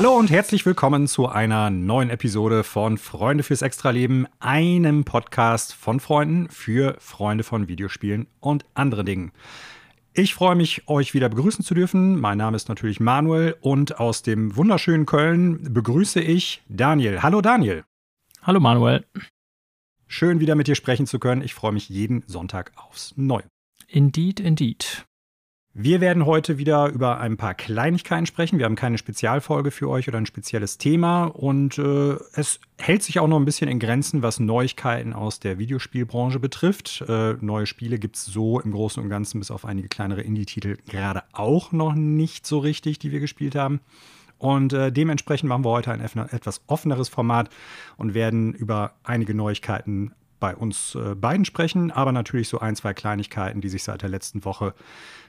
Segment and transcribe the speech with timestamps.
[0.00, 6.00] Hallo und herzlich willkommen zu einer neuen Episode von Freunde fürs Extraleben, einem Podcast von
[6.00, 9.32] Freunden für Freunde von Videospielen und anderen Dingen.
[10.14, 12.18] Ich freue mich, euch wieder begrüßen zu dürfen.
[12.18, 17.20] Mein Name ist natürlich Manuel und aus dem wunderschönen Köln begrüße ich Daniel.
[17.20, 17.84] Hallo Daniel.
[18.40, 19.04] Hallo Manuel.
[20.06, 21.42] Schön wieder mit dir sprechen zu können.
[21.42, 23.44] Ich freue mich jeden Sonntag aufs Neue.
[23.86, 25.04] Indeed, indeed.
[25.72, 28.58] Wir werden heute wieder über ein paar Kleinigkeiten sprechen.
[28.58, 31.26] Wir haben keine Spezialfolge für euch oder ein spezielles Thema.
[31.26, 35.58] Und äh, es hält sich auch noch ein bisschen in Grenzen, was Neuigkeiten aus der
[35.58, 37.04] Videospielbranche betrifft.
[37.08, 40.76] Äh, neue Spiele gibt es so im Großen und Ganzen bis auf einige kleinere Indie-Titel
[40.88, 43.80] gerade auch noch nicht so richtig, die wir gespielt haben.
[44.38, 47.48] Und äh, dementsprechend machen wir heute ein etwas offeneres Format
[47.96, 52.94] und werden über einige Neuigkeiten bei uns äh, beiden sprechen, aber natürlich so ein, zwei
[52.94, 54.74] Kleinigkeiten, die sich seit der letzten Woche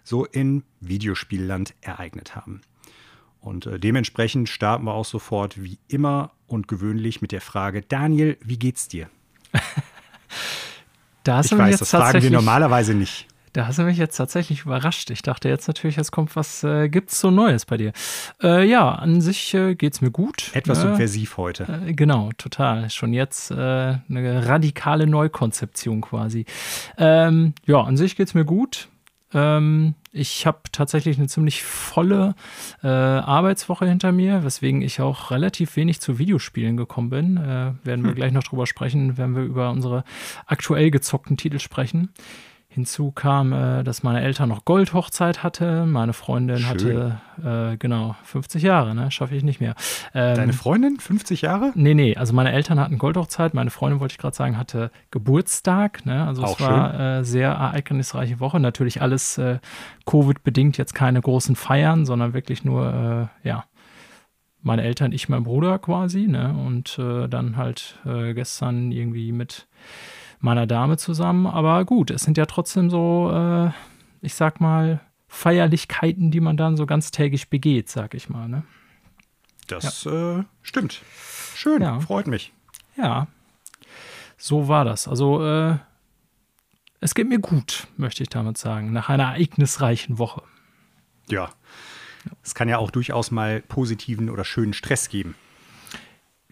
[0.04, 2.62] so in Videospielland ereignet haben.
[3.39, 8.38] Und äh, dementsprechend starten wir auch sofort wie immer und gewöhnlich mit der Frage: Daniel,
[8.42, 9.09] wie geht's dir?
[11.23, 13.28] da ich weiß, das fragen wir normalerweise nicht.
[13.54, 15.10] Da hast du mich jetzt tatsächlich überrascht.
[15.10, 17.92] Ich dachte jetzt natürlich, es kommt was, äh, gibt's so Neues bei dir?
[18.42, 20.52] Äh, ja, an sich äh, geht's mir gut.
[20.54, 20.92] Etwas ne?
[20.92, 21.84] subversiv heute.
[21.88, 22.90] Äh, genau, total.
[22.90, 26.46] Schon jetzt äh, eine radikale Neukonzeption quasi.
[26.98, 28.88] Ähm, ja, an sich geht's mir gut.
[29.34, 32.36] Ähm, ich habe tatsächlich eine ziemlich volle
[32.84, 37.38] äh, Arbeitswoche hinter mir, weswegen ich auch relativ wenig zu Videospielen gekommen bin.
[37.38, 38.16] Äh, werden wir hm.
[38.16, 40.04] gleich noch drüber sprechen, wenn wir über unsere
[40.45, 42.10] aktuell gezockten Titel sprechen.
[42.73, 45.86] Hinzu kam, äh, dass meine Eltern noch Goldhochzeit hatte.
[45.86, 46.67] Meine Freundin Schön.
[46.67, 49.11] hatte, äh, genau, 50 Jahre, ne?
[49.11, 49.76] Schaffe ich nicht mehr.
[50.14, 50.98] Ähm, Deine Freundin?
[50.98, 51.73] 50 Jahre?
[51.76, 52.15] Nee, nee.
[52.15, 53.54] Also meine Eltern hatten Goldhochzeit.
[53.54, 56.05] Meine Freundin, wollte ich gerade sagen, hatte Geburtstag.
[56.05, 56.26] Ne?
[56.26, 58.61] Also Auch es war äh, sehr ereignisreiche Woche.
[58.61, 59.60] Natürlich alles äh,
[60.05, 63.65] Covid-bedingt, jetzt keine großen Feiern, sondern wirklich nur, äh, ja,
[64.61, 66.26] meine Eltern, ich, mein Bruder quasi.
[66.26, 66.55] Ne?
[66.58, 69.67] Und äh, dann halt gestern irgendwie mit
[70.42, 71.48] meiner Dame zusammen.
[71.48, 73.72] Aber gut, es sind ja trotzdem so, äh,
[74.22, 78.50] ich sag mal, Feierlichkeiten, die man dann so ganztägig begeht, sag ich mal.
[78.50, 78.64] Ne?
[79.68, 80.40] Das ja.
[80.40, 81.02] äh, stimmt.
[81.56, 82.00] Schön, ja.
[82.00, 82.52] freut mich.
[82.98, 83.28] Ja,
[84.38, 85.08] so war das.
[85.08, 85.78] Also, äh,
[87.00, 90.44] es geht mir gut, möchte ich damit sagen, nach einer ereignisreichen Woche.
[91.30, 91.50] Ja.
[92.44, 95.36] Es kann ja auch durchaus mal positiven oder schönen Stress geben.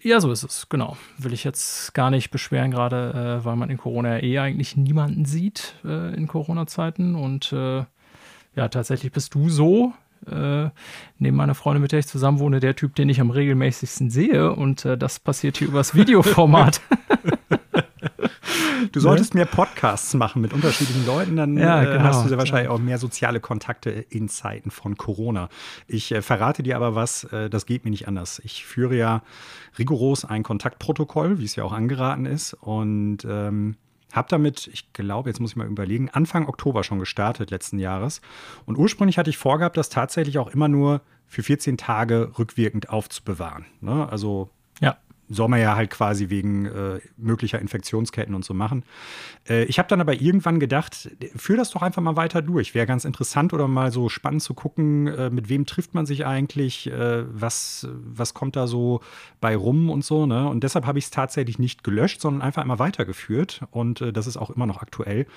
[0.01, 0.97] Ja, so ist es, genau.
[1.17, 5.25] Will ich jetzt gar nicht beschweren, gerade äh, weil man in Corona eh eigentlich niemanden
[5.25, 7.15] sieht äh, in Corona-Zeiten.
[7.15, 7.83] Und äh,
[8.55, 9.93] ja, tatsächlich bist du so,
[10.27, 10.69] äh,
[11.17, 14.53] neben meiner Freundin, mit der ich zusammen wohne, der Typ, den ich am regelmäßigsten sehe.
[14.53, 16.81] Und äh, das passiert hier übers Videoformat.
[18.91, 19.39] Du solltest ne?
[19.39, 22.79] mehr Podcasts machen mit unterschiedlichen Leuten, dann ja, äh, genau, hast du ja wahrscheinlich auch
[22.79, 25.49] mehr soziale Kontakte in Zeiten von Corona.
[25.87, 28.39] Ich äh, verrate dir aber was, äh, das geht mir nicht anders.
[28.43, 29.23] Ich führe ja
[29.77, 32.53] rigoros ein Kontaktprotokoll, wie es ja auch angeraten ist.
[32.53, 33.75] Und ähm,
[34.11, 38.21] habe damit, ich glaube, jetzt muss ich mal überlegen, Anfang Oktober schon gestartet letzten Jahres.
[38.65, 43.65] Und ursprünglich hatte ich vorgehabt, das tatsächlich auch immer nur für 14 Tage rückwirkend aufzubewahren.
[43.81, 44.09] Ne?
[44.09, 44.49] Also
[44.81, 44.97] ja
[45.29, 48.83] soll man ja halt quasi wegen äh, möglicher Infektionsketten und so machen.
[49.47, 52.73] Äh, ich habe dann aber irgendwann gedacht, führ das doch einfach mal weiter durch.
[52.73, 56.25] Wäre ganz interessant oder mal so spannend zu gucken, äh, mit wem trifft man sich
[56.25, 59.01] eigentlich, äh, was, was kommt da so
[59.39, 60.25] bei rum und so.
[60.25, 60.47] Ne?
[60.47, 63.61] Und deshalb habe ich es tatsächlich nicht gelöscht, sondern einfach immer weitergeführt.
[63.71, 65.27] Und äh, das ist auch immer noch aktuell.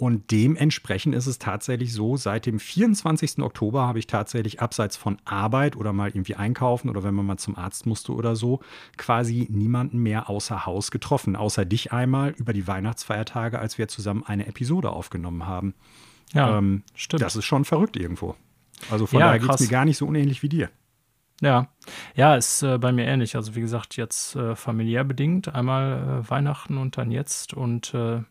[0.00, 3.40] Und dementsprechend ist es tatsächlich so, seit dem 24.
[3.40, 7.36] Oktober habe ich tatsächlich abseits von Arbeit oder mal irgendwie einkaufen oder wenn man mal
[7.36, 8.60] zum Arzt musste oder so,
[8.96, 11.36] quasi niemanden mehr außer Haus getroffen.
[11.36, 15.74] Außer dich einmal über die Weihnachtsfeiertage, als wir zusammen eine Episode aufgenommen haben.
[16.32, 17.20] Ja, ähm, stimmt.
[17.20, 18.36] Das ist schon verrückt irgendwo.
[18.90, 20.70] Also von ja, daher geht es mir gar nicht so unähnlich wie dir.
[21.42, 21.68] Ja,
[22.14, 23.36] ja, ist äh, bei mir ähnlich.
[23.36, 25.54] Also wie gesagt, jetzt äh, familiär bedingt.
[25.54, 27.52] Einmal äh, Weihnachten und dann jetzt.
[27.52, 28.22] Und äh,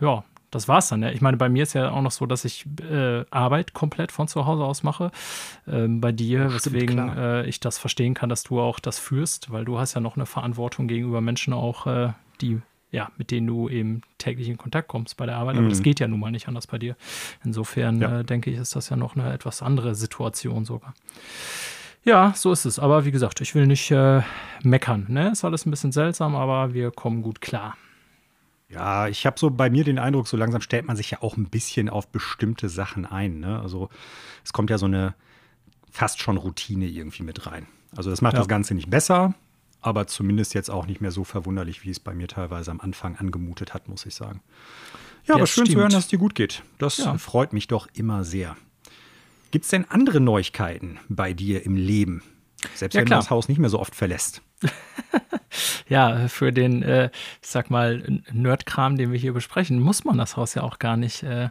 [0.00, 1.02] ja, das war's dann.
[1.02, 1.10] Ja.
[1.10, 4.28] Ich meine, bei mir ist ja auch noch so, dass ich äh, Arbeit komplett von
[4.28, 5.10] zu Hause aus mache.
[5.68, 9.50] Ähm, bei dir, Stimmt, weswegen äh, ich das verstehen kann, dass du auch das führst,
[9.50, 12.60] weil du hast ja noch eine Verantwortung gegenüber Menschen auch, äh, die
[12.92, 15.56] ja, mit denen du eben täglich in Kontakt kommst bei der Arbeit.
[15.56, 15.70] Aber mhm.
[15.70, 16.96] das geht ja nun mal nicht anders bei dir.
[17.44, 18.20] Insofern ja.
[18.20, 20.94] Äh, denke ich, ist das ja noch eine etwas andere Situation sogar.
[22.02, 22.78] Ja, so ist es.
[22.78, 24.22] Aber wie gesagt, ich will nicht äh,
[24.62, 25.06] meckern.
[25.08, 25.30] Ne?
[25.30, 27.76] Ist alles ein bisschen seltsam, aber wir kommen gut klar.
[28.70, 31.36] Ja, ich habe so bei mir den Eindruck, so langsam stellt man sich ja auch
[31.36, 33.40] ein bisschen auf bestimmte Sachen ein.
[33.40, 33.60] Ne?
[33.60, 33.88] Also
[34.44, 35.14] es kommt ja so eine
[35.90, 37.66] fast schon Routine irgendwie mit rein.
[37.96, 38.38] Also das macht ja.
[38.38, 39.34] das Ganze nicht besser,
[39.80, 43.16] aber zumindest jetzt auch nicht mehr so verwunderlich, wie es bei mir teilweise am Anfang
[43.16, 44.40] angemutet hat, muss ich sagen.
[45.26, 45.76] Ja, ja aber schön stimmt.
[45.76, 46.62] zu hören, dass es dir gut geht.
[46.78, 47.18] Das ja.
[47.18, 48.56] freut mich doch immer sehr.
[49.50, 52.22] Gibt es denn andere Neuigkeiten bei dir im Leben?
[52.76, 54.42] Selbst ja, wenn man das Haus nicht mehr so oft verlässt.
[55.88, 57.10] ja, für den, äh,
[57.42, 60.96] ich sag mal, Nerdkram, den wir hier besprechen, muss man das Haus ja auch gar
[60.96, 61.22] nicht.
[61.22, 61.48] Äh,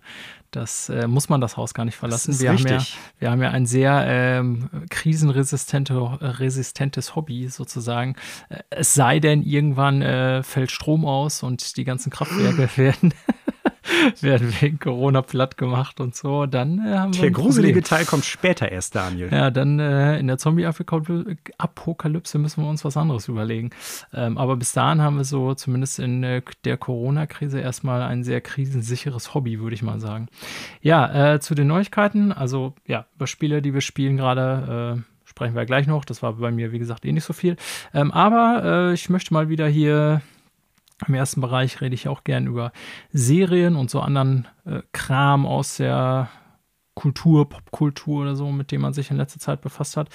[0.51, 2.39] das äh, muss man das Haus gar nicht verlassen.
[2.39, 2.71] wir, richtig.
[2.71, 2.85] Haben ja,
[3.19, 8.15] wir haben ja ein sehr ähm, krisenresistentes Hobby sozusagen.
[8.49, 13.13] Äh, es sei denn, irgendwann äh, fällt Strom aus und die ganzen Kraftwerke werden
[14.21, 16.45] werden wegen Corona platt gemacht und so.
[16.45, 19.29] Dann äh, haben wir Der gruselige Teil kommt später erst, Daniel.
[19.31, 23.71] Ja, dann äh, in der Zombie-Apokalypse müssen wir uns was anderes überlegen.
[24.13, 28.41] Ähm, aber bis dahin haben wir so zumindest in äh, der Corona-Krise erstmal ein sehr
[28.41, 30.27] krisensicheres Hobby, würde ich mal sagen.
[30.81, 32.31] Ja, äh, zu den Neuigkeiten.
[32.31, 36.05] Also ja, über Spiele, die wir spielen gerade äh, sprechen wir gleich noch.
[36.05, 37.55] Das war bei mir, wie gesagt, eh nicht so viel.
[37.93, 40.21] Ähm, aber äh, ich möchte mal wieder hier
[41.07, 42.71] im ersten Bereich rede ich auch gern über
[43.11, 46.29] Serien und so anderen äh, Kram aus der
[46.99, 50.09] Kultur, Popkultur oder so, mit dem man sich in letzter Zeit befasst hat.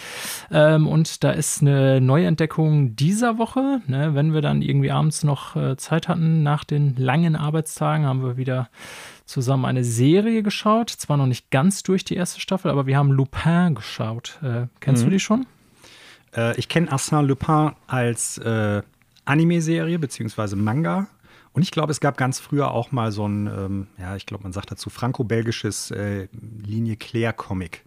[0.51, 3.81] Ähm, und da ist eine Neuentdeckung dieser Woche.
[3.87, 8.23] Ne, wenn wir dann irgendwie abends noch äh, Zeit hatten, nach den langen Arbeitstagen, haben
[8.23, 8.69] wir wieder
[9.25, 10.91] zusammen eine Serie geschaut.
[10.91, 14.39] Zwar noch nicht ganz durch die erste Staffel, aber wir haben Lupin geschaut.
[14.43, 15.07] Äh, kennst mhm.
[15.07, 15.47] du die schon?
[16.37, 18.83] Äh, ich kenne Arsène Lupin als äh,
[19.25, 21.09] Anime-Serie beziehungsweise Manga.
[21.53, 24.43] Und ich glaube, es gab ganz früher auch mal so ein, ähm, ja, ich glaube,
[24.43, 27.85] man sagt dazu franco-belgisches äh, Linie Claire-Comic.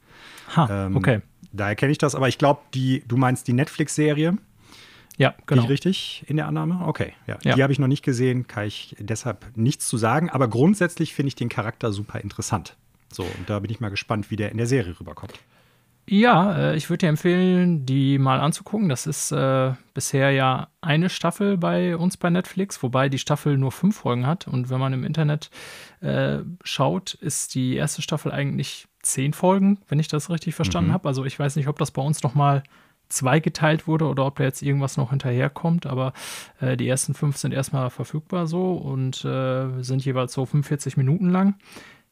[0.55, 1.21] Ha, ähm, okay.
[1.51, 4.37] Daher kenne ich das, aber ich glaube, die, du meinst die Netflix-Serie.
[5.17, 5.63] Ja, genau.
[5.63, 6.85] Ich richtig in der Annahme?
[6.85, 7.37] Okay, ja.
[7.43, 7.55] ja.
[7.55, 10.29] Die habe ich noch nicht gesehen, kann ich deshalb nichts zu sagen.
[10.29, 12.77] Aber grundsätzlich finde ich den Charakter super interessant.
[13.11, 15.33] So, und da bin ich mal gespannt, wie der in der Serie rüberkommt.
[16.09, 18.87] Ja, äh, ich würde dir empfehlen, die mal anzugucken.
[18.87, 23.71] Das ist äh, bisher ja eine Staffel bei uns bei Netflix, wobei die Staffel nur
[23.71, 24.47] fünf Folgen hat.
[24.47, 25.49] Und wenn man im Internet
[25.99, 30.93] äh, schaut, ist die erste Staffel eigentlich zehn Folgen, wenn ich das richtig verstanden mhm.
[30.93, 31.09] habe.
[31.09, 32.63] Also ich weiß nicht, ob das bei uns nochmal
[33.09, 36.13] zweigeteilt wurde oder ob da jetzt irgendwas noch hinterherkommt, aber
[36.59, 41.29] äh, die ersten fünf sind erstmal verfügbar so und äh, sind jeweils so 45 Minuten
[41.29, 41.55] lang.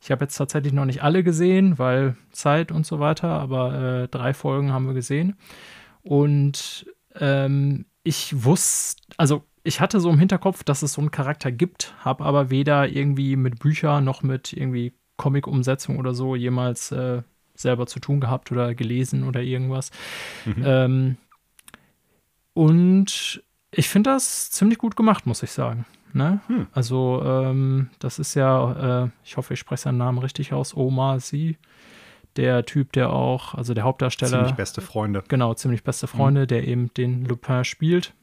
[0.01, 4.07] Ich habe jetzt tatsächlich noch nicht alle gesehen, weil Zeit und so weiter, aber äh,
[4.07, 5.35] drei Folgen haben wir gesehen.
[6.03, 11.51] Und ähm, ich wusste, also ich hatte so im Hinterkopf, dass es so einen Charakter
[11.51, 17.23] gibt, habe aber weder irgendwie mit Büchern noch mit irgendwie Comic-Umsetzung oder so jemals äh,
[17.55, 19.89] selber zu tun gehabt oder gelesen oder irgendwas.
[20.45, 20.63] Mhm.
[20.65, 21.17] Ähm,
[22.53, 25.85] und ich finde das ziemlich gut gemacht, muss ich sagen.
[26.15, 26.39] Ne?
[26.47, 26.67] Hm.
[26.71, 31.19] Also, ähm, das ist ja, äh, ich hoffe, ich spreche seinen Namen richtig aus, Omar
[31.19, 31.57] Sy.
[32.37, 34.37] Der Typ, der auch, also der Hauptdarsteller.
[34.39, 35.23] Ziemlich beste Freunde.
[35.27, 36.47] Genau, ziemlich beste Freunde, hm.
[36.47, 38.13] der eben den Lupin spielt.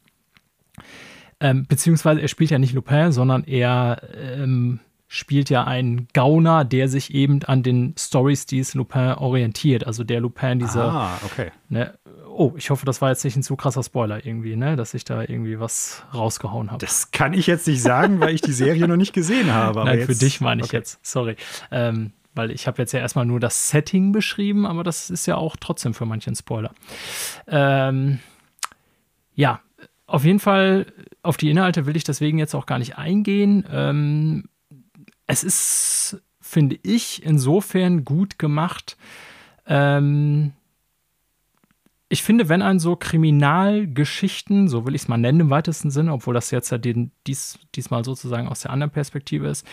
[1.39, 6.89] Ähm, beziehungsweise er spielt ja nicht Lupin, sondern er ähm, spielt ja einen Gauner, der
[6.89, 9.87] sich eben an den Stories dieses Lupin orientiert.
[9.87, 10.85] Also der Lupin, dieser.
[10.91, 11.50] Ah, okay.
[11.69, 11.93] Ne,
[12.34, 15.05] oh, ich hoffe, das war jetzt nicht ein zu krasser Spoiler irgendwie, ne, dass ich
[15.05, 16.84] da irgendwie was rausgehauen habe.
[16.84, 19.84] Das kann ich jetzt nicht sagen, weil ich die Serie noch nicht gesehen habe.
[19.84, 20.79] Nein, jetzt, für dich meine ich okay.
[20.79, 20.98] jetzt.
[21.05, 21.36] Sorry.
[21.70, 25.36] Ähm, weil ich habe jetzt ja erstmal nur das Setting beschrieben, aber das ist ja
[25.36, 26.72] auch trotzdem für manchen Spoiler.
[27.46, 28.20] Ähm,
[29.34, 29.60] ja,
[30.06, 30.86] auf jeden Fall,
[31.22, 33.67] auf die Inhalte will ich deswegen jetzt auch gar nicht eingehen.
[33.70, 34.44] Ähm,
[35.27, 38.96] es ist, finde ich, insofern gut gemacht.
[39.67, 40.53] Ähm,
[42.13, 46.13] ich finde, wenn ein so Kriminalgeschichten, so will ich es mal nennen im weitesten Sinne,
[46.13, 49.67] obwohl das jetzt ja den, dies, diesmal sozusagen aus der anderen Perspektive ist,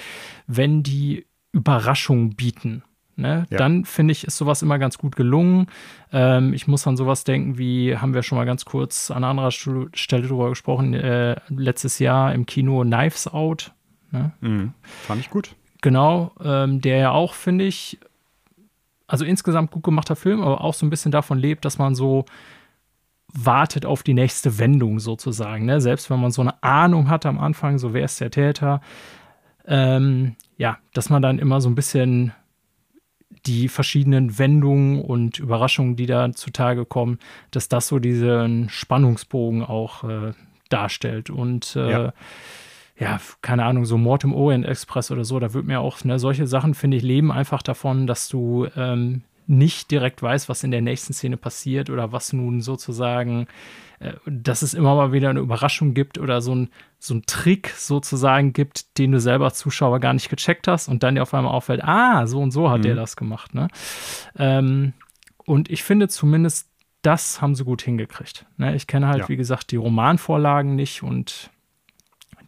[0.48, 2.84] wenn die Überraschung bieten.
[3.18, 3.46] Ne?
[3.50, 3.58] Ja.
[3.58, 5.68] Dann finde ich, ist sowas immer ganz gut gelungen.
[6.14, 9.52] Ähm, ich muss an sowas denken, wie haben wir schon mal ganz kurz an anderer
[9.52, 13.74] Stelle drüber gesprochen, äh, letztes Jahr im Kino Knives Out.
[14.12, 14.32] Ne?
[14.40, 14.74] Mhm.
[14.82, 15.56] Fand ich gut.
[15.82, 18.00] Genau, ähm, der ja auch, finde ich,
[19.10, 22.26] also insgesamt gut gemachter Film, aber auch so ein bisschen davon lebt, dass man so
[23.34, 25.66] wartet auf die nächste Wendung sozusagen.
[25.66, 25.82] Ne?
[25.82, 28.82] Selbst wenn man so eine Ahnung hat am Anfang, so wer ist der Täter,
[29.66, 32.34] ähm, ja, dass man dann immer so ein bisschen
[33.46, 37.20] die verschiedenen Wendungen und Überraschungen, die da zutage kommen,
[37.52, 40.34] dass das so diesen Spannungsbogen auch äh,
[40.70, 41.30] darstellt.
[41.30, 42.14] Und äh, ja
[43.00, 46.20] ja, keine Ahnung, so Mord im Orient Express oder so, da wird mir auch, ne,
[46.20, 50.72] solche Sachen, finde ich, leben einfach davon, dass du ähm, nicht direkt weißt, was in
[50.72, 53.48] der nächsten Szene passiert oder was nun sozusagen,
[54.00, 57.70] äh, dass es immer mal wieder eine Überraschung gibt oder so ein, so ein Trick
[57.70, 61.34] sozusagen gibt, den du selber als Zuschauer gar nicht gecheckt hast und dann dir auf
[61.34, 62.84] einmal auffällt, ah, so und so hat mhm.
[62.84, 63.70] der das gemacht, ne?
[64.38, 64.94] Ähm,
[65.46, 66.70] und ich finde zumindest,
[67.02, 68.46] das haben sie gut hingekriegt.
[68.58, 68.76] Ne?
[68.76, 69.30] Ich kenne halt, ja.
[69.30, 71.50] wie gesagt, die Romanvorlagen nicht und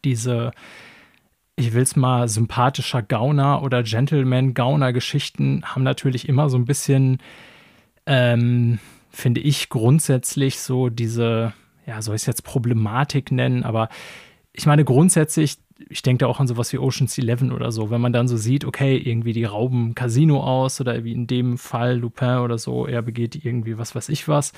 [0.06, 0.52] diese,
[1.56, 7.20] ich will es mal, sympathischer Gauner oder Gentleman-Gauner-Geschichten haben natürlich immer so ein bisschen,
[8.06, 8.80] ähm,
[9.10, 11.54] finde ich grundsätzlich so diese,
[11.86, 13.90] ja, soll ich es jetzt Problematik nennen, aber
[14.54, 15.58] ich meine grundsätzlich,
[15.90, 18.38] ich denke da auch an sowas wie Ocean's Eleven oder so, wenn man dann so
[18.38, 22.86] sieht, okay, irgendwie die rauben Casino aus oder wie in dem Fall Lupin oder so,
[22.86, 24.54] er begeht irgendwie was weiß ich was,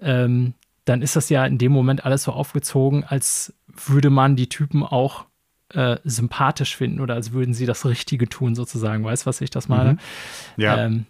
[0.00, 4.48] ähm, dann ist das ja in dem Moment alles so aufgezogen, als würde man die
[4.48, 5.26] Typen auch
[5.74, 9.04] äh, sympathisch finden oder als würden sie das Richtige tun, sozusagen.
[9.04, 9.94] Weißt du, was ich das meine?
[9.94, 9.98] Mhm.
[10.56, 10.84] Ja.
[10.84, 11.06] Ähm,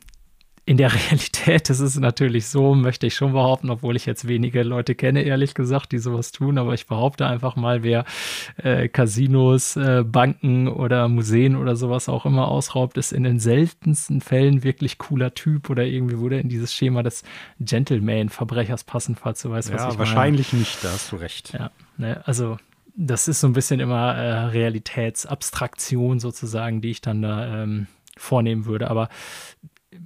[0.64, 4.62] in der Realität ist es natürlich so, möchte ich schon behaupten, obwohl ich jetzt wenige
[4.62, 8.04] Leute kenne, ehrlich gesagt, die sowas tun, aber ich behaupte einfach mal, wer
[8.56, 14.20] äh, Casinos, äh, Banken oder Museen oder sowas auch immer ausraubt, ist in den seltensten
[14.20, 17.24] Fällen wirklich cooler Typ oder irgendwie würde in dieses Schema des
[17.58, 19.94] Gentleman-Verbrechers passen, falls du weißt, was ja, ich meine.
[19.94, 21.52] Ja, wahrscheinlich nicht, da hast du recht.
[21.52, 22.58] Ja, ne, also
[22.94, 28.66] das ist so ein bisschen immer äh, Realitätsabstraktion sozusagen, die ich dann da ähm, vornehmen
[28.66, 29.08] würde, aber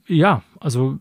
[0.07, 0.99] ja, also,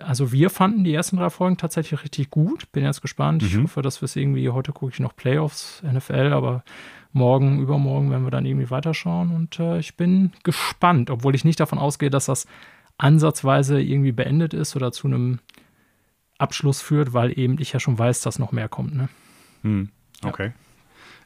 [0.00, 2.70] also wir fanden die ersten drei Folgen tatsächlich richtig gut.
[2.72, 3.42] Bin jetzt gespannt.
[3.42, 3.48] Mhm.
[3.48, 6.64] Ich hoffe, dass wir es irgendwie, heute gucke ich noch Playoffs, NFL, aber
[7.12, 9.30] morgen, übermorgen werden wir dann irgendwie weiterschauen.
[9.34, 12.46] Und äh, ich bin gespannt, obwohl ich nicht davon ausgehe, dass das
[12.98, 15.40] ansatzweise irgendwie beendet ist oder zu einem
[16.38, 18.94] Abschluss führt, weil eben ich ja schon weiß, dass noch mehr kommt.
[18.94, 19.08] Ne?
[19.62, 19.88] Hm,
[20.24, 20.52] okay.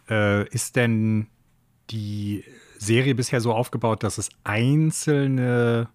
[0.08, 0.40] Ja.
[0.40, 1.26] Äh, ist denn
[1.90, 2.44] die
[2.78, 5.88] Serie bisher so aufgebaut, dass es einzelne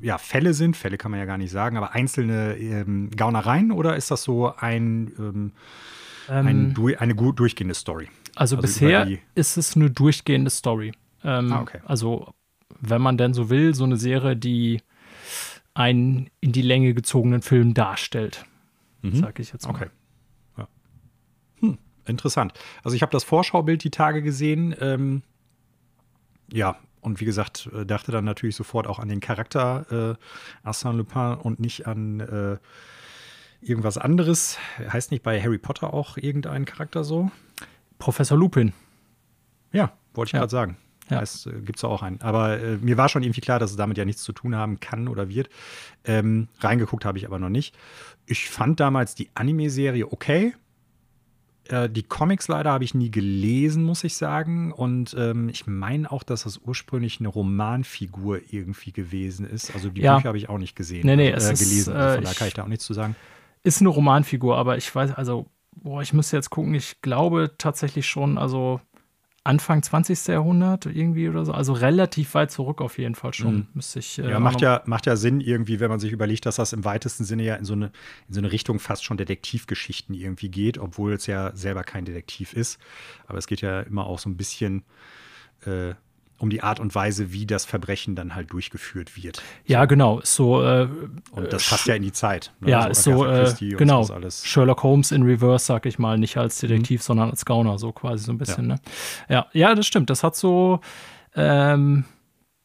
[0.00, 3.96] ja, Fälle sind, Fälle kann man ja gar nicht sagen, aber einzelne ähm, Gaunereien oder
[3.96, 5.52] ist das so ein, ähm,
[6.28, 8.08] ein ähm, eine gut durchgehende Story?
[8.34, 10.92] Also, also bisher ist es eine durchgehende Story.
[11.24, 11.80] Ähm, ah, okay.
[11.86, 12.34] Also,
[12.80, 14.82] wenn man denn so will, so eine Serie, die
[15.72, 18.44] einen in die Länge gezogenen Film darstellt,
[19.02, 19.14] mhm.
[19.14, 19.74] sage ich jetzt mal.
[19.74, 19.86] Okay.
[20.58, 20.68] Ja.
[21.60, 22.52] Hm, interessant.
[22.82, 24.74] Also ich habe das Vorschaubild die Tage gesehen.
[24.80, 25.22] Ähm,
[26.52, 30.18] ja, und wie gesagt, äh, dachte dann natürlich sofort auch an den Charakter
[30.64, 32.58] äh, Arsène Lupin und nicht an äh,
[33.60, 34.58] irgendwas anderes.
[34.78, 37.30] Heißt nicht bei Harry Potter auch irgendein Charakter so?
[38.00, 38.72] Professor Lupin.
[39.72, 40.40] Ja, wollte ich ja.
[40.40, 40.76] gerade sagen.
[41.08, 41.20] Ja.
[41.20, 42.20] Heißt, äh, gibt es auch einen.
[42.22, 44.80] Aber äh, mir war schon irgendwie klar, dass es damit ja nichts zu tun haben
[44.80, 45.48] kann oder wird.
[46.04, 47.76] Ähm, reingeguckt habe ich aber noch nicht.
[48.26, 50.54] Ich fand damals die Anime-Serie okay.
[51.70, 54.72] Äh, die Comics leider habe ich nie gelesen, muss ich sagen.
[54.72, 59.74] Und ähm, ich meine auch, dass das ursprünglich eine Romanfigur irgendwie gewesen ist.
[59.74, 60.16] Also die ja.
[60.16, 61.06] Bücher habe ich auch nicht gesehen.
[61.06, 61.94] Nee, nee, also, äh, es gelesen.
[61.94, 63.16] Ist, äh, Von da kann ich da auch nichts zu sagen.
[63.62, 66.74] Ist eine Romanfigur, aber ich weiß, also, boah, ich müsste jetzt gucken.
[66.74, 68.80] Ich glaube tatsächlich schon, also
[69.46, 70.26] Anfang 20.
[70.26, 71.52] Jahrhundert irgendwie oder so.
[71.52, 73.54] Also relativ weit zurück auf jeden Fall schon.
[73.54, 73.66] Mhm.
[73.74, 76.56] Müsste ich, äh, ja, macht ja, macht ja Sinn irgendwie, wenn man sich überlegt, dass
[76.56, 77.86] das im weitesten Sinne ja in so eine,
[78.28, 82.52] in so eine Richtung fast schon Detektivgeschichten irgendwie geht, obwohl es ja selber kein Detektiv
[82.52, 82.78] ist.
[83.26, 84.84] Aber es geht ja immer auch so ein bisschen
[85.64, 85.94] äh,
[86.38, 89.42] um die Art und Weise, wie das Verbrechen dann halt durchgeführt wird.
[89.64, 90.20] Ja, genau.
[90.22, 90.88] So, äh,
[91.30, 92.52] und das passt ja in die Zeit.
[92.60, 92.70] Ne?
[92.70, 94.06] Ja, so, ist so, äh, genau.
[94.30, 97.04] Sherlock Holmes in Reverse, sag ich mal, nicht als Detektiv, mhm.
[97.04, 98.68] sondern als Gauner, so quasi so ein bisschen.
[98.68, 98.80] Ja, ne?
[99.28, 100.10] ja, ja das stimmt.
[100.10, 100.80] Das hat so,
[101.34, 102.04] ähm,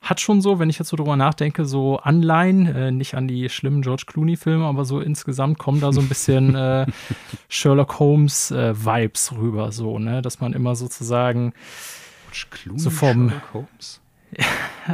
[0.02, 3.50] hat schon so, wenn ich jetzt so drüber nachdenke, so Anleihen, äh, nicht an die
[3.50, 6.88] schlimmen George Clooney-Filme, aber so insgesamt kommen da so ein bisschen äh,
[7.50, 10.22] Sherlock Holmes-Vibes äh, rüber, so, ne?
[10.22, 11.54] Dass man immer sozusagen
[12.32, 14.02] George Clooney, so vom, Sherlock Holmes?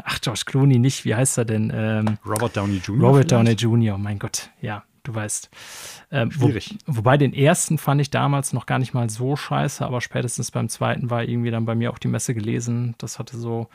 [0.03, 1.05] Ach, George Clooney nicht.
[1.05, 1.71] Wie heißt er denn?
[1.73, 3.07] Ähm, Robert Downey Jr.
[3.07, 4.49] Robert Downey Jr., mein Gott.
[4.61, 5.49] Ja, du weißt.
[6.11, 6.77] Ähm, Schwierig.
[6.85, 10.51] Wo, wobei den ersten fand ich damals noch gar nicht mal so scheiße, aber spätestens
[10.51, 12.95] beim zweiten war irgendwie dann bei mir auch die Messe gelesen.
[12.97, 13.69] Das hatte so,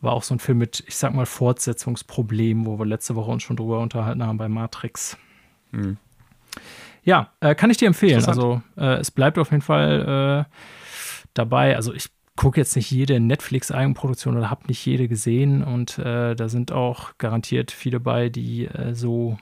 [0.00, 3.42] war auch so ein Film mit, ich sag mal, Fortsetzungsproblemen, wo wir letzte Woche uns
[3.42, 5.16] schon drüber unterhalten haben bei Matrix.
[5.70, 5.98] Mhm.
[7.04, 8.24] Ja, äh, kann ich dir empfehlen.
[8.24, 10.54] Also äh, es bleibt auf jeden Fall äh,
[11.34, 11.76] dabei.
[11.76, 16.48] Also ich gucke jetzt nicht jede Netflix-Eigenproduktion oder habe nicht jede gesehen und äh, da
[16.48, 19.38] sind auch garantiert viele bei, die äh, so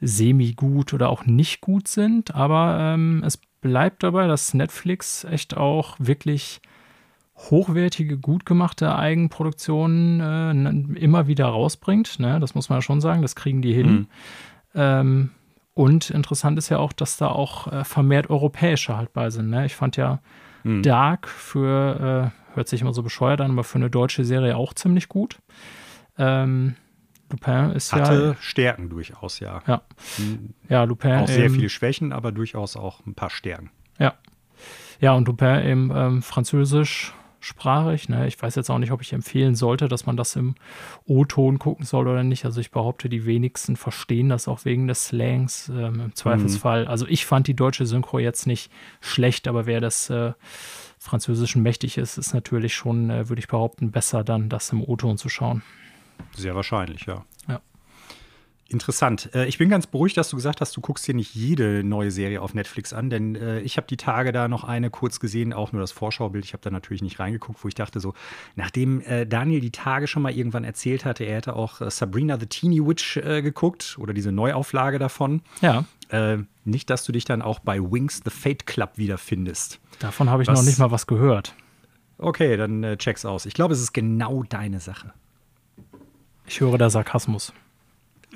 [0.00, 5.96] semi-gut oder auch nicht gut sind, aber ähm, es bleibt dabei, dass Netflix echt auch
[5.98, 6.60] wirklich
[7.36, 10.20] hochwertige, gut gemachte Eigenproduktionen
[10.96, 12.20] äh, immer wieder rausbringt.
[12.20, 12.38] Ne?
[12.40, 13.92] Das muss man ja schon sagen, das kriegen die hin.
[13.92, 14.06] Mhm.
[14.74, 15.30] Ähm,
[15.74, 19.50] und interessant ist ja auch, dass da auch äh, vermehrt europäische halt bei sind.
[19.50, 19.66] Ne?
[19.66, 20.20] Ich fand ja
[20.64, 20.82] Mhm.
[20.82, 24.74] Dark für, äh, hört sich immer so bescheuert an, aber für eine deutsche Serie auch
[24.74, 25.38] ziemlich gut.
[26.18, 26.74] Ähm,
[27.30, 28.42] Lupin ist Hatte ja.
[28.42, 29.62] Stärken durchaus, ja.
[29.66, 29.82] Ja,
[30.68, 31.14] ja Lupin.
[31.14, 33.70] Auch sehr viele Schwächen, aber durchaus auch ein paar Stärken.
[33.98, 34.14] Ja.
[35.00, 37.12] Ja, und Lupin eben ähm, französisch
[37.44, 38.08] sprachig.
[38.08, 38.26] Ne?
[38.26, 40.54] Ich weiß jetzt auch nicht, ob ich empfehlen sollte, dass man das im
[41.04, 42.44] O-Ton gucken soll oder nicht.
[42.44, 46.84] Also ich behaupte, die wenigsten verstehen das auch wegen des Slangs ähm, im Zweifelsfall.
[46.84, 46.90] Mhm.
[46.90, 50.32] Also ich fand die deutsche Synchro jetzt nicht schlecht, aber wer das äh,
[50.98, 55.18] Französischen mächtig ist, ist natürlich schon, äh, würde ich behaupten, besser dann das im O-Ton
[55.18, 55.62] zu schauen.
[56.34, 57.24] Sehr wahrscheinlich, ja.
[57.46, 57.60] Ja.
[58.68, 59.28] Interessant.
[59.34, 62.10] Äh, ich bin ganz beruhigt, dass du gesagt hast, du guckst dir nicht jede neue
[62.10, 65.52] Serie auf Netflix an, denn äh, ich habe die Tage da noch eine kurz gesehen,
[65.52, 66.46] auch nur das Vorschaubild.
[66.46, 68.14] Ich habe da natürlich nicht reingeguckt, wo ich dachte so,
[68.56, 72.46] nachdem äh, Daniel die Tage schon mal irgendwann erzählt hatte, er hätte auch Sabrina the
[72.46, 75.42] Teeny Witch geguckt oder diese Neuauflage davon.
[75.60, 75.84] Ja.
[76.64, 79.80] Nicht, dass du dich dann auch bei Wings the Fate Club wiederfindest.
[79.98, 81.54] Davon habe ich was, noch nicht mal was gehört.
[82.18, 83.46] Okay, dann check's aus.
[83.46, 85.12] Ich glaube, es ist genau deine Sache.
[86.46, 87.52] Ich höre da Sarkasmus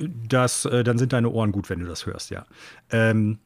[0.01, 2.47] das, äh, dann sind deine Ohren gut, wenn du das hörst, ja.
[2.91, 3.39] Ähm,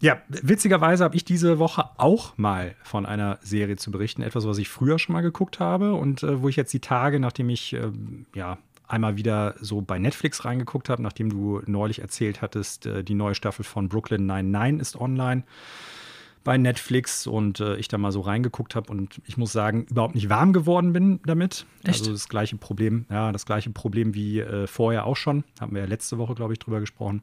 [0.00, 4.58] ja, witzigerweise habe ich diese Woche auch mal von einer Serie zu berichten, etwas, was
[4.58, 7.72] ich früher schon mal geguckt habe und äh, wo ich jetzt die Tage, nachdem ich
[7.72, 7.92] äh,
[8.34, 8.58] ja
[8.88, 13.36] einmal wieder so bei Netflix reingeguckt habe, nachdem du neulich erzählt hattest, äh, die neue
[13.36, 15.44] Staffel von Brooklyn 99 ist online
[16.44, 20.14] bei Netflix und äh, ich da mal so reingeguckt habe und ich muss sagen, überhaupt
[20.14, 21.66] nicht warm geworden bin damit.
[21.84, 22.00] Echt?
[22.00, 25.44] Also das gleiche Problem, ja, das gleiche Problem wie äh, vorher auch schon.
[25.60, 27.22] Haben wir ja letzte Woche, glaube ich, drüber gesprochen.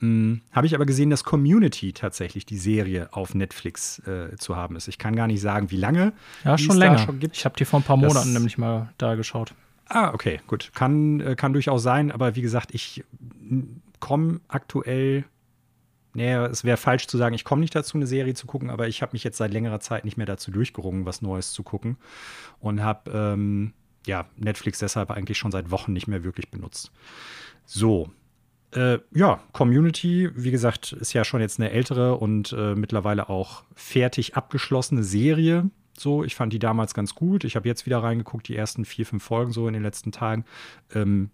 [0.00, 4.76] Hm, habe ich aber gesehen, dass Community tatsächlich die Serie auf Netflix äh, zu haben
[4.76, 4.88] ist.
[4.88, 6.12] Ich kann gar nicht sagen, wie lange.
[6.44, 6.98] Ja, schon länger.
[6.98, 9.54] Schon ich habe die vor ein paar Monaten das, nämlich mal da geschaut.
[9.86, 10.72] Ah, okay, gut.
[10.74, 13.04] Kann, äh, kann durchaus sein, aber wie gesagt, ich
[14.00, 15.24] komme aktuell
[16.14, 18.88] nee, es wäre falsch zu sagen, ich komme nicht dazu, eine Serie zu gucken, aber
[18.88, 21.96] ich habe mich jetzt seit längerer Zeit nicht mehr dazu durchgerungen, was Neues zu gucken
[22.60, 23.72] und habe ähm,
[24.06, 26.92] ja, Netflix deshalb eigentlich schon seit Wochen nicht mehr wirklich benutzt.
[27.66, 28.10] So.
[28.72, 33.62] Äh, ja, Community, wie gesagt, ist ja schon jetzt eine ältere und äh, mittlerweile auch
[33.74, 35.70] fertig abgeschlossene Serie.
[35.96, 37.44] So, ich fand die damals ganz gut.
[37.44, 40.44] Ich habe jetzt wieder reingeguckt, die ersten vier, fünf Folgen so in den letzten Tagen.
[40.92, 41.30] Ähm,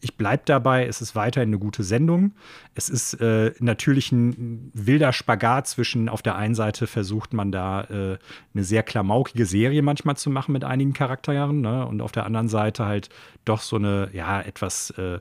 [0.00, 2.32] ich bleibe dabei, es ist weiterhin eine gute Sendung.
[2.74, 7.84] Es ist äh, natürlich ein wilder Spagat zwischen, auf der einen Seite versucht man da
[7.84, 8.18] äh,
[8.54, 11.86] eine sehr klamaukige Serie manchmal zu machen mit einigen Charakteren ne?
[11.86, 13.08] und auf der anderen Seite halt
[13.44, 15.20] doch so eine, ja, etwas, äh,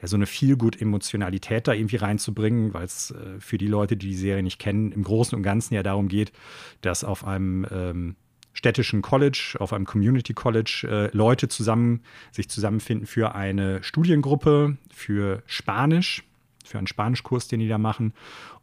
[0.00, 4.16] ja, so eine Feelgood-Emotionalität da irgendwie reinzubringen, weil es äh, für die Leute, die die
[4.16, 6.32] Serie nicht kennen, im Großen und Ganzen ja darum geht,
[6.82, 8.16] dass auf einem ähm,
[8.58, 12.00] städtischen College, auf einem Community College, äh, Leute zusammen,
[12.32, 16.24] sich zusammenfinden für eine Studiengruppe, für Spanisch,
[16.64, 18.14] für einen Spanischkurs, den die da machen.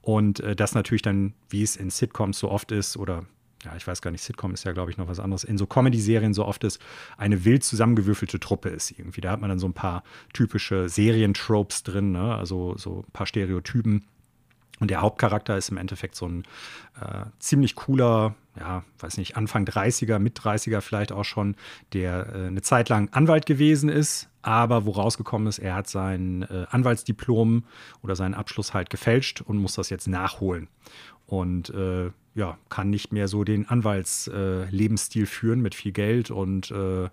[0.01, 3.23] Und äh, das natürlich dann, wie es in Sitcoms so oft ist, oder
[3.63, 5.65] ja, ich weiß gar nicht, Sitcom ist ja, glaube ich, noch was anderes, in so
[5.65, 6.81] Comedy-Serien so oft ist,
[7.17, 9.21] eine wild zusammengewürfelte Truppe ist irgendwie.
[9.21, 10.03] Da hat man dann so ein paar
[10.33, 12.35] typische Serientropes drin, ne?
[12.35, 14.03] also so ein paar Stereotypen.
[14.81, 16.43] Und der Hauptcharakter ist im Endeffekt so ein
[16.99, 21.55] äh, ziemlich cooler, ja, weiß nicht, Anfang 30er, mit 30er vielleicht auch schon,
[21.93, 26.43] der äh, eine Zeit lang Anwalt gewesen ist, aber wo rausgekommen ist, er hat sein
[26.43, 27.63] äh, Anwaltsdiplom
[28.01, 30.67] oder seinen Abschluss halt gefälscht und muss das jetzt nachholen.
[31.25, 36.69] Und äh, ja, kann nicht mehr so den Anwaltslebensstil äh, führen mit viel Geld und
[36.69, 37.09] äh,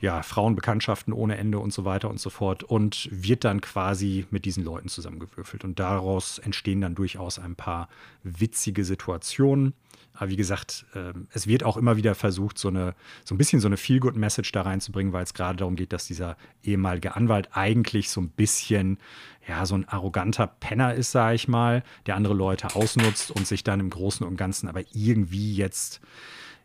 [0.00, 4.44] ja, Frauenbekanntschaften ohne Ende und so weiter und so fort und wird dann quasi mit
[4.44, 5.64] diesen Leuten zusammengewürfelt.
[5.64, 7.88] Und daraus entstehen dann durchaus ein paar
[8.24, 9.74] witzige Situationen.
[10.18, 13.60] Aber wie gesagt, äh, es wird auch immer wieder versucht, so, eine, so ein bisschen
[13.60, 18.10] so eine Feel-Good-Message da reinzubringen, weil es gerade darum geht, dass dieser ehemalige Anwalt eigentlich
[18.10, 18.98] so ein bisschen
[19.46, 23.64] ja, so ein arroganter Penner ist, sage ich mal, der andere Leute ausnutzt und sich
[23.64, 26.00] dann im Großen und Ganzen aber irgendwie jetzt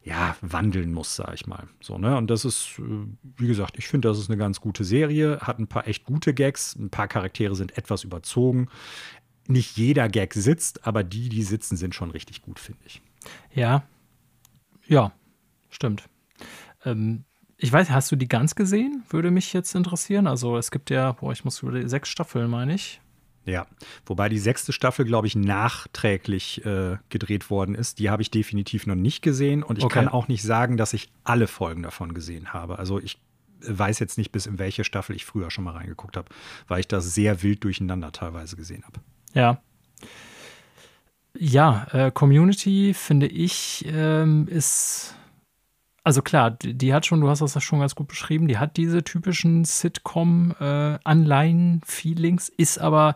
[0.04, 1.68] ja, wandeln muss, sage ich mal.
[1.80, 2.18] So, ne?
[2.18, 2.84] Und das ist, äh,
[3.38, 6.34] wie gesagt, ich finde, das ist eine ganz gute Serie, hat ein paar echt gute
[6.34, 8.68] Gags, ein paar Charaktere sind etwas überzogen.
[9.48, 13.02] Nicht jeder Gag sitzt, aber die, die sitzen, sind schon richtig gut, finde ich.
[13.54, 13.84] Ja,
[14.88, 15.12] ja,
[15.70, 16.04] stimmt.
[16.86, 17.26] Ähm,
[17.58, 19.04] ich weiß, hast du die ganz gesehen?
[19.10, 20.28] Würde mich jetzt interessieren.
[20.28, 23.00] Also es gibt ja, boah, ich muss über die sechs Staffeln, meine ich.
[23.46, 23.68] Ja,
[24.06, 28.00] wobei die sechste Staffel, glaube ich, nachträglich äh, gedreht worden ist.
[28.00, 29.96] Die habe ich definitiv noch nicht gesehen und ich okay.
[29.96, 32.80] kann auch nicht sagen, dass ich alle Folgen davon gesehen habe.
[32.80, 33.20] Also ich
[33.66, 36.30] weiß jetzt nicht, bis in welche Staffel ich früher schon mal reingeguckt habe,
[36.68, 39.00] weil ich das sehr wild durcheinander teilweise gesehen habe.
[39.34, 39.62] Ja.
[41.38, 45.16] Ja, äh, Community, finde ich, ähm, ist
[46.04, 49.06] also klar, die hat schon, du hast das schon ganz gut beschrieben, die hat diese
[49.06, 53.16] typischen Sitcom-Anleihen-Feelings, äh, ist aber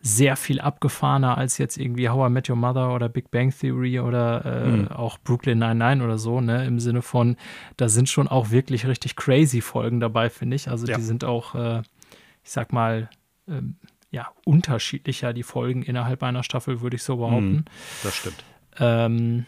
[0.00, 4.00] sehr viel abgefahrener als jetzt irgendwie How I Met Your Mother oder Big Bang Theory
[4.00, 4.88] oder äh, mhm.
[4.88, 6.66] auch Brooklyn 99 oder so, ne?
[6.66, 7.36] Im Sinne von,
[7.78, 10.68] da sind schon auch wirklich richtig crazy Folgen dabei, finde ich.
[10.68, 10.96] Also ja.
[10.96, 11.78] die sind auch, äh,
[12.42, 13.08] ich sag mal,
[13.48, 13.76] ähm,
[14.14, 17.52] ja, unterschiedlicher, die Folgen innerhalb einer Staffel, würde ich so behaupten.
[17.52, 17.64] Mhm,
[18.04, 18.44] das stimmt.
[18.78, 19.46] Ähm,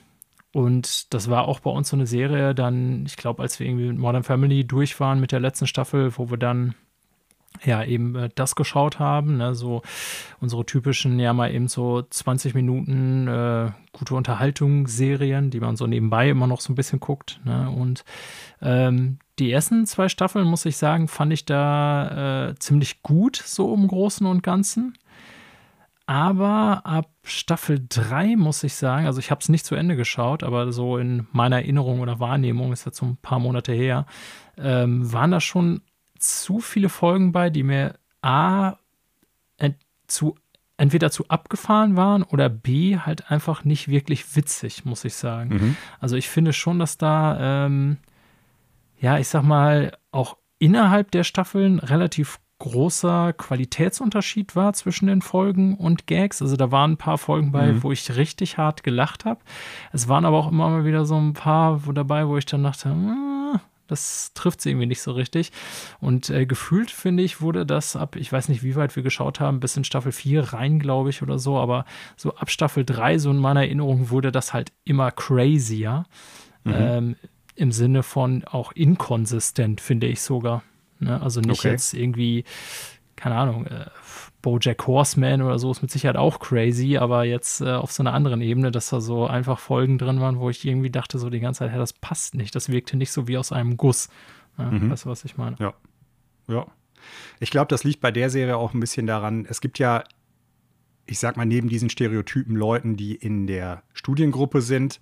[0.52, 3.86] und das war auch bei uns so eine Serie, dann, ich glaube, als wir irgendwie
[3.86, 6.74] mit Modern Family durch waren mit der letzten Staffel, wo wir dann
[7.64, 9.82] ja eben äh, das geschaut haben, ne, so
[10.40, 16.28] unsere typischen, ja mal eben so 20 Minuten äh, gute Unterhaltungsserien, die man so nebenbei
[16.28, 17.40] immer noch so ein bisschen guckt.
[17.44, 18.04] Ne, und
[18.60, 23.74] ähm, die ersten zwei Staffeln, muss ich sagen, fand ich da äh, ziemlich gut, so
[23.74, 24.96] im Großen und Ganzen.
[26.06, 30.44] Aber ab Staffel 3 muss ich sagen, also ich habe es nicht zu Ende geschaut,
[30.44, 34.06] aber so in meiner Erinnerung oder Wahrnehmung, ist jetzt so ein paar Monate her,
[34.56, 35.82] ähm, waren da schon
[36.16, 38.76] zu viele Folgen bei, die mir A,
[39.58, 40.36] ent zu,
[40.76, 45.50] entweder zu abgefahren waren oder B, halt einfach nicht wirklich witzig, muss ich sagen.
[45.50, 45.76] Mhm.
[45.98, 47.98] Also ich finde schon, dass da, ähm,
[48.98, 55.76] ja, ich sag mal, auch innerhalb der Staffeln relativ großer Qualitätsunterschied war zwischen den Folgen
[55.76, 56.40] und Gags.
[56.40, 57.82] Also da waren ein paar Folgen bei, mhm.
[57.82, 59.40] wo ich richtig hart gelacht habe.
[59.92, 62.62] Es waren aber auch immer mal wieder so ein paar wo dabei, wo ich dann
[62.62, 65.52] dachte, hm, das trifft sie irgendwie nicht so richtig.
[66.00, 69.38] Und äh, gefühlt, finde ich, wurde das ab, ich weiß nicht, wie weit wir geschaut
[69.38, 71.84] haben, bis in Staffel 4 rein, glaube ich, oder so, aber
[72.16, 76.04] so ab Staffel 3, so in meiner Erinnerung, wurde das halt immer crazier.
[76.64, 76.74] Mhm.
[76.74, 77.16] Ähm,
[77.56, 80.62] Im Sinne von auch inkonsistent, finde ich sogar.
[80.98, 81.20] Ne?
[81.20, 81.70] Also nicht okay.
[81.70, 82.44] jetzt irgendwie,
[83.16, 83.86] keine Ahnung, äh,
[84.42, 88.12] Bojack Horseman oder so ist mit Sicherheit auch crazy, aber jetzt äh, auf so einer
[88.12, 91.40] anderen Ebene, dass da so einfach Folgen drin waren, wo ich irgendwie dachte, so die
[91.40, 92.54] ganze Zeit, hey, das passt nicht.
[92.54, 94.08] Das wirkte nicht so wie aus einem Guss.
[94.58, 94.90] Ja, mhm.
[94.90, 95.56] Weißt du, was ich meine?
[95.58, 95.74] Ja.
[96.48, 96.66] Ja.
[97.40, 100.04] Ich glaube, das liegt bei der Serie auch ein bisschen daran, es gibt ja,
[101.06, 105.00] ich sag mal, neben diesen Stereotypen Leuten, die in der Studiengruppe sind,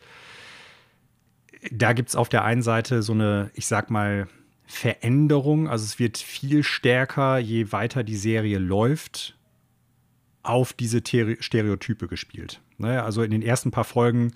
[1.70, 4.29] da gibt es auf der einen Seite so eine, ich sag mal,
[4.66, 5.68] Veränderung.
[5.68, 9.37] Also es wird viel stärker, je weiter die Serie läuft,
[10.42, 12.61] auf diese Stereotype gespielt.
[12.79, 13.03] Ne?
[13.03, 14.33] Also in den ersten paar Folgen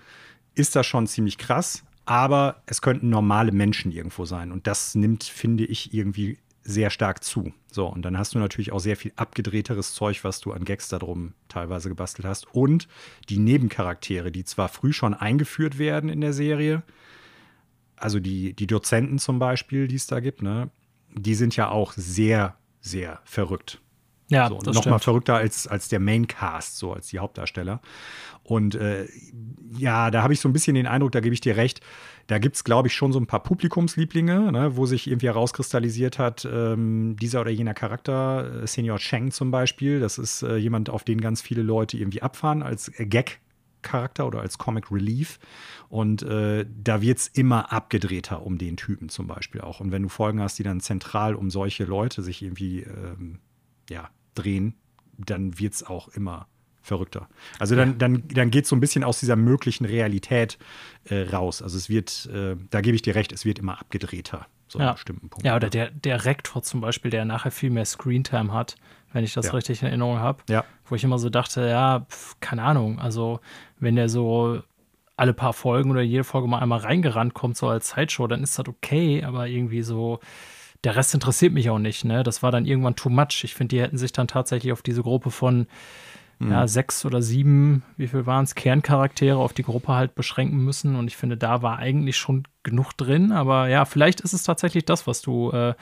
[0.54, 4.52] ist das schon ziemlich krass, aber es könnten normale Menschen irgendwo sein.
[4.52, 7.52] Und das nimmt, finde ich, irgendwie sehr stark zu.
[7.70, 10.88] So, und dann hast du natürlich auch sehr viel abgedrehteres Zeug, was du an Gags
[10.88, 12.52] da drum teilweise gebastelt hast.
[12.54, 12.88] Und
[13.28, 16.82] die Nebencharaktere, die zwar früh schon eingeführt werden in der Serie,
[18.00, 20.70] also die, die Dozenten zum Beispiel, die es da gibt, ne,
[21.14, 23.80] die sind ja auch sehr, sehr verrückt.
[24.30, 27.80] Ja, so, noch mal verrückter als, als der Maincast, so als die Hauptdarsteller.
[28.42, 29.06] Und äh,
[29.76, 31.80] ja, da habe ich so ein bisschen den Eindruck, da gebe ich dir recht,
[32.26, 36.18] da gibt es, glaube ich, schon so ein paar Publikumslieblinge, ne, wo sich irgendwie herauskristallisiert
[36.18, 40.90] hat, ähm, dieser oder jener Charakter, äh, Senior Cheng zum Beispiel, das ist äh, jemand,
[40.90, 43.40] auf den ganz viele Leute irgendwie abfahren als Gag
[43.82, 45.38] Charakter oder als Comic Relief.
[45.88, 49.80] Und äh, da wird es immer abgedrehter um den Typen zum Beispiel auch.
[49.80, 53.40] Und wenn du Folgen hast, die dann zentral um solche Leute sich irgendwie ähm,
[53.88, 54.74] ja, drehen,
[55.16, 56.46] dann wird es auch immer
[56.88, 57.28] verrückter.
[57.58, 60.58] Also dann, dann, dann geht es so ein bisschen aus dieser möglichen Realität
[61.04, 61.62] äh, raus.
[61.62, 64.92] Also es wird, äh, da gebe ich dir recht, es wird immer abgedrehter, so ja.
[64.92, 65.46] bestimmten Punkten.
[65.46, 68.76] Ja, oder der, der Rektor zum Beispiel, der nachher viel mehr Screentime hat,
[69.12, 69.52] wenn ich das ja.
[69.52, 70.42] richtig in Erinnerung habe.
[70.48, 70.64] Ja.
[70.84, 73.40] Wo ich immer so dachte, ja, pf, keine Ahnung, also
[73.78, 74.62] wenn der so
[75.16, 78.58] alle paar Folgen oder jede Folge mal einmal reingerannt kommt, so als Sideshow, dann ist
[78.58, 80.20] das okay, aber irgendwie so,
[80.84, 82.22] der Rest interessiert mich auch nicht, ne?
[82.22, 83.42] Das war dann irgendwann too much.
[83.42, 85.66] Ich finde, die hätten sich dann tatsächlich auf diese Gruppe von
[86.38, 86.50] mhm.
[86.52, 90.96] ja, sechs oder sieben, wie viel waren es, Kerncharaktere auf die Gruppe halt beschränken müssen.
[90.96, 93.32] Und ich finde, da war eigentlich schon genug drin.
[93.32, 95.74] Aber ja, vielleicht ist es tatsächlich das, was du, äh,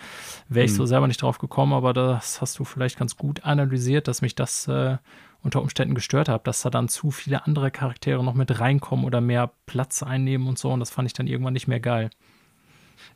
[0.49, 0.77] wäre ich mhm.
[0.77, 4.35] so selber nicht drauf gekommen, aber das hast du vielleicht ganz gut analysiert, dass mich
[4.35, 4.99] das äh,
[5.43, 9.21] unter Umständen gestört habe, dass da dann zu viele andere Charaktere noch mit reinkommen oder
[9.21, 10.71] mehr Platz einnehmen und so.
[10.71, 12.11] Und das fand ich dann irgendwann nicht mehr geil.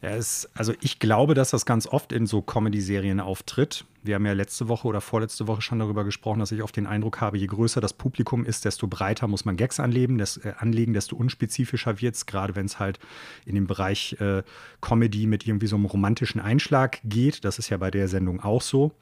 [0.02, 3.84] Ja, es, also ich glaube, dass das ganz oft in so Comedy-Serien auftritt.
[4.02, 6.86] Wir haben ja letzte Woche oder vorletzte Woche schon darüber gesprochen, dass ich oft den
[6.86, 10.54] Eindruck habe, je größer das Publikum ist, desto breiter muss man Gags anlegen, des, äh,
[10.58, 12.98] anlegen desto unspezifischer wird es, gerade wenn es halt
[13.44, 14.42] in den Bereich äh,
[14.80, 17.44] Comedy mit irgendwie so einem romantischen Einschlag geht.
[17.44, 18.92] Das ist ja bei der Sendung auch so.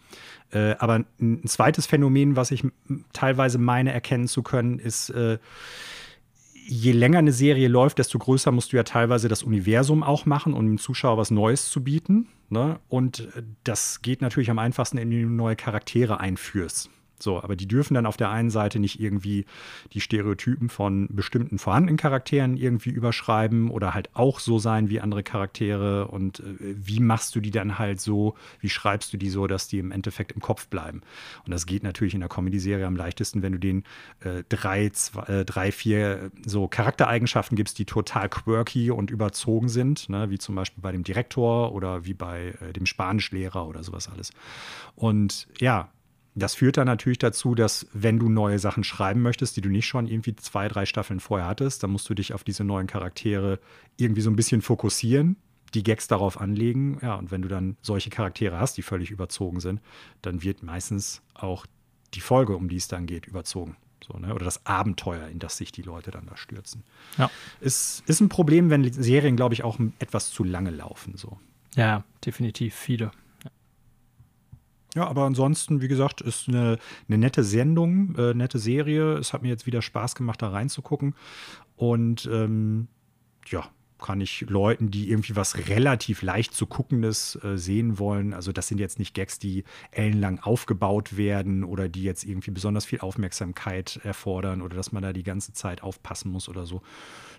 [0.51, 2.65] Äh, aber ein zweites Phänomen, was ich
[3.13, 5.39] teilweise meine erkennen zu können, ist, äh,
[6.69, 10.53] je länger eine Serie läuft, desto größer musst du ja teilweise das Universum auch machen,
[10.53, 12.29] um dem Zuschauer was Neues zu bieten.
[12.51, 12.79] Ne?
[12.89, 16.91] Und äh, das geht natürlich am einfachsten, indem du neue Charaktere einführst.
[17.21, 19.45] So, aber die dürfen dann auf der einen Seite nicht irgendwie
[19.93, 25.23] die Stereotypen von bestimmten vorhandenen Charakteren irgendwie überschreiben oder halt auch so sein wie andere
[25.23, 26.09] Charaktere.
[26.09, 29.69] Und äh, wie machst du die dann halt so, wie schreibst du die so, dass
[29.69, 31.03] die im Endeffekt im Kopf bleiben?
[31.45, 33.85] Und das geht natürlich in der Comedy-Serie am leichtesten, wenn du den
[34.21, 40.09] äh, drei, zwei, äh, drei, vier so Charaktereigenschaften gibst, die total quirky und überzogen sind,
[40.09, 40.31] ne?
[40.31, 44.31] wie zum Beispiel bei dem Direktor oder wie bei äh, dem Spanischlehrer oder sowas alles.
[44.95, 45.89] Und ja,
[46.39, 49.87] das führt dann natürlich dazu, dass wenn du neue Sachen schreiben möchtest, die du nicht
[49.87, 53.61] schon irgendwie zwei, drei Staffeln vorher hattest, dann musst du dich auf diese neuen Charaktere
[53.97, 55.37] irgendwie so ein bisschen fokussieren,
[55.75, 56.99] die Gags darauf anlegen.
[57.03, 59.81] Ja, und wenn du dann solche Charaktere hast, die völlig überzogen sind,
[60.23, 61.67] dann wird meistens auch
[62.15, 63.77] die Folge, um die es dann geht, überzogen.
[64.07, 64.35] So, ne?
[64.35, 66.85] Oder das Abenteuer, in das sich die Leute dann da stürzen.
[67.17, 67.31] Ja.
[67.61, 71.17] Ist, ist ein Problem, wenn Serien, glaube ich, auch etwas zu lange laufen.
[71.17, 71.39] So.
[71.75, 73.11] Ja, definitiv viele.
[74.99, 79.13] Ja, aber ansonsten, wie gesagt, ist eine, eine nette Sendung, äh, nette Serie.
[79.13, 81.15] Es hat mir jetzt wieder Spaß gemacht, da reinzugucken.
[81.77, 82.89] Und ähm,
[83.47, 88.33] ja, kann ich Leuten, die irgendwie was relativ leicht zu guckendes äh, sehen wollen.
[88.33, 92.85] Also das sind jetzt nicht Gags, die ellenlang aufgebaut werden oder die jetzt irgendwie besonders
[92.85, 96.83] viel Aufmerksamkeit erfordern oder dass man da die ganze Zeit aufpassen muss oder so.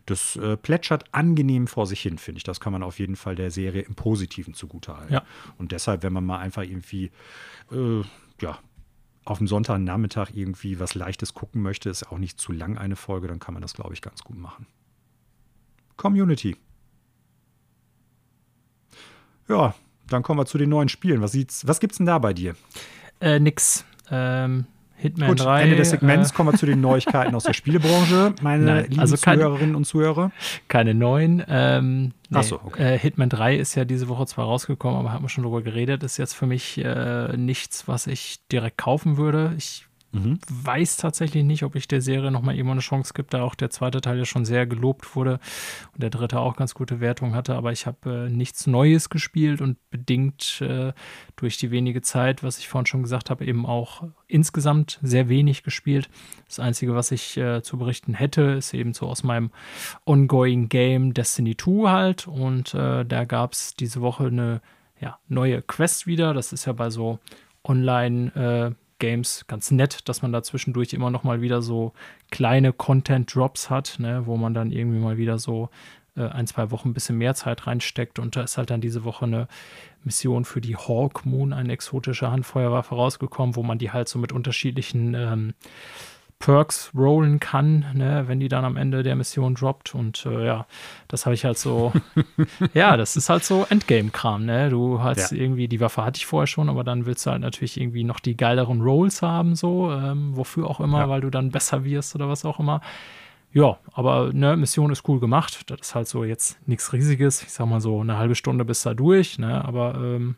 [0.05, 2.43] Das äh, plätschert angenehm vor sich hin, finde ich.
[2.43, 5.13] Das kann man auf jeden Fall der Serie im Positiven zugutehalten.
[5.13, 5.23] Ja.
[5.57, 7.11] Und deshalb, wenn man mal einfach irgendwie,
[7.71, 8.01] äh,
[8.41, 8.59] ja,
[9.25, 13.27] auf dem Sonntagnachmittag irgendwie was Leichtes gucken möchte, ist auch nicht zu lang eine Folge,
[13.27, 14.65] dann kann man das, glaube ich, ganz gut machen.
[15.99, 16.55] Community.
[19.47, 19.75] Ja,
[20.07, 21.21] dann kommen wir zu den neuen Spielen.
[21.21, 22.55] Was, was es denn da bei dir?
[23.19, 23.85] Äh, nix.
[24.09, 25.63] Ähm, Hitman Gut, 3.
[25.63, 28.99] Ende des Segments äh, kommen wir zu den Neuigkeiten aus der Spielebranche, meine Nein, lieben
[28.99, 30.31] also keine, Zuhörerinnen und Zuhörer.
[30.67, 31.43] Keine neuen.
[31.47, 32.95] Ähm, nee, Achso, okay.
[32.95, 36.03] Äh, Hitman 3 ist ja diese Woche zwar rausgekommen, aber haben wir schon drüber geredet.
[36.03, 39.53] Ist jetzt für mich äh, nichts, was ich direkt kaufen würde.
[39.57, 40.39] Ich Mhm.
[40.49, 43.69] Weiß tatsächlich nicht, ob ich der Serie nochmal irgendwo eine Chance gibt, da auch der
[43.69, 45.39] zweite Teil ja schon sehr gelobt wurde
[45.93, 49.61] und der dritte auch ganz gute Wertung hatte, aber ich habe äh, nichts Neues gespielt
[49.61, 50.93] und bedingt äh,
[51.35, 55.61] durch die wenige Zeit, was ich vorhin schon gesagt habe, eben auch insgesamt sehr wenig
[55.61, 56.09] gespielt.
[56.47, 59.51] Das Einzige, was ich äh, zu berichten hätte, ist eben so aus meinem
[60.05, 64.61] ongoing Game Destiny 2 halt und äh, da gab es diese Woche eine
[64.99, 66.33] ja, neue Quest wieder.
[66.33, 67.19] Das ist ja bei so
[67.63, 71.93] Online- äh, Games ganz nett, dass man da zwischendurch immer noch mal wieder so
[72.31, 75.69] kleine Content-Drops hat, ne, wo man dann irgendwie mal wieder so
[76.15, 78.19] äh, ein, zwei Wochen ein bisschen mehr Zeit reinsteckt.
[78.19, 79.47] Und da ist halt dann diese Woche eine
[80.03, 84.31] Mission für die Hawk Moon, eine exotische Handfeuerwaffe rausgekommen, wo man die halt so mit
[84.31, 85.53] unterschiedlichen ähm,
[86.39, 89.93] Perks rollen kann, ne, wenn die dann am Ende der Mission droppt.
[89.93, 90.65] Und äh, ja,
[91.09, 91.91] das habe ich halt so.
[92.73, 94.69] ja, das ist halt so Endgame-Kram, ne?
[94.69, 95.37] Du hast ja.
[95.37, 98.21] irgendwie, die Waffe hatte ich vorher schon, aber dann willst du halt natürlich irgendwie noch
[98.21, 101.09] die geileren Rolls haben, so, ähm, wofür auch immer, ja.
[101.09, 102.79] weil du dann besser wirst oder was auch immer.
[103.51, 105.69] Ja, aber ne, Mission ist cool gemacht.
[105.69, 107.41] Das ist halt so jetzt nichts Riesiges.
[107.41, 109.65] Ich sag mal so eine halbe Stunde bis da durch, ne?
[109.65, 110.37] Aber ähm,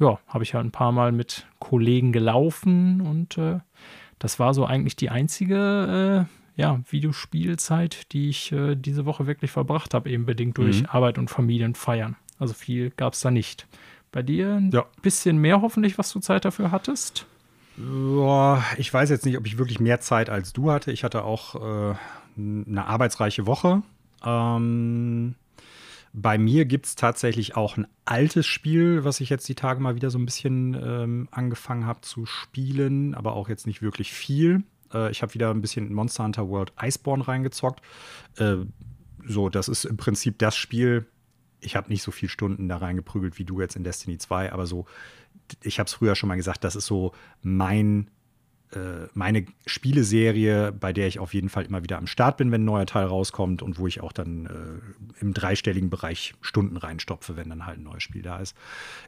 [0.00, 3.60] ja, habe ich halt ein paar Mal mit Kollegen gelaufen und äh,
[4.20, 9.50] das war so eigentlich die einzige äh, ja, Videospielzeit, die ich äh, diese Woche wirklich
[9.50, 10.88] verbracht habe, eben bedingt durch mhm.
[10.90, 12.16] Arbeit und Familienfeiern.
[12.38, 13.66] Also viel gab es da nicht.
[14.12, 14.84] Bei dir ein ja.
[15.02, 17.26] bisschen mehr hoffentlich, was du Zeit dafür hattest?
[17.78, 20.92] Ja, ich weiß jetzt nicht, ob ich wirklich mehr Zeit als du hatte.
[20.92, 21.94] Ich hatte auch äh,
[22.36, 23.82] eine arbeitsreiche Woche.
[24.24, 25.34] Ähm,
[26.12, 29.94] bei mir gibt es tatsächlich auch ein altes Spiel, was ich jetzt die Tage mal
[29.94, 34.64] wieder so ein bisschen ähm, angefangen habe zu spielen, aber auch jetzt nicht wirklich viel.
[34.92, 37.80] Äh, ich habe wieder ein bisschen Monster Hunter World Iceborne reingezockt.
[38.36, 38.56] Äh,
[39.24, 41.06] so, das ist im Prinzip das Spiel.
[41.60, 44.66] Ich habe nicht so viele Stunden da reingeprügelt wie du jetzt in Destiny 2, aber
[44.66, 44.86] so,
[45.62, 48.10] ich habe es früher schon mal gesagt, das ist so mein
[49.14, 52.66] meine Spieleserie, bei der ich auf jeden Fall immer wieder am Start bin, wenn ein
[52.66, 57.48] neuer Teil rauskommt und wo ich auch dann äh, im dreistelligen Bereich Stunden reinstopfe, wenn
[57.48, 58.56] dann halt ein neues Spiel da ist.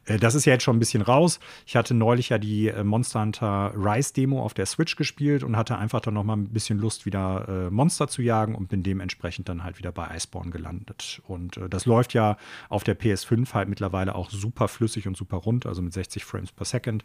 [0.05, 1.41] Äh, das ist ja jetzt schon ein bisschen raus.
[1.67, 5.57] Ich hatte neulich ja die äh, Monster Hunter Rise Demo auf der Switch gespielt und
[5.57, 8.83] hatte einfach dann noch mal ein bisschen Lust, wieder äh, Monster zu jagen und bin
[8.83, 11.23] dementsprechend dann halt wieder bei Iceborne gelandet.
[11.27, 12.37] Und äh, das läuft ja
[12.69, 16.53] auf der PS5 halt mittlerweile auch super flüssig und super rund, also mit 60 Frames
[16.53, 17.05] per Second.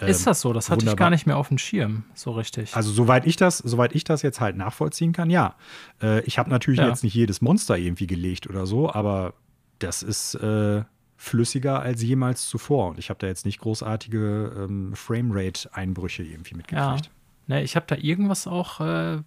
[0.00, 0.52] Ähm, ist das so?
[0.52, 0.94] Das hatte wunderbar.
[0.94, 2.74] ich gar nicht mehr auf dem Schirm, so richtig.
[2.74, 5.56] Also soweit ich das, soweit ich das jetzt halt nachvollziehen kann, ja.
[6.02, 6.88] Äh, ich habe natürlich ja.
[6.88, 9.34] jetzt nicht jedes Monster irgendwie gelegt oder so, aber
[9.78, 10.82] das ist äh,
[11.16, 12.90] flüssiger als jemals zuvor.
[12.90, 17.06] Und ich habe da jetzt nicht großartige ähm, Framerate-Einbrüche irgendwie mitgekriegt.
[17.06, 17.12] Ja.
[17.48, 19.20] Ne, ich habe da irgendwas auch äh,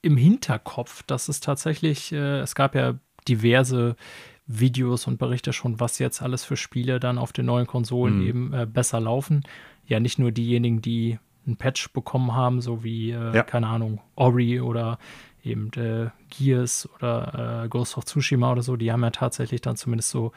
[0.00, 2.94] im Hinterkopf, dass es tatsächlich, äh, es gab ja
[3.28, 3.94] diverse
[4.46, 8.26] Videos und Berichte schon, was jetzt alles für Spiele dann auf den neuen Konsolen mhm.
[8.26, 9.44] eben äh, besser laufen
[9.86, 13.42] ja nicht nur diejenigen, die ein Patch bekommen haben, so wie, äh, ja.
[13.42, 14.98] keine Ahnung, Ori oder
[15.44, 19.76] eben äh, Gears oder äh, Ghost of Tsushima oder so, die haben ja tatsächlich dann
[19.76, 20.32] zumindest so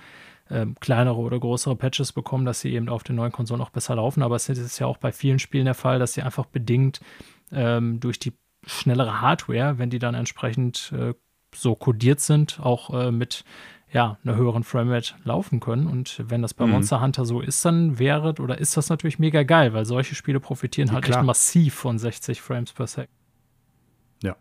[0.49, 3.95] ähm, kleinere oder größere Patches bekommen, dass sie eben auf den neuen Konsolen auch besser
[3.95, 4.23] laufen.
[4.23, 6.99] Aber es ist ja auch bei vielen Spielen der Fall, dass sie einfach bedingt
[7.51, 8.33] ähm, durch die
[8.65, 11.13] schnellere Hardware, wenn die dann entsprechend äh,
[11.53, 13.43] so kodiert sind, auch äh, mit
[13.95, 15.87] ja, einer höheren Framerate laufen können.
[15.87, 16.73] Und wenn das bei mhm.
[16.73, 20.41] Monster Hunter so ist, dann wäre oder ist das natürlich mega geil, weil solche Spiele
[20.41, 21.19] profitieren ja, halt klar.
[21.19, 23.09] echt massiv von 60 Frames per Second.
[24.21, 24.35] Ja.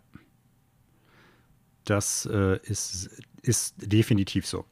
[1.84, 4.64] Das äh, ist, ist definitiv so.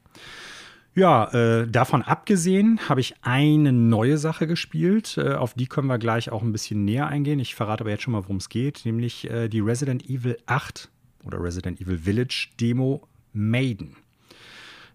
[0.96, 5.16] Ja, äh, davon abgesehen habe ich eine neue Sache gespielt.
[5.16, 7.38] Äh, auf die können wir gleich auch ein bisschen näher eingehen.
[7.38, 10.90] Ich verrate aber jetzt schon mal, worum es geht, nämlich äh, die Resident Evil 8
[11.24, 14.01] oder Resident Evil Village Demo Maiden.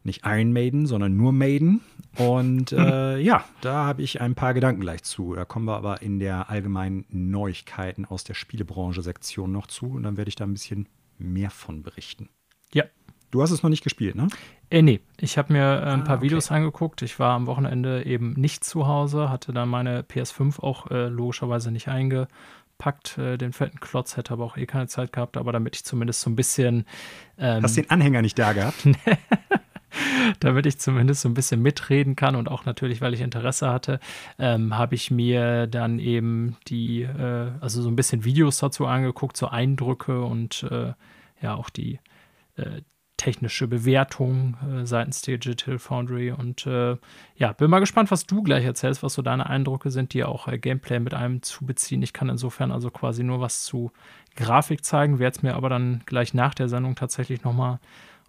[0.08, 1.82] Nicht Iron Maiden, sondern nur Maiden.
[2.16, 5.36] Und äh, ja, da habe ich ein paar Gedanken gleich zu.
[5.36, 9.88] Da kommen wir aber in der allgemeinen Neuigkeiten aus der Spielebranche-Sektion noch zu.
[9.88, 12.30] Und dann werde ich da ein bisschen mehr von berichten.
[12.74, 12.86] Ja.
[13.32, 14.30] Du hast es noch nicht gespielt, ne?
[14.70, 16.28] Äh, nee, ich habe mir äh, ein paar ah, okay.
[16.28, 17.02] Videos angeguckt.
[17.02, 21.70] Ich war am Wochenende eben nicht zu Hause, hatte dann meine PS5 auch äh, logischerweise
[21.70, 23.18] nicht eingepackt.
[23.18, 26.22] Äh, den fetten Klotz hätte aber auch eh keine Zeit gehabt, aber damit ich zumindest
[26.22, 26.86] so ein bisschen.
[27.38, 28.88] Ähm, Hast den Anhänger nicht da gehabt?
[30.40, 34.00] damit ich zumindest so ein bisschen mitreden kann und auch natürlich, weil ich Interesse hatte,
[34.40, 39.38] ähm, habe ich mir dann eben die, äh, also so ein bisschen Videos dazu angeguckt,
[39.38, 40.94] so Eindrücke und äh,
[41.42, 42.00] ja auch die
[42.56, 42.82] äh,
[43.18, 46.98] technische Bewertung äh, seitens Digital Foundry und äh,
[47.36, 50.48] ja, bin mal gespannt, was du gleich erzählst, was so deine Eindrücke sind, die auch
[50.48, 52.04] äh, Gameplay mit einem zu beziehen.
[52.04, 53.92] Ich kann insofern also quasi nur was zu
[54.36, 57.80] Grafik zeigen, werde es mir aber dann gleich nach der Sendung tatsächlich nochmal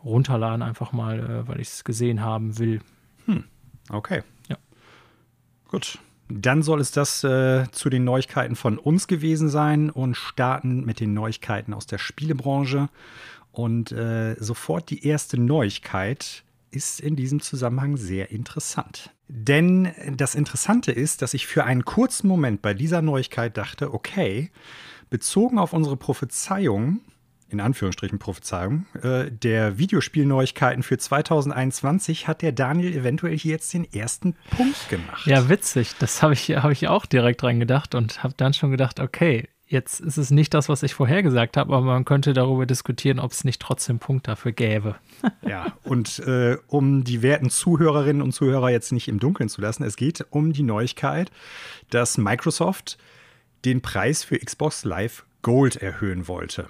[0.04, 2.80] runterladen, einfach mal, äh, weil ich es gesehen haben will.
[3.26, 3.44] Hm.
[3.90, 4.22] Okay.
[4.48, 4.56] Ja.
[5.68, 5.98] Gut.
[6.30, 11.00] Dann soll es das äh, zu den Neuigkeiten von uns gewesen sein und starten mit
[11.00, 12.90] den Neuigkeiten aus der Spielebranche.
[13.50, 19.10] Und äh, sofort die erste Neuigkeit ist in diesem Zusammenhang sehr interessant.
[19.26, 24.50] Denn das Interessante ist, dass ich für einen kurzen Moment bei dieser Neuigkeit dachte, okay,
[25.10, 27.00] bezogen auf unsere Prophezeiung
[27.50, 33.90] in Anführungsstrichen Prophezeiung, äh, der Videospielneuigkeiten für 2021 hat der Daniel eventuell hier jetzt den
[33.92, 35.26] ersten Punkt gemacht.
[35.26, 35.94] Ja, witzig.
[35.98, 39.48] Das habe ich, hab ich auch direkt dran gedacht und habe dann schon gedacht, okay,
[39.66, 43.18] jetzt ist es nicht das, was ich vorher gesagt habe, aber man könnte darüber diskutieren,
[43.18, 44.96] ob es nicht trotzdem Punkt dafür gäbe.
[45.46, 49.84] ja, und äh, um die werten Zuhörerinnen und Zuhörer jetzt nicht im Dunkeln zu lassen,
[49.84, 51.30] es geht um die Neuigkeit,
[51.90, 52.98] dass Microsoft
[53.64, 56.66] den Preis für Xbox Live Gold erhöhen wollte.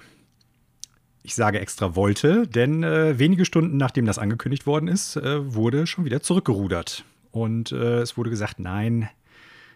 [1.21, 5.85] Ich sage extra wollte, denn äh, wenige Stunden nachdem das angekündigt worden ist, äh, wurde
[5.85, 7.03] schon wieder zurückgerudert.
[7.31, 9.09] Und äh, es wurde gesagt, nein,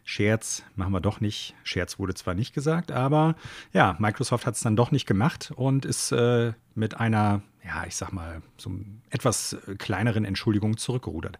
[0.05, 1.55] Scherz machen wir doch nicht.
[1.63, 3.35] Scherz wurde zwar nicht gesagt, aber
[3.71, 7.95] ja, Microsoft hat es dann doch nicht gemacht und ist äh, mit einer, ja, ich
[7.95, 8.71] sag mal, so
[9.09, 11.39] etwas kleineren Entschuldigung zurückgerudert.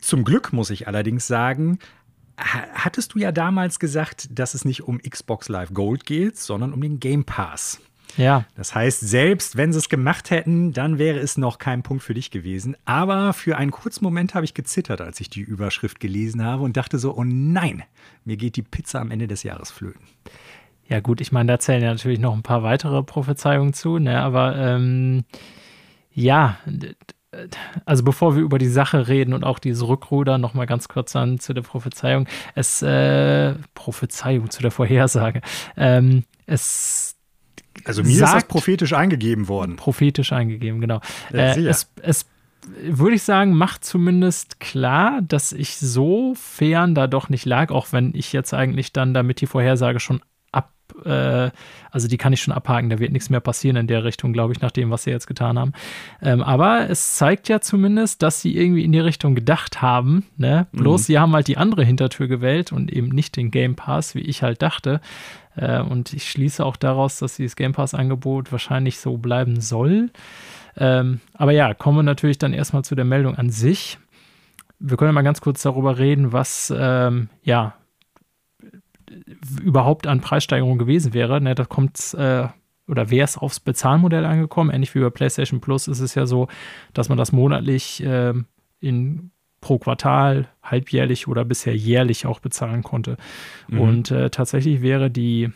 [0.00, 1.78] Zum Glück muss ich allerdings sagen,
[2.36, 6.80] hattest du ja damals gesagt, dass es nicht um Xbox Live Gold geht, sondern um
[6.80, 7.80] den Game Pass.
[8.16, 8.44] Ja.
[8.56, 12.14] Das heißt, selbst wenn sie es gemacht hätten, dann wäre es noch kein Punkt für
[12.14, 12.76] dich gewesen.
[12.84, 16.76] Aber für einen kurzen Moment habe ich gezittert, als ich die Überschrift gelesen habe und
[16.76, 17.82] dachte so, oh nein,
[18.24, 20.02] mir geht die Pizza am Ende des Jahres flöten.
[20.88, 24.20] Ja gut, ich meine, da zählen ja natürlich noch ein paar weitere Prophezeiungen zu, ne?
[24.20, 25.24] aber ähm,
[26.12, 26.58] ja,
[27.84, 31.38] also bevor wir über die Sache reden und auch dieses Rückruder, nochmal ganz kurz an
[31.38, 32.26] zu der Prophezeiung.
[32.54, 35.40] Es, äh, Prophezeiung zu der Vorhersage.
[35.76, 37.13] Ähm, es
[37.84, 39.76] also mir sagt, ist das prophetisch eingegeben worden.
[39.76, 41.00] Prophetisch eingegeben, genau.
[41.32, 42.26] Äh, es, es
[42.66, 47.88] würde ich sagen, macht zumindest klar, dass ich so fern da doch nicht lag, auch
[47.92, 50.20] wenn ich jetzt eigentlich dann damit die Vorhersage schon
[50.52, 50.72] ab,
[51.04, 51.50] äh,
[51.90, 54.52] also die kann ich schon abhaken, da wird nichts mehr passieren in der Richtung, glaube
[54.52, 55.72] ich, nach dem, was sie jetzt getan haben.
[56.22, 60.66] Ähm, aber es zeigt ja zumindest, dass sie irgendwie in die Richtung gedacht haben, ne?
[60.72, 61.04] Bloß mhm.
[61.04, 64.42] sie haben halt die andere Hintertür gewählt und eben nicht den Game Pass, wie ich
[64.42, 65.00] halt dachte.
[65.56, 70.10] Äh, und ich schließe auch daraus, dass dieses Game Pass-Angebot wahrscheinlich so bleiben soll.
[70.76, 73.98] Ähm, aber ja, kommen wir natürlich dann erstmal zu der Meldung an sich.
[74.78, 77.74] Wir können mal ganz kurz darüber reden, was ähm, ja
[79.62, 81.40] überhaupt an Preissteigerung gewesen wäre.
[81.40, 82.48] Ne, da kommt äh,
[82.86, 84.70] oder wäre es aufs Bezahlmodell angekommen.
[84.70, 86.48] Ähnlich wie bei PlayStation Plus ist es ja so,
[86.92, 88.34] dass man das monatlich äh,
[88.80, 89.30] in
[89.64, 93.16] pro Quartal, halbjährlich oder bisher jährlich auch bezahlen konnte.
[93.68, 93.80] Mhm.
[93.80, 95.50] Und äh, tatsächlich wäre die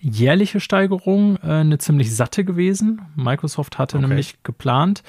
[0.00, 3.02] jährliche Steigerung äh, eine ziemlich satte gewesen.
[3.14, 4.06] Microsoft hatte okay.
[4.06, 5.02] nämlich geplant,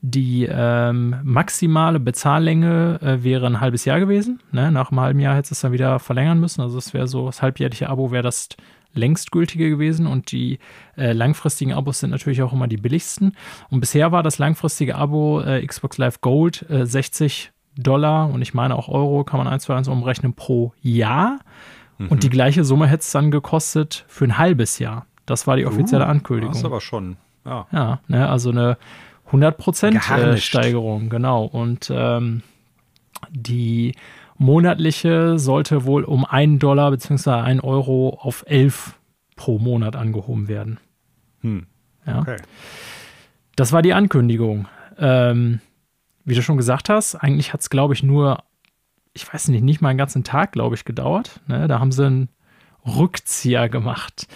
[0.00, 4.40] die ähm, maximale Bezahllänge äh, wäre ein halbes Jahr gewesen.
[4.50, 4.72] Ne?
[4.72, 6.62] Nach einem halben Jahr hätte es dann wieder verlängern müssen.
[6.62, 8.48] Also es wäre so, das halbjährliche Abo wäre das
[8.94, 10.58] längstgültige gewesen und die
[10.96, 13.36] äh, langfristigen Abos sind natürlich auch immer die billigsten.
[13.70, 18.52] Und bisher war das langfristige Abo äh, Xbox Live Gold äh, 60 Dollar und ich
[18.52, 21.38] meine auch Euro, kann man eins zu eins umrechnen pro Jahr.
[21.98, 22.08] Mhm.
[22.08, 25.06] Und die gleiche Summe hätte es dann gekostet für ein halbes Jahr.
[25.26, 26.52] Das war die offizielle uh, Ankündigung.
[26.52, 27.16] Das ist aber schon,
[27.46, 27.66] ja.
[27.72, 28.76] Ja, ne, also eine
[29.30, 31.44] 100% äh, Steigerung, genau.
[31.44, 32.42] Und ähm,
[33.30, 33.94] die
[34.42, 37.30] monatliche sollte wohl um einen Dollar bzw.
[37.30, 38.98] einen Euro auf 11
[39.36, 40.78] pro Monat angehoben werden.
[41.40, 41.66] Hm.
[42.06, 42.20] Ja.
[42.20, 42.36] Okay.
[43.56, 44.68] Das war die Ankündigung.
[44.98, 45.60] Ähm,
[46.24, 48.42] wie du schon gesagt hast, eigentlich hat es, glaube ich, nur,
[49.14, 51.40] ich weiß nicht, nicht mal einen ganzen Tag, glaube ich, gedauert.
[51.46, 51.66] Ne?
[51.66, 52.28] Da haben sie einen
[52.86, 54.26] Rückzieher gemacht.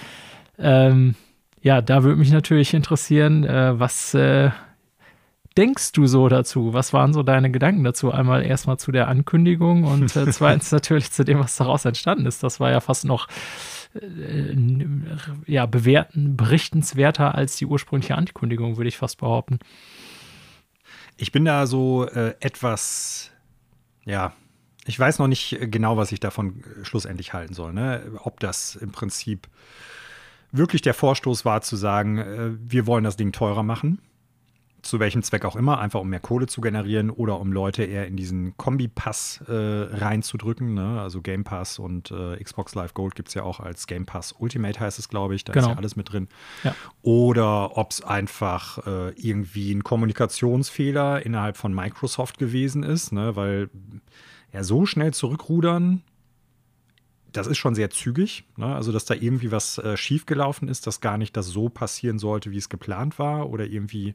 [0.59, 1.15] Ähm,
[1.61, 4.51] ja, da würde mich natürlich interessieren, äh, was äh,
[5.57, 6.73] denkst du so dazu?
[6.73, 8.11] Was waren so deine Gedanken dazu?
[8.11, 12.43] Einmal erstmal zu der Ankündigung und äh, zweitens natürlich zu dem, was daraus entstanden ist.
[12.43, 13.29] Das war ja fast noch
[13.95, 14.57] äh,
[15.47, 19.59] ja, bewerten, berichtenswerter als die ursprüngliche Ankündigung, würde ich fast behaupten.
[21.17, 23.31] Ich bin da so äh, etwas,
[24.05, 24.33] ja,
[24.85, 27.73] ich weiß noch nicht genau, was ich davon schlussendlich halten soll.
[27.73, 28.03] Ne?
[28.23, 29.49] Ob das im Prinzip
[30.53, 34.01] wirklich der Vorstoß war, zu sagen, äh, wir wollen das Ding teurer machen
[34.89, 38.07] zu welchem Zweck auch immer, einfach um mehr Kohle zu generieren oder um Leute eher
[38.07, 40.75] in diesen Kombi-Pass äh, reinzudrücken.
[40.75, 41.01] Ne?
[41.01, 44.35] Also Game Pass und äh, Xbox Live Gold gibt es ja auch als Game Pass
[44.39, 45.45] Ultimate, heißt es, glaube ich.
[45.45, 45.67] Da genau.
[45.67, 46.29] ist ja alles mit drin.
[46.65, 46.75] Ja.
[47.03, 53.37] Oder ob es einfach äh, irgendwie ein Kommunikationsfehler innerhalb von Microsoft gewesen ist, ne?
[53.37, 53.71] weil
[54.53, 56.03] ja so schnell zurückrudern
[57.37, 58.45] das ist schon sehr zügig.
[58.57, 58.75] Ne?
[58.75, 62.51] Also, dass da irgendwie was äh, schiefgelaufen ist, dass gar nicht das so passieren sollte,
[62.51, 64.15] wie es geplant war oder irgendwie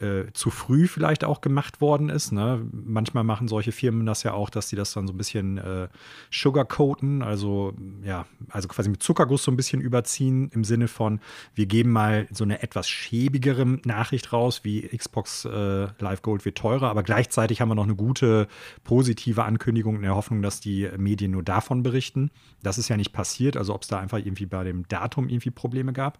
[0.00, 2.30] äh, zu früh vielleicht auch gemacht worden ist.
[2.32, 2.66] Ne?
[2.70, 5.88] Manchmal machen solche Firmen das ja auch, dass sie das dann so ein bisschen äh,
[6.30, 7.72] sugarcoaten, also
[8.04, 11.20] ja, also quasi mit Zuckerguss so ein bisschen überziehen im Sinne von,
[11.54, 16.58] wir geben mal so eine etwas schäbigere Nachricht raus, wie Xbox äh, Live Gold wird
[16.58, 18.48] teurer, aber gleichzeitig haben wir noch eine gute
[18.84, 22.30] positive Ankündigung in der Hoffnung, dass die Medien nur davon berichten.
[22.62, 25.50] Das ist ja nicht passiert, also ob es da einfach irgendwie bei dem Datum irgendwie
[25.50, 26.18] Probleme gab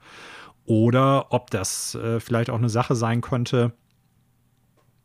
[0.67, 3.73] oder ob das äh, vielleicht auch eine Sache sein könnte,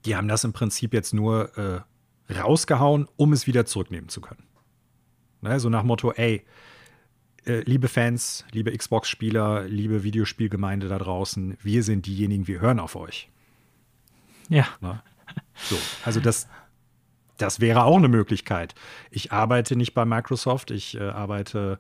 [0.06, 4.44] die haben das im Prinzip jetzt nur äh, rausgehauen, um es wieder zurücknehmen zu können.
[5.42, 6.46] Ne, so nach Motto, ey,
[7.46, 12.96] äh, liebe Fans, liebe Xbox-Spieler, liebe Videospielgemeinde da draußen, wir sind diejenigen, wir hören auf
[12.96, 13.30] euch.
[14.50, 14.68] Ja.
[14.82, 15.02] Ne?
[15.56, 16.48] So, also das,
[17.38, 18.76] das wäre auch eine Möglichkeit.
[19.10, 21.80] Ich arbeite nicht bei Microsoft, ich äh, arbeite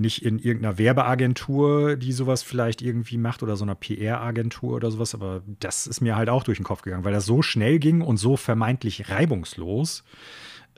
[0.00, 5.14] nicht in irgendeiner Werbeagentur, die sowas vielleicht irgendwie macht oder so einer PR-Agentur oder sowas,
[5.14, 8.00] aber das ist mir halt auch durch den Kopf gegangen, weil das so schnell ging
[8.00, 10.04] und so vermeintlich reibungslos,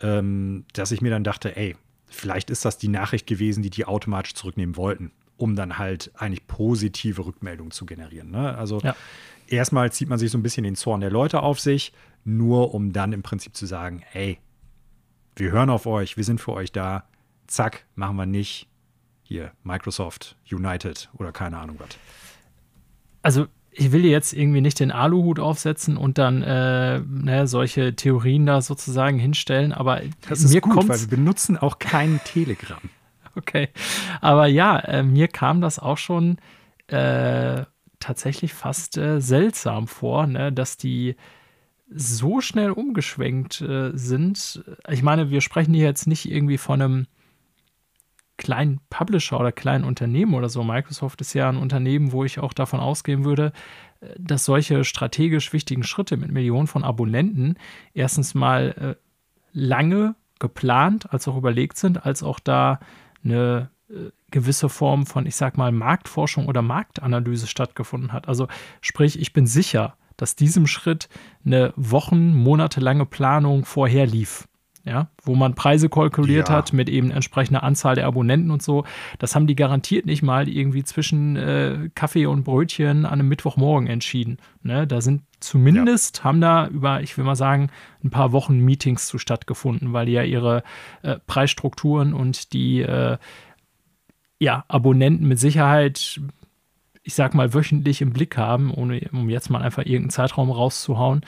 [0.03, 3.85] ähm, dass ich mir dann dachte, ey, vielleicht ist das die Nachricht gewesen, die die
[3.85, 8.31] automatisch zurücknehmen wollten, um dann halt eigentlich positive Rückmeldungen zu generieren.
[8.31, 8.57] Ne?
[8.57, 8.95] Also ja.
[9.47, 11.93] erstmal zieht man sich so ein bisschen den Zorn der Leute auf sich,
[12.25, 14.39] nur um dann im Prinzip zu sagen, ey,
[15.37, 17.05] wir hören auf euch, wir sind für euch da,
[17.47, 18.69] zack, machen wir nicht,
[19.27, 21.89] hier Microsoft United oder keine Ahnung was.
[23.23, 28.47] Also ich will jetzt irgendwie nicht den Aluhut aufsetzen und dann äh, ne, solche Theorien
[28.47, 32.81] da sozusagen hinstellen, aber das ist mir gut, weil wir benutzen auch kein Telegram.
[33.39, 33.69] Okay,
[34.23, 36.39] aber ja, äh, mir kam das auch schon
[36.87, 37.65] äh,
[38.01, 41.17] tatsächlich fast äh, seltsam vor, ne, dass die
[41.91, 44.65] so schnell umgeschwenkt äh, sind.
[44.89, 47.07] Ich meine, wir sprechen hier jetzt nicht irgendwie von einem
[48.37, 50.63] kleinen Publisher oder kleinen Unternehmen oder so.
[50.63, 53.53] Microsoft ist ja ein Unternehmen, wo ich auch davon ausgehen würde,
[54.01, 57.57] äh, dass solche strategisch wichtigen Schritte mit Millionen von Abonnenten
[57.95, 59.03] erstens mal äh,
[59.53, 62.81] lange geplant als auch überlegt sind, als auch da
[63.25, 68.29] eine äh, gewisse Form von, ich sag mal, Marktforschung oder Marktanalyse stattgefunden hat.
[68.29, 68.49] Also
[68.81, 71.09] sprich, ich bin sicher, dass diesem Schritt
[71.45, 74.47] eine Wochen, monatelange Planung vorher lief
[74.87, 76.55] ja, wo man Preise kalkuliert ja.
[76.55, 78.85] hat mit eben entsprechender Anzahl der Abonnenten und so.
[79.19, 83.89] Das haben die garantiert nicht mal irgendwie zwischen äh, Kaffee und Brötchen an einem Mittwochmorgen
[83.89, 84.39] entschieden.
[84.63, 84.87] Ne?
[84.87, 86.25] Da sind zumindest, ja.
[86.25, 87.71] haben da über, ich will mal sagen,
[88.05, 90.63] ein paar Wochen Meetings zu stattgefunden, weil die ja ihre
[91.03, 93.19] äh, Preisstrukturen und die äh,
[94.39, 96.21] ja, Abonnenten mit Sicherheit
[97.07, 101.21] ich sag mal, wöchentlich im Blick haben, ohne, um jetzt mal einfach irgendeinen Zeitraum rauszuhauen,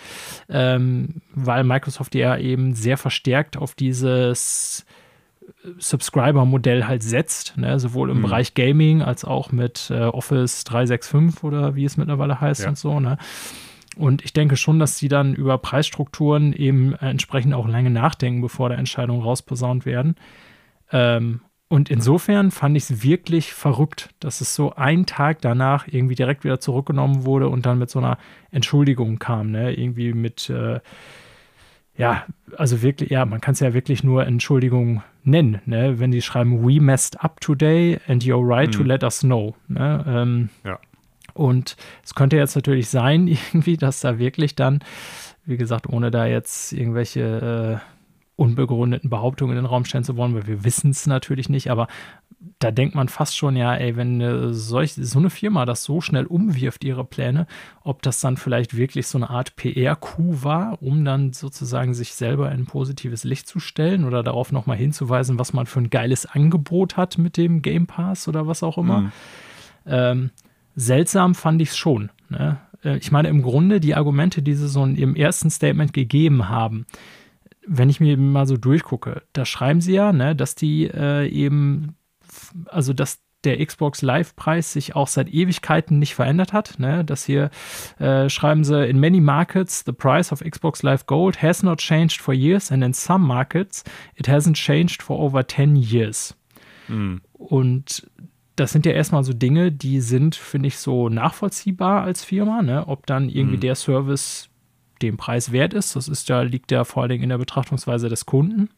[0.49, 4.85] ähm, weil Microsoft ja eben sehr verstärkt auf dieses
[5.79, 7.79] Subscriber-Modell halt setzt, ne?
[7.79, 8.23] sowohl im mhm.
[8.23, 12.71] Bereich Gaming als auch mit äh, Office 365 oder wie es mittlerweile heißt ja.
[12.71, 12.99] und so.
[12.99, 13.17] Ne?
[13.97, 18.69] Und ich denke schon, dass sie dann über Preisstrukturen eben entsprechend auch lange nachdenken, bevor
[18.69, 20.17] da Entscheidungen rausposaunt werden.
[20.91, 26.15] Ähm, und insofern fand ich es wirklich verrückt, dass es so einen Tag danach irgendwie
[26.15, 28.17] direkt wieder zurückgenommen wurde und dann mit so einer
[28.51, 29.75] Entschuldigung kam, ne?
[29.75, 30.81] Irgendwie mit, äh,
[31.95, 32.25] ja,
[32.57, 35.99] also wirklich, ja, man kann es ja wirklich nur Entschuldigung nennen, ne?
[35.99, 38.79] Wenn die schreiben, we messed up today and you're right mhm.
[38.79, 39.55] to let us know.
[39.69, 40.05] Ne?
[40.09, 40.79] Ähm, ja.
[41.35, 44.81] Und es könnte jetzt natürlich sein, irgendwie, dass da wirklich dann,
[45.45, 47.98] wie gesagt, ohne da jetzt irgendwelche äh,
[48.39, 51.89] unbegründeten Behauptungen in den Raum stellen zu wollen, weil wir wissen es natürlich nicht, aber
[52.61, 56.01] da denkt man fast schon, ja, ey, wenn äh, solch, so eine Firma das so
[56.01, 57.49] schnell umwirft, ihre Pläne,
[57.83, 62.53] ob das dann vielleicht wirklich so eine Art PR-Coup war, um dann sozusagen sich selber
[62.53, 66.27] in ein positives Licht zu stellen oder darauf nochmal hinzuweisen, was man für ein geiles
[66.27, 69.01] Angebot hat mit dem Game Pass oder was auch immer.
[69.01, 69.13] Mhm.
[69.87, 70.31] Ähm,
[70.77, 72.11] seltsam fand ich es schon.
[72.29, 72.59] Ne?
[72.85, 76.49] äh, ich meine, im Grunde die Argumente, die sie so in ihrem ersten Statement gegeben
[76.49, 76.87] haben,
[77.69, 81.97] wenn ich mir mal so durchgucke, da schreiben sie ja, ne, dass die äh, eben,
[82.67, 86.79] also dass der Xbox Live-Preis sich auch seit Ewigkeiten nicht verändert hat.
[86.79, 87.05] Ne?
[87.05, 87.51] Das hier
[87.99, 92.21] äh, schreiben sie, in many markets the price of Xbox Live Gold has not changed
[92.21, 93.85] for years and in some markets
[94.17, 96.37] it hasn't changed for over 10 years.
[96.89, 97.21] Mhm.
[97.33, 98.11] Und
[98.57, 102.63] das sind ja erstmal so Dinge, die sind, finde ich, so nachvollziehbar als Firma.
[102.63, 102.89] Ne?
[102.89, 103.61] Ob dann irgendwie mhm.
[103.61, 104.51] der Service
[104.99, 108.09] dem Preis wert ist, das ist ja, liegt ja vor allen Dingen in der Betrachtungsweise
[108.09, 108.71] des Kunden.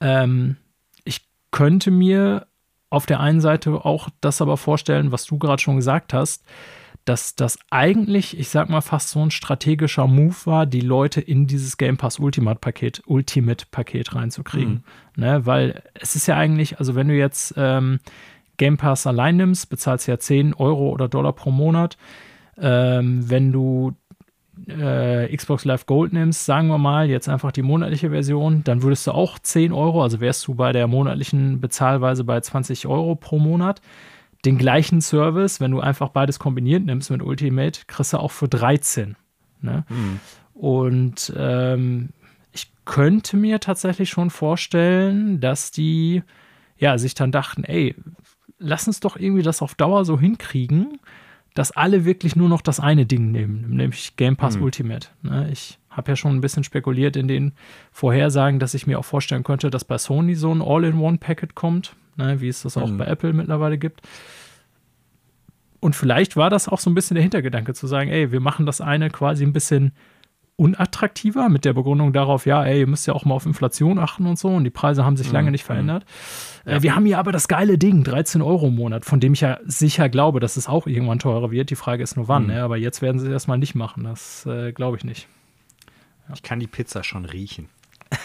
[0.00, 0.56] Ähm,
[1.04, 2.46] ich könnte mir
[2.90, 6.44] auf der einen Seite auch das aber vorstellen, was du gerade schon gesagt hast,
[7.04, 11.46] dass das eigentlich, ich sag mal, fast so ein strategischer Move war, die Leute in
[11.46, 14.84] dieses Game Pass Ultimate Paket, Ultimate Paket reinzukriegen.
[15.16, 15.22] Mhm.
[15.22, 15.46] Ne?
[15.46, 18.00] Weil es ist ja eigentlich, also wenn du jetzt ähm,
[18.58, 21.96] Game Pass allein nimmst, bezahlst du ja 10 Euro oder Dollar pro Monat.
[22.58, 23.94] Ähm, wenn du
[24.68, 29.06] äh, Xbox Live Gold nimmst, sagen wir mal, jetzt einfach die monatliche Version, dann würdest
[29.06, 33.38] du auch 10 Euro, also wärst du bei der monatlichen Bezahlweise bei 20 Euro pro
[33.38, 33.80] Monat.
[34.44, 38.48] Den gleichen Service, wenn du einfach beides kombiniert nimmst mit Ultimate, kriegst du auch für
[38.48, 39.16] 13.
[39.62, 39.84] Ne?
[39.88, 40.20] Mhm.
[40.54, 42.10] Und ähm,
[42.52, 46.22] ich könnte mir tatsächlich schon vorstellen, dass die
[46.78, 47.96] ja sich dann dachten, ey,
[48.58, 50.98] lass uns doch irgendwie das auf Dauer so hinkriegen,
[51.58, 54.62] dass alle wirklich nur noch das eine Ding nehmen, nämlich Game Pass mhm.
[54.62, 55.08] Ultimate.
[55.22, 55.48] Ne?
[55.50, 57.50] Ich habe ja schon ein bisschen spekuliert in den
[57.90, 62.40] Vorhersagen, dass ich mir auch vorstellen könnte, dass bei Sony so ein All-in-One-Packet kommt, ne?
[62.40, 62.98] wie es das auch mhm.
[62.98, 64.02] bei Apple mittlerweile gibt.
[65.80, 68.64] Und vielleicht war das auch so ein bisschen der Hintergedanke, zu sagen, ey, wir machen
[68.64, 69.90] das eine quasi ein bisschen
[70.58, 74.26] unattraktiver mit der Begründung darauf, ja, ey, ihr müsst ja auch mal auf Inflation achten
[74.26, 75.34] und so und die Preise haben sich mhm.
[75.34, 76.04] lange nicht verändert.
[76.64, 76.72] Mhm.
[76.72, 79.40] Äh, wir haben hier aber das geile Ding, 13 Euro im Monat, von dem ich
[79.40, 81.70] ja sicher glaube, dass es auch irgendwann teurer wird.
[81.70, 82.48] Die Frage ist nur wann, mhm.
[82.48, 82.62] ne?
[82.62, 85.28] aber jetzt werden sie es erstmal nicht machen, das äh, glaube ich nicht.
[86.28, 86.34] Ja.
[86.34, 87.68] Ich kann die Pizza schon riechen.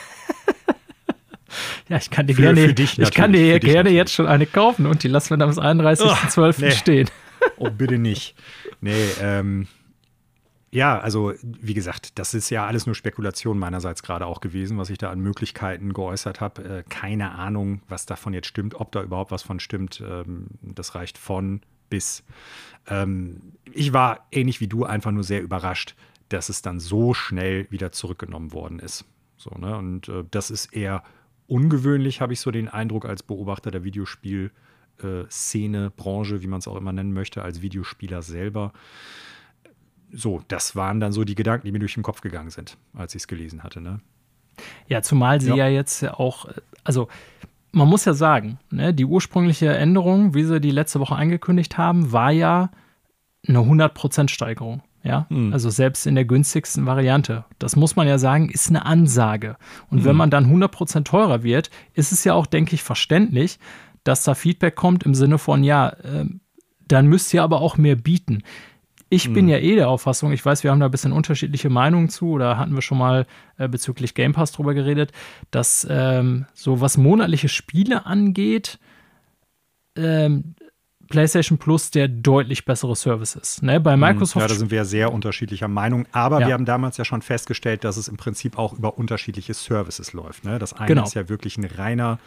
[1.88, 4.88] ja, ich kann dir für, gerne, für ich kann dir gerne jetzt schon eine kaufen
[4.88, 6.42] und die lassen wir dann bis 31.12.
[6.42, 6.72] Oh, nee.
[6.72, 7.10] stehen.
[7.58, 8.34] oh, bitte nicht.
[8.82, 9.68] Nee, ähm,
[10.74, 14.90] ja, also wie gesagt, das ist ja alles nur Spekulation meinerseits gerade auch gewesen, was
[14.90, 16.64] ich da an Möglichkeiten geäußert habe.
[16.64, 20.02] Äh, keine Ahnung, was davon jetzt stimmt, ob da überhaupt was von stimmt.
[20.06, 21.62] Ähm, das reicht von
[21.92, 22.24] bis.
[22.88, 25.94] Ähm, ich war ähnlich wie du einfach nur sehr überrascht,
[26.30, 29.06] dass es dann so schnell wieder zurückgenommen worden ist.
[29.38, 29.78] So, ne?
[29.78, 31.04] Und äh, das ist eher
[31.46, 36.78] ungewöhnlich, habe ich so den Eindruck als Beobachter der Videospielszene, Branche, wie man es auch
[36.78, 38.74] immer nennen möchte, als Videospieler selber
[40.14, 43.16] so, das waren dann so die Gedanken, die mir durch den Kopf gegangen sind, als
[43.16, 43.82] ich es gelesen hatte.
[43.82, 44.00] Ne?
[44.88, 46.48] Ja, zumal sie ja, ja jetzt auch,
[46.84, 47.08] also
[47.72, 52.12] man muss ja sagen, ne, die ursprüngliche Änderung, wie sie die letzte Woche angekündigt haben,
[52.12, 52.70] war ja
[53.48, 54.84] eine 100% Steigerung.
[55.06, 55.52] Ja, mhm.
[55.52, 57.44] also selbst in der günstigsten Variante.
[57.60, 59.58] Das muss man ja sagen, ist eine Ansage.
[59.90, 60.06] Und mhm.
[60.06, 63.60] wenn man dann 100% teurer wird, ist es ja auch, denke ich, verständlich,
[64.06, 66.26] dass da Feedback kommt im Sinne von, ja, äh,
[66.88, 68.44] dann müsst ihr aber auch mehr bieten.
[69.14, 69.50] Ich bin hm.
[69.50, 72.58] ja eh der Auffassung, ich weiß, wir haben da ein bisschen unterschiedliche Meinungen zu oder
[72.58, 73.28] hatten wir schon mal
[73.60, 75.12] äh, bezüglich Game Pass drüber geredet,
[75.52, 78.80] dass ähm, so was monatliche Spiele angeht,
[79.96, 80.56] ähm,
[81.10, 83.64] PlayStation Plus der deutlich bessere Service ist.
[83.64, 83.80] Ne?
[83.80, 84.42] Bei hm, Microsoft.
[84.42, 86.06] Ja, da sind wir ja sehr unterschiedlicher Meinung.
[86.12, 86.48] Aber ja.
[86.48, 90.46] wir haben damals ja schon festgestellt, dass es im Prinzip auch über unterschiedliche Services läuft.
[90.46, 90.60] Ne?
[90.60, 91.04] Das eine genau.
[91.04, 92.20] ist ja wirklich ein reiner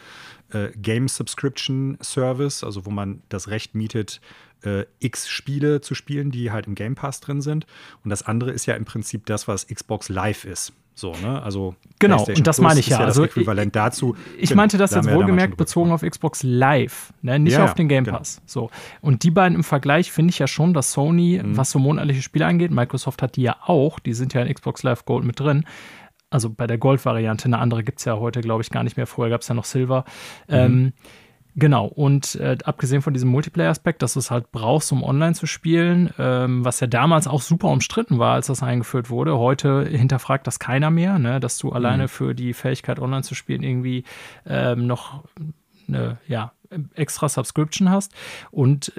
[0.51, 4.21] äh, Game Subscription Service, also wo man das Recht mietet,
[4.63, 7.65] äh, x Spiele zu spielen, die halt im Game Pass drin sind.
[8.03, 10.73] Und das andere ist ja im Prinzip das, was Xbox Live ist.
[10.97, 11.39] So, ne?
[11.43, 12.99] Also genau, und das Plus meine ich ja.
[12.99, 14.15] ja also Äquivalent dazu.
[14.39, 17.37] Ich meinte das jetzt wohlgemerkt bezogen auf Xbox Live, ne?
[17.37, 18.17] nicht ja, auf den Game genau.
[18.17, 18.37] Pass.
[18.37, 18.47] Genau.
[18.47, 18.69] So.
[19.01, 21.55] Und die beiden im Vergleich finde ich ja schon, dass Sony, mhm.
[21.55, 24.81] was so monatliche Spiele angeht, Microsoft hat die ja auch, die sind ja in Xbox
[24.81, 25.65] Live Gold mit drin.
[26.31, 29.05] Also bei der Gold-Variante, eine andere gibt es ja heute, glaube ich, gar nicht mehr.
[29.05, 30.03] Vorher gab es ja noch Silver.
[30.47, 30.55] Mhm.
[30.55, 30.93] Ähm,
[31.59, 35.47] Genau, und äh, abgesehen von diesem Multiplayer-Aspekt, dass du es halt brauchst, um online zu
[35.47, 39.39] spielen, ähm, was ja damals auch super umstritten war, als das eingeführt wurde.
[39.39, 41.39] Heute hinterfragt das keiner mehr, ne?
[41.39, 41.73] dass du mhm.
[41.73, 44.03] alleine für die Fähigkeit, online zu spielen, irgendwie
[44.45, 45.23] ähm, noch
[45.87, 46.51] eine, ja,
[46.95, 48.13] extra Subscription hast.
[48.51, 48.91] Und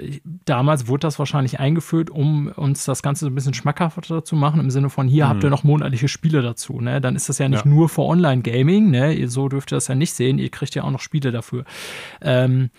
[0.45, 4.59] damals wurde das wahrscheinlich eingeführt, um uns das Ganze so ein bisschen schmackhafter zu machen,
[4.59, 5.29] im Sinne von, hier mhm.
[5.29, 6.79] habt ihr noch monatliche Spiele dazu.
[6.81, 7.01] Ne?
[7.01, 7.71] Dann ist das ja nicht ja.
[7.71, 9.27] nur für Online-Gaming, ne?
[9.27, 11.65] so dürft ihr das ja nicht sehen, ihr kriegt ja auch noch Spiele dafür.
[12.21, 12.69] Ähm,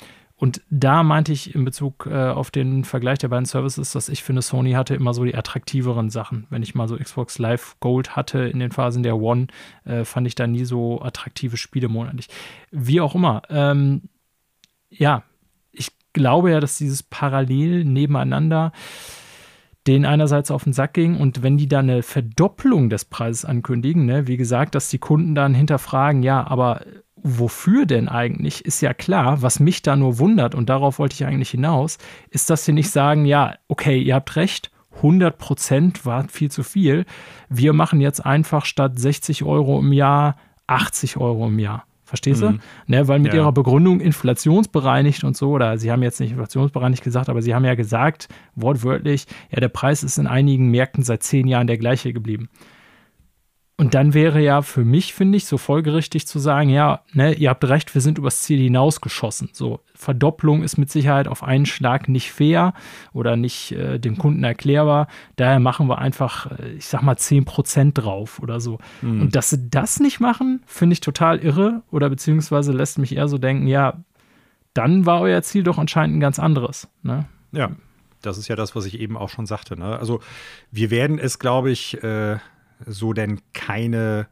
[0.40, 4.22] und da meinte ich in Bezug äh, auf den Vergleich der beiden Services, dass ich
[4.22, 6.46] finde, Sony hatte immer so die attraktiveren Sachen.
[6.48, 9.48] Wenn ich mal so Xbox Live Gold hatte in den Phasen der One,
[9.84, 12.28] äh, fand ich da nie so attraktive Spiele monatlich.
[12.70, 13.42] Wie auch immer.
[13.50, 14.08] Ähm,
[14.90, 15.22] ja,
[15.72, 18.72] ich glaube ja, dass dieses parallel nebeneinander
[19.86, 24.04] denen einerseits auf den Sack ging und wenn die dann eine Verdopplung des Preises ankündigen,
[24.04, 26.82] ne, wie gesagt, dass die Kunden dann hinterfragen, ja, aber
[27.22, 29.42] wofür denn eigentlich, ist ja klar.
[29.42, 31.98] Was mich da nur wundert, und darauf wollte ich eigentlich hinaus,
[32.30, 36.62] ist, dass sie nicht sagen, ja, okay, ihr habt recht, 100 Prozent war viel zu
[36.62, 37.04] viel.
[37.48, 40.36] Wir machen jetzt einfach statt 60 Euro im Jahr
[40.66, 41.84] 80 Euro im Jahr.
[42.10, 42.58] Verstehst mhm.
[42.58, 42.58] du?
[42.88, 43.38] Ne, weil mit ja.
[43.38, 47.64] ihrer Begründung inflationsbereinigt und so, oder sie haben jetzt nicht inflationsbereinigt gesagt, aber sie haben
[47.64, 52.12] ja gesagt, wortwörtlich, ja, der Preis ist in einigen Märkten seit zehn Jahren der gleiche
[52.12, 52.48] geblieben.
[53.80, 57.48] Und dann wäre ja für mich, finde ich, so folgerichtig zu sagen, ja, ne, ihr
[57.48, 59.48] habt recht, wir sind übers Ziel hinausgeschossen.
[59.54, 62.74] So, Verdopplung ist mit Sicherheit auf einen Schlag nicht fair
[63.14, 65.08] oder nicht äh, dem Kunden erklärbar.
[65.36, 68.80] Daher machen wir einfach, äh, ich sag mal, 10% drauf oder so.
[69.00, 69.22] Mhm.
[69.22, 73.28] Und dass sie das nicht machen, finde ich total irre oder beziehungsweise lässt mich eher
[73.28, 74.04] so denken, ja,
[74.74, 76.86] dann war euer Ziel doch anscheinend ein ganz anderes.
[77.02, 77.24] Ne?
[77.52, 77.70] Ja,
[78.20, 79.78] das ist ja das, was ich eben auch schon sagte.
[79.78, 79.98] Ne?
[79.98, 80.20] Also
[80.70, 82.36] wir werden es, glaube ich, äh
[82.86, 84.28] so denn keine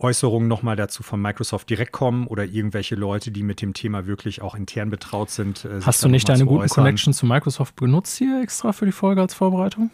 [0.00, 4.42] Äußerungen nochmal dazu von Microsoft direkt kommen oder irgendwelche Leute, die mit dem Thema wirklich
[4.42, 5.64] auch intern betraut sind.
[5.64, 6.84] Äh, Hast du nicht deine guten äußern.
[6.84, 9.90] Connections zu Microsoft benutzt hier extra für die Folge als Vorbereitung?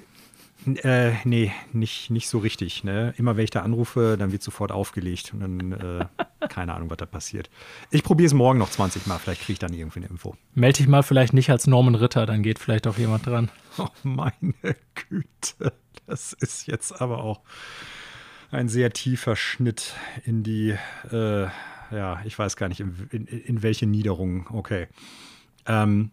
[0.66, 2.84] Äh, nee, nicht, nicht so richtig.
[2.84, 3.12] Ne?
[3.18, 6.06] Immer wenn ich da anrufe, dann wird sofort aufgelegt und dann äh,
[6.48, 7.50] keine Ahnung, was da passiert.
[7.90, 10.36] Ich probiere es morgen noch 20 Mal, vielleicht kriege ich dann irgendwie eine Info.
[10.54, 13.50] Melde dich mal vielleicht nicht als Norman Ritter, dann geht vielleicht auch jemand dran.
[13.78, 15.72] Oh, meine Güte.
[16.06, 17.40] Das ist jetzt aber auch
[18.50, 19.94] ein sehr tiefer Schnitt
[20.24, 20.76] in die,
[21.10, 21.46] äh,
[21.90, 24.46] ja, ich weiß gar nicht, in, in, in welche Niederung.
[24.52, 24.86] Okay.
[25.66, 26.10] Ähm,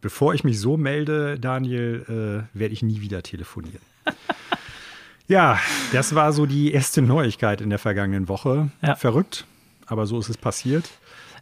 [0.00, 3.82] bevor ich mich so melde, Daniel, äh, werde ich nie wieder telefonieren.
[5.26, 5.58] ja,
[5.92, 8.70] das war so die erste Neuigkeit in der vergangenen Woche.
[8.82, 8.96] Ja.
[8.96, 9.46] Verrückt,
[9.86, 10.88] aber so ist es passiert.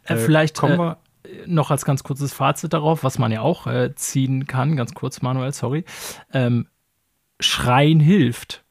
[0.05, 0.97] Äh, vielleicht kommen äh, wir
[1.45, 5.21] noch als ganz kurzes Fazit darauf, was man ja auch äh, ziehen kann, ganz kurz,
[5.21, 5.85] Manuel, sorry.
[6.31, 6.67] Ähm,
[7.39, 8.63] Schreien hilft.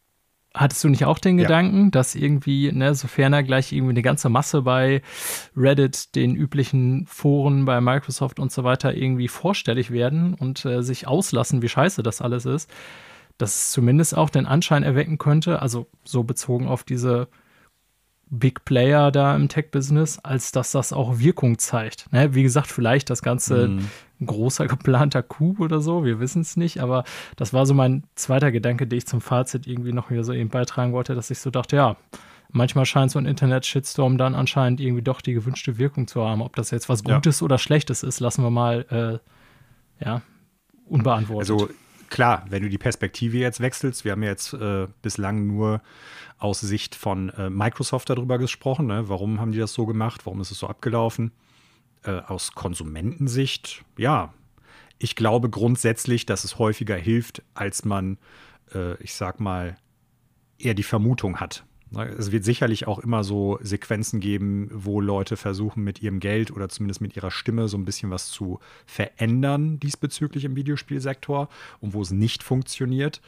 [0.55, 1.45] Hattest du nicht auch den ja.
[1.45, 5.01] Gedanken, dass irgendwie, ne, sofern er gleich irgendwie eine ganze Masse bei
[5.57, 11.09] Reddit, den üblichen Foren bei Microsoft und so weiter irgendwie vorstellig werden und äh, sich
[11.09, 12.71] auslassen, wie scheiße das alles ist,
[13.39, 17.29] dass es zumindest auch den Anschein erwecken könnte, also so bezogen auf diese
[18.35, 22.11] Big Player da im Tech-Business, als dass das auch Wirkung zeigt.
[22.13, 22.35] Ne?
[22.35, 23.79] Wie gesagt, vielleicht das Ganze mm.
[24.21, 27.05] ein großer geplanter Coup oder so, wir wissen es nicht, aber
[27.37, 30.49] das war so mein zweiter Gedanke, den ich zum Fazit irgendwie noch hier so eben
[30.49, 31.97] beitragen wollte, dass ich so dachte, ja,
[32.49, 36.41] manchmal scheint so ein Internet-Shitstorm dann anscheinend irgendwie doch die gewünschte Wirkung zu haben.
[36.41, 37.45] Ob das jetzt was Gutes ja.
[37.45, 39.21] oder Schlechtes ist, lassen wir mal,
[40.01, 40.23] äh, ja,
[40.87, 41.51] unbeantwortet.
[41.51, 41.69] Also
[42.13, 45.83] klar, wenn du die Perspektive jetzt wechselst, wir haben ja jetzt äh, bislang nur
[46.39, 48.87] aus Sicht von äh, Microsoft darüber gesprochen.
[48.87, 49.09] Ne?
[49.09, 50.27] Warum haben die das so gemacht?
[50.27, 51.33] Warum ist es so abgelaufen?
[52.05, 54.35] Äh, aus Konsumentensicht, ja,
[54.99, 58.19] ich glaube grundsätzlich, dass es häufiger hilft, als man,
[58.75, 59.77] äh, ich sag mal,
[60.59, 61.65] eher die Vermutung hat.
[61.93, 66.51] Ne, es wird sicherlich auch immer so Sequenzen geben, wo Leute versuchen, mit ihrem Geld
[66.51, 71.49] oder zumindest mit ihrer Stimme so ein bisschen was zu verändern diesbezüglich im Videospielsektor
[71.81, 73.21] und wo es nicht funktioniert.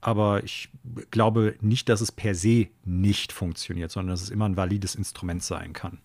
[0.00, 0.68] Aber ich
[1.10, 5.42] glaube nicht, dass es per se nicht funktioniert, sondern dass es immer ein valides Instrument
[5.42, 5.98] sein kann.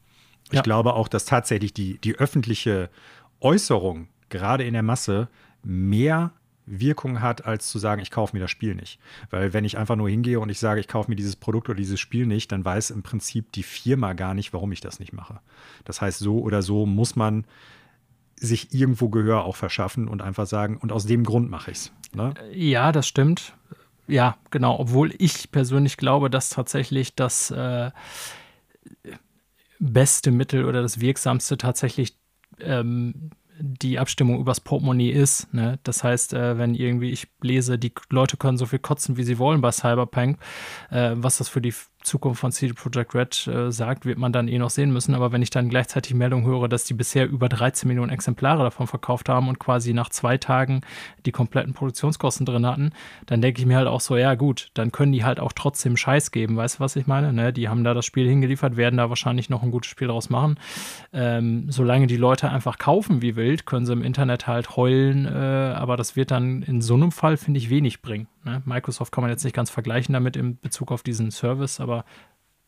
[0.49, 0.61] Ich ja.
[0.61, 2.89] glaube auch, dass tatsächlich die, die öffentliche
[3.41, 5.30] Äußerung gerade in der Masse
[5.63, 6.32] mehr
[6.68, 8.99] Wirkung hat, als zu sagen, ich kaufe mir das Spiel nicht.
[9.30, 11.78] Weil wenn ich einfach nur hingehe und ich sage, ich kaufe mir dieses Produkt oder
[11.78, 15.13] dieses Spiel nicht, dann weiß im Prinzip die Firma gar nicht, warum ich das nicht
[15.13, 15.39] mache.
[15.86, 17.45] Das heißt, so oder so muss man
[18.36, 21.91] sich irgendwo Gehör auch verschaffen und einfach sagen, und aus dem Grund mache ich es.
[22.13, 22.34] Ne?
[22.51, 23.53] Ja, das stimmt.
[24.07, 24.78] Ja, genau.
[24.80, 27.91] Obwohl ich persönlich glaube, dass tatsächlich das äh,
[29.80, 32.18] beste Mittel oder das wirksamste tatsächlich
[32.59, 35.53] ähm, die Abstimmung übers Portemonnaie ist.
[35.53, 35.80] Ne?
[35.84, 39.39] Das heißt, äh, wenn irgendwie ich lese, die Leute können so viel kotzen, wie sie
[39.39, 40.38] wollen bei Cyberpunk,
[40.89, 41.74] äh, was das für die
[42.08, 45.14] Zukunft von CD Projekt Red äh, sagt, wird man dann eh noch sehen müssen.
[45.14, 48.88] Aber wenn ich dann gleichzeitig Meldung höre, dass die bisher über 13 Millionen Exemplare davon
[48.88, 50.82] verkauft haben und quasi nach zwei Tagen
[51.26, 52.91] die kompletten Produktionskosten drin hatten,
[53.26, 55.97] dann denke ich mir halt auch so, ja gut, dann können die halt auch trotzdem
[55.97, 56.58] Scheiß geben.
[56.58, 57.34] Weißt du, was ich meine?
[57.34, 57.53] Ne?
[57.53, 60.60] Die haben da das Spiel hingeliefert, werden da wahrscheinlich noch ein gutes Spiel draus machen.
[61.14, 65.30] Ähm, solange die Leute einfach kaufen wie wild, können sie im Internet halt heulen, äh,
[65.76, 68.28] aber das wird dann in so einem Fall, finde ich, wenig bringen.
[68.47, 68.62] Ne?
[68.66, 71.97] Microsoft kann man jetzt nicht ganz vergleichen damit in Bezug auf diesen Service, aber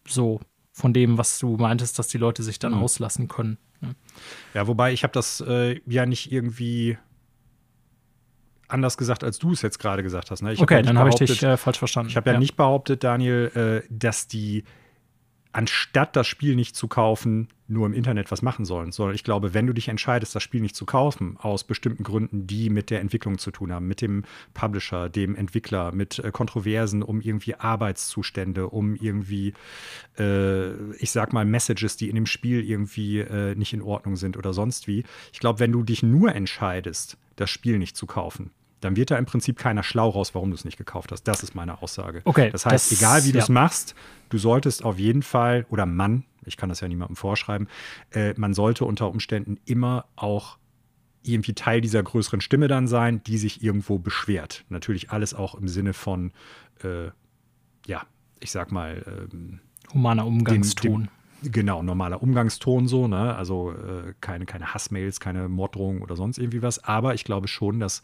[0.07, 0.39] so
[0.71, 2.83] von dem, was du meintest, dass die Leute sich dann mhm.
[2.83, 3.57] auslassen können.
[3.81, 3.95] Ne?
[4.53, 6.97] Ja, wobei ich habe das äh, ja nicht irgendwie
[8.67, 10.41] anders gesagt, als du es jetzt gerade gesagt hast.
[10.41, 10.55] Ne?
[10.57, 12.09] okay, ja dann habe ich dich äh, falsch verstanden.
[12.09, 14.63] Ich habe ja, ja, nicht behauptet, Daniel, äh, dass die
[15.59, 19.53] anstatt das Spiel nicht zu kaufen, nur im Internet was machen sollen, sondern ich glaube,
[19.53, 23.01] wenn du dich entscheidest, das Spiel nicht zu kaufen, aus bestimmten Gründen, die mit der
[23.01, 28.69] Entwicklung zu tun haben, mit dem Publisher, dem Entwickler, mit äh, Kontroversen um irgendwie Arbeitszustände,
[28.69, 29.53] um irgendwie,
[30.17, 34.37] äh, ich sag mal, Messages, die in dem Spiel irgendwie äh, nicht in Ordnung sind
[34.37, 35.03] oder sonst wie.
[35.33, 38.51] Ich glaube, wenn du dich nur entscheidest, das Spiel nicht zu kaufen,
[38.81, 41.23] dann wird da im Prinzip keiner schlau raus, warum du es nicht gekauft hast.
[41.23, 42.21] Das ist meine Aussage.
[42.25, 42.49] Okay.
[42.51, 43.95] Das heißt, das, egal wie du es machst,
[44.29, 47.67] du solltest auf jeden Fall, oder Mann, ich kann das ja niemandem vorschreiben,
[48.11, 50.57] äh, man sollte unter Umständen immer auch
[51.23, 54.65] irgendwie Teil dieser größeren Stimme dann sein, die sich irgendwo beschwert.
[54.69, 56.31] Natürlich alles auch im Sinne von,
[56.83, 57.07] äh,
[57.85, 58.03] ja,
[58.39, 59.59] ich sag mal, ähm,
[59.93, 60.91] humaner Umgangston.
[60.91, 61.09] Dem, dem,
[61.41, 63.35] Genau, normaler Umgangston so, ne?
[63.35, 66.83] Also äh, keine, keine Hassmails, keine Morddrohungen oder sonst irgendwie was.
[66.83, 68.03] Aber ich glaube schon, dass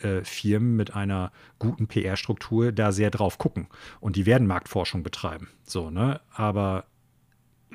[0.00, 3.66] äh, Firmen mit einer guten PR-Struktur da sehr drauf gucken.
[4.00, 5.48] Und die werden Marktforschung betreiben.
[5.64, 6.20] So, ne?
[6.32, 6.84] Aber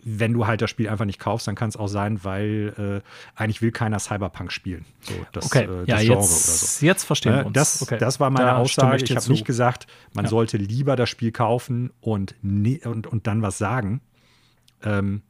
[0.04, 3.40] wenn du halt das Spiel einfach nicht kaufst, dann kann es auch sein, weil äh,
[3.40, 4.86] eigentlich will keiner Cyberpunk spielen.
[5.02, 5.64] So, das, okay.
[5.64, 6.86] äh, das ja, Genre jetzt, oder so.
[6.86, 7.54] Jetzt verstehen wir uns.
[7.54, 7.98] Das, okay.
[8.00, 8.98] das war meine da Aussage.
[8.98, 10.30] Ich, ich habe nicht gesagt, man ja.
[10.30, 14.02] sollte lieber das Spiel kaufen und, ne und, und dann was sagen.
[14.84, 15.22] Ähm,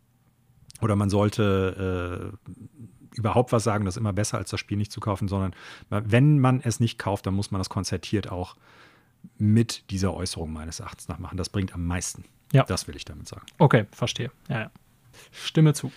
[0.81, 4.91] oder man sollte äh, überhaupt was sagen, das ist immer besser, als das Spiel nicht
[4.91, 5.55] zu kaufen, sondern
[5.89, 8.55] wenn man es nicht kauft, dann muss man das konzertiert auch
[9.37, 11.37] mit dieser Äußerung meines Erachtens nach machen.
[11.37, 12.25] Das bringt am meisten.
[12.51, 12.63] Ja.
[12.63, 13.45] Das will ich damit sagen.
[13.57, 14.31] Okay, verstehe.
[14.49, 14.71] Ja, ja.
[15.31, 15.91] Stimme zu.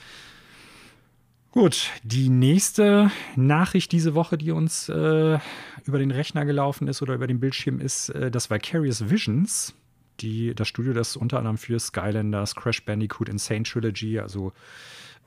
[1.50, 5.38] Gut, die nächste Nachricht diese Woche, die uns äh,
[5.84, 9.74] über den Rechner gelaufen ist oder über den Bildschirm, ist äh, das Vicarious Visions
[10.20, 14.52] die, das Studio, das unter anderem für Skylanders, Crash Bandicoot, Insane Trilogy, also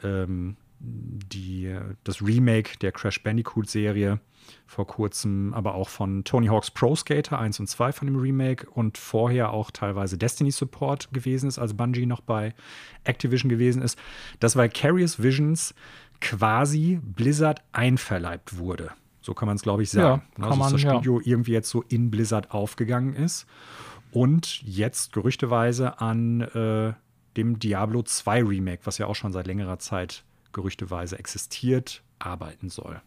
[0.04, 4.20] ähm, die, das Remake der Crash Bandicoot-Serie
[4.66, 8.68] vor kurzem, aber auch von Tony Hawk's Pro Skater 1 und 2 von dem Remake
[8.70, 12.54] und vorher auch teilweise Destiny Support gewesen ist, als Bungie noch bei
[13.04, 14.00] Activision gewesen ist,
[14.40, 15.76] dass Vicarious Visions
[16.22, 18.92] quasi Blizzard einverleibt wurde.
[19.22, 20.24] So kann man es, glaube ich, sagen.
[20.38, 21.28] Ja, also, dass das Studio ja.
[21.28, 23.46] irgendwie jetzt so in Blizzard aufgegangen ist
[24.12, 26.94] und jetzt gerüchteweise an äh,
[27.38, 33.02] dem Diablo 2 Remake, was ja auch schon seit längerer Zeit gerüchteweise existiert, arbeiten soll.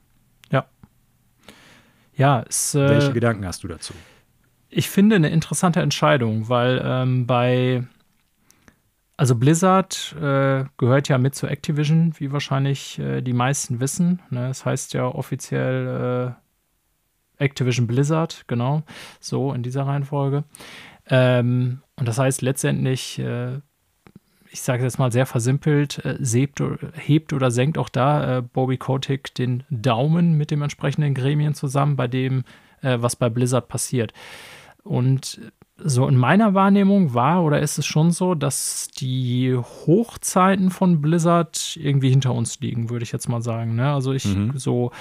[0.50, 0.66] Ja.
[2.14, 3.94] Ja, es, äh, Welche Gedanken hast du dazu?
[4.68, 7.84] Ich finde eine interessante Entscheidung, weil ähm, bei
[9.16, 14.20] also Blizzard äh, gehört ja mit zu Activision, wie wahrscheinlich äh, die meisten wissen.
[14.30, 14.48] Ne?
[14.48, 16.34] Das heißt ja offiziell
[17.38, 18.82] äh, Activision Blizzard, genau,
[19.20, 20.44] so in dieser Reihenfolge.
[21.12, 23.58] Ähm, und das heißt letztendlich, äh,
[24.50, 26.62] ich sage jetzt mal sehr versimpelt, äh, sebt,
[26.94, 31.96] hebt oder senkt auch da äh, Bobby Kotick den Daumen mit dem entsprechenden Gremien zusammen,
[31.96, 32.44] bei dem,
[32.80, 34.14] äh, was bei Blizzard passiert.
[34.84, 35.38] Und
[35.76, 41.76] so in meiner Wahrnehmung war oder ist es schon so, dass die Hochzeiten von Blizzard
[41.76, 43.74] irgendwie hinter uns liegen, würde ich jetzt mal sagen.
[43.74, 43.92] Ne?
[43.92, 44.52] Also ich mhm.
[44.56, 44.92] so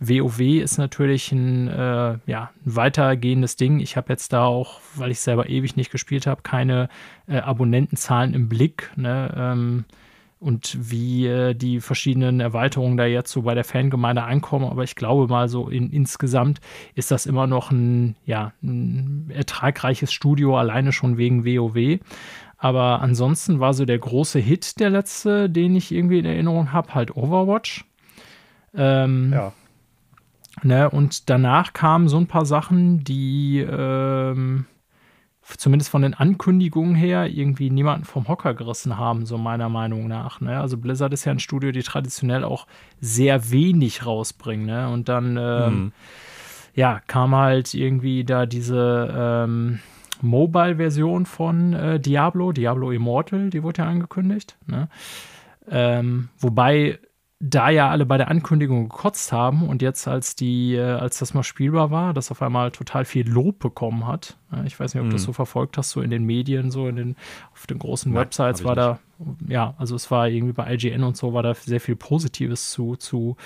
[0.00, 3.80] WoW ist natürlich ein, äh, ja, ein weitergehendes Ding.
[3.80, 6.88] Ich habe jetzt da auch, weil ich selber ewig nicht gespielt habe, keine
[7.26, 8.90] äh, Abonnentenzahlen im Blick.
[8.96, 9.32] Ne?
[9.36, 9.84] Ähm,
[10.38, 14.66] und wie äh, die verschiedenen Erweiterungen da jetzt so bei der Fangemeinde ankommen.
[14.66, 16.60] Aber ich glaube mal so in, insgesamt
[16.94, 22.00] ist das immer noch ein, ja, ein ertragreiches Studio, alleine schon wegen WoW.
[22.58, 26.94] Aber ansonsten war so der große Hit der letzte, den ich irgendwie in Erinnerung habe,
[26.94, 27.84] halt Overwatch.
[28.74, 29.52] Ähm, ja.
[30.62, 34.64] Ne, und danach kamen so ein paar Sachen, die ähm,
[35.42, 40.40] zumindest von den Ankündigungen her irgendwie niemanden vom Hocker gerissen haben, so meiner Meinung nach.
[40.40, 40.58] Ne?
[40.58, 42.66] Also Blizzard ist ja ein Studio, die traditionell auch
[43.00, 44.66] sehr wenig rausbringen.
[44.66, 44.88] Ne?
[44.88, 45.92] Und dann ähm, mhm.
[46.74, 49.78] ja, kam halt irgendwie da diese ähm,
[50.20, 54.56] Mobile-Version von äh, Diablo, Diablo Immortal, die wurde ja angekündigt.
[54.66, 54.88] Ne?
[55.68, 56.98] Ähm, wobei
[57.38, 61.34] da ja alle bei der Ankündigung gekotzt haben und jetzt, als die, äh, als das
[61.34, 64.38] mal spielbar war, das auf einmal total viel Lob bekommen hat.
[64.64, 65.26] Ich weiß nicht, ob du das mhm.
[65.26, 67.16] so verfolgt hast, so in den Medien, so in den,
[67.52, 69.00] auf den großen Nein, Websites war da,
[69.48, 72.96] ja, also es war irgendwie bei IGN und so, war da sehr viel Positives zu,
[72.96, 73.36] zu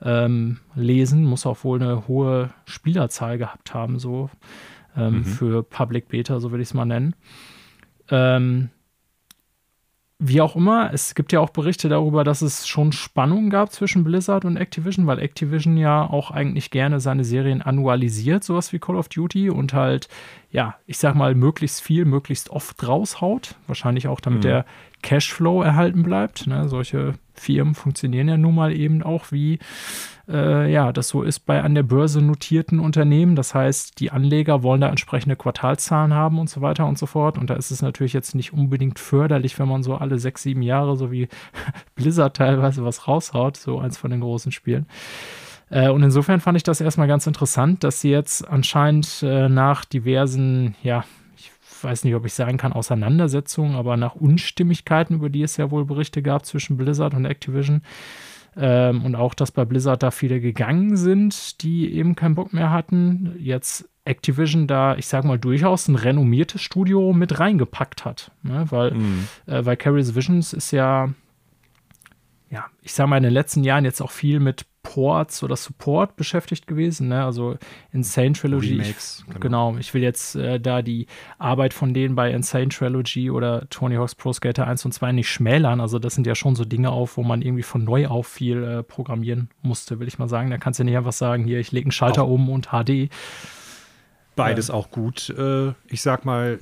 [0.00, 1.24] ähm, lesen.
[1.24, 4.30] Muss auch wohl eine hohe Spielerzahl gehabt haben, so
[4.96, 5.24] ähm, mhm.
[5.24, 7.14] für Public Beta, so würde ich es mal nennen.
[8.08, 8.70] Ähm,
[10.26, 14.04] wie auch immer, es gibt ja auch Berichte darüber, dass es schon Spannungen gab zwischen
[14.04, 18.96] Blizzard und Activision, weil Activision ja auch eigentlich gerne seine Serien annualisiert, sowas wie Call
[18.96, 20.08] of Duty und halt
[20.54, 23.56] ja, ich sag mal, möglichst viel, möglichst oft raushaut.
[23.66, 24.42] Wahrscheinlich auch, damit mhm.
[24.42, 24.64] der
[25.02, 26.46] Cashflow erhalten bleibt.
[26.46, 26.68] Ne?
[26.68, 29.58] Solche Firmen funktionieren ja nun mal eben auch wie
[30.28, 33.36] äh, ja, das so ist bei an der Börse notierten Unternehmen.
[33.36, 37.36] Das heißt, die Anleger wollen da entsprechende Quartalszahlen haben und so weiter und so fort.
[37.36, 40.62] Und da ist es natürlich jetzt nicht unbedingt förderlich, wenn man so alle sechs, sieben
[40.62, 41.28] Jahre, so wie
[41.94, 44.86] Blizzard teilweise was raushaut, so eins von den großen Spielen.
[45.70, 49.84] Äh, und insofern fand ich das erstmal ganz interessant, dass sie jetzt anscheinend äh, nach
[49.84, 51.04] diversen, ja,
[51.36, 51.50] ich
[51.82, 55.84] weiß nicht, ob ich sagen kann, Auseinandersetzungen, aber nach Unstimmigkeiten, über die es ja wohl
[55.84, 57.82] Berichte gab zwischen Blizzard und Activision,
[58.56, 62.70] ähm, und auch, dass bei Blizzard da viele gegangen sind, die eben keinen Bock mehr
[62.70, 63.34] hatten.
[63.38, 68.30] Jetzt Activision da, ich sag mal, durchaus ein renommiertes Studio mit reingepackt hat.
[68.42, 68.66] Ne?
[68.70, 69.28] Weil mhm.
[69.46, 71.10] äh, Vicarious Visions ist ja,
[72.50, 76.14] ja, ich sag mal, in den letzten Jahren jetzt auch viel mit Ports oder Support
[76.14, 77.08] beschäftigt gewesen.
[77.08, 77.24] Ne?
[77.24, 77.56] Also
[77.90, 78.74] Insane Trilogy.
[78.74, 79.70] Remakes, ich, genau.
[79.70, 79.78] genau.
[79.80, 81.06] ich will jetzt äh, da die
[81.38, 85.28] Arbeit von denen bei Insane Trilogy oder Tony Hawk's Pro Skater 1 und 2 nicht
[85.28, 85.80] schmälern.
[85.80, 88.62] Also das sind ja schon so Dinge auf, wo man irgendwie von neu auf viel
[88.62, 90.50] äh, programmieren musste, will ich mal sagen.
[90.50, 93.10] Da kannst du nicht einfach sagen, hier, ich lege einen Schalter auch um und HD.
[94.36, 96.58] Beides äh, auch gut, äh, ich sag mal,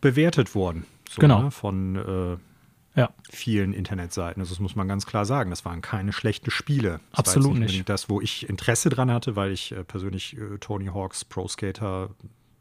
[0.00, 0.84] bewertet worden.
[1.08, 1.42] So, genau.
[1.42, 1.50] Ne?
[1.50, 2.36] Von äh,
[2.98, 3.10] ja.
[3.30, 4.40] vielen Internetseiten.
[4.40, 5.50] Also das muss man ganz klar sagen.
[5.50, 7.00] Das waren keine schlechten Spiele.
[7.10, 7.88] Das Absolut nicht, nicht.
[7.88, 12.10] Das, wo ich Interesse dran hatte, weil ich äh, persönlich äh, Tony Hawks Pro Skater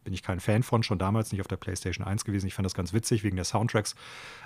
[0.03, 2.47] bin ich kein Fan von, schon damals nicht auf der PlayStation 1 gewesen.
[2.47, 3.95] Ich fand das ganz witzig wegen der Soundtracks.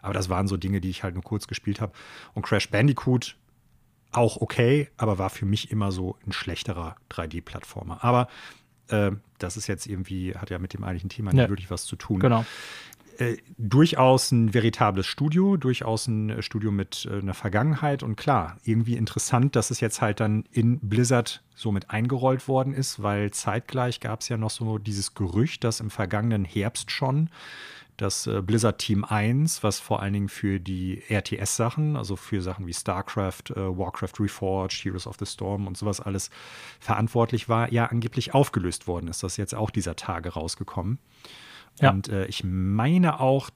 [0.01, 1.91] Aber das waren so Dinge, die ich halt nur kurz gespielt habe.
[2.33, 3.37] Und Crash Bandicoot
[4.11, 8.03] auch okay, aber war für mich immer so ein schlechterer 3D-Plattformer.
[8.03, 8.27] Aber
[8.87, 11.41] äh, das ist jetzt irgendwie, hat ja mit dem eigentlichen Thema ja.
[11.41, 12.19] nicht wirklich was zu tun.
[12.19, 12.45] Genau.
[13.17, 18.57] Äh, durchaus ein veritables Studio, durchaus ein äh, Studio mit äh, einer Vergangenheit und klar,
[18.63, 23.31] irgendwie interessant, dass es jetzt halt dann in Blizzard so mit eingerollt worden ist, weil
[23.31, 27.29] zeitgleich gab es ja noch so dieses Gerücht, dass im vergangenen Herbst schon
[27.97, 32.65] das äh, Blizzard Team 1, was vor allen Dingen für die RTS-Sachen, also für Sachen
[32.67, 36.29] wie StarCraft, Warcraft Reforged, Heroes of the Storm und sowas alles
[36.79, 39.23] verantwortlich war, ja angeblich aufgelöst worden ist.
[39.23, 40.99] Das ist jetzt auch dieser Tage rausgekommen.
[41.79, 41.91] Ja.
[41.91, 43.49] Und äh, ich meine auch,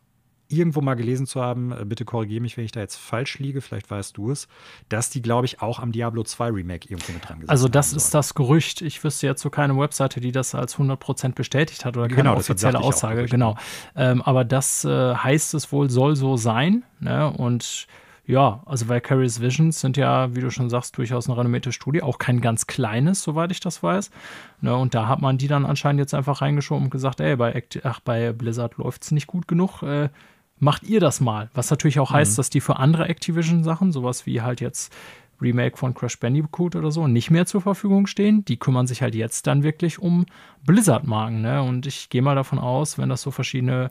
[0.47, 3.61] irgendwo mal gelesen zu haben, äh, bitte korrigiere mich, wenn ich da jetzt falsch liege,
[3.61, 4.47] vielleicht weißt du es,
[4.89, 7.93] dass die, glaube ich, auch am Diablo 2 Remake irgendwo mit dran gesetzt Also das
[7.93, 8.82] ist das Gerücht.
[8.82, 12.36] Ich wüsste jetzt so keine Webseite, die das als 100% bestätigt hat oder keine genau,
[12.36, 13.26] offizielle Aussage.
[13.26, 13.55] Genau.
[13.95, 16.84] Ähm, aber das äh, heißt es wohl, soll so sein.
[16.99, 17.32] Ne?
[17.32, 17.88] Und
[18.28, 22.17] ja, also Vicarious Visions sind ja, wie du schon sagst, durchaus eine renommierte Studie, auch
[22.17, 24.09] kein ganz kleines, soweit ich das weiß.
[24.61, 27.51] Ne, und da hat man die dann anscheinend jetzt einfach reingeschoben und gesagt, ey, bei,
[27.51, 30.09] Act ach, bei Blizzard läuft es nicht gut genug, äh,
[30.57, 31.49] macht ihr das mal.
[31.53, 32.15] Was natürlich auch mhm.
[32.15, 34.91] heißt, dass die für andere Activision-Sachen, sowas wie halt jetzt
[35.41, 38.45] Remake von Crash Bandicoot oder so nicht mehr zur Verfügung stehen.
[38.45, 40.25] Die kümmern sich halt jetzt dann wirklich um
[40.65, 41.41] Blizzard-Marken.
[41.41, 41.61] Ne?
[41.61, 43.89] Und ich gehe mal davon aus, wenn das so verschiedene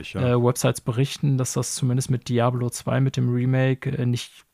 [0.00, 0.34] ich, ja.
[0.34, 4.44] äh, Websites berichten, dass das zumindest mit Diablo 2, mit dem Remake, äh, nicht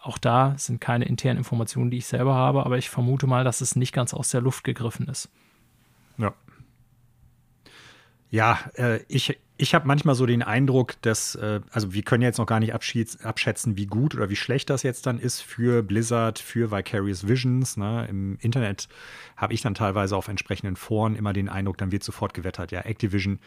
[0.00, 3.62] auch da sind keine internen Informationen, die ich selber habe, aber ich vermute mal, dass
[3.62, 5.30] es nicht ganz aus der Luft gegriffen ist.
[6.18, 6.34] Ja.
[8.30, 12.38] Ja, äh, ich, ich habe manchmal so den Eindruck, dass, äh, also wir können jetzt
[12.38, 16.40] noch gar nicht abschätzen, wie gut oder wie schlecht das jetzt dann ist für Blizzard,
[16.40, 17.76] für Vicarious Visions.
[17.76, 18.06] Ne?
[18.10, 18.88] Im Internet
[19.36, 22.80] habe ich dann teilweise auf entsprechenden Foren immer den Eindruck, dann wird sofort gewettert, ja,
[22.80, 23.38] Activision,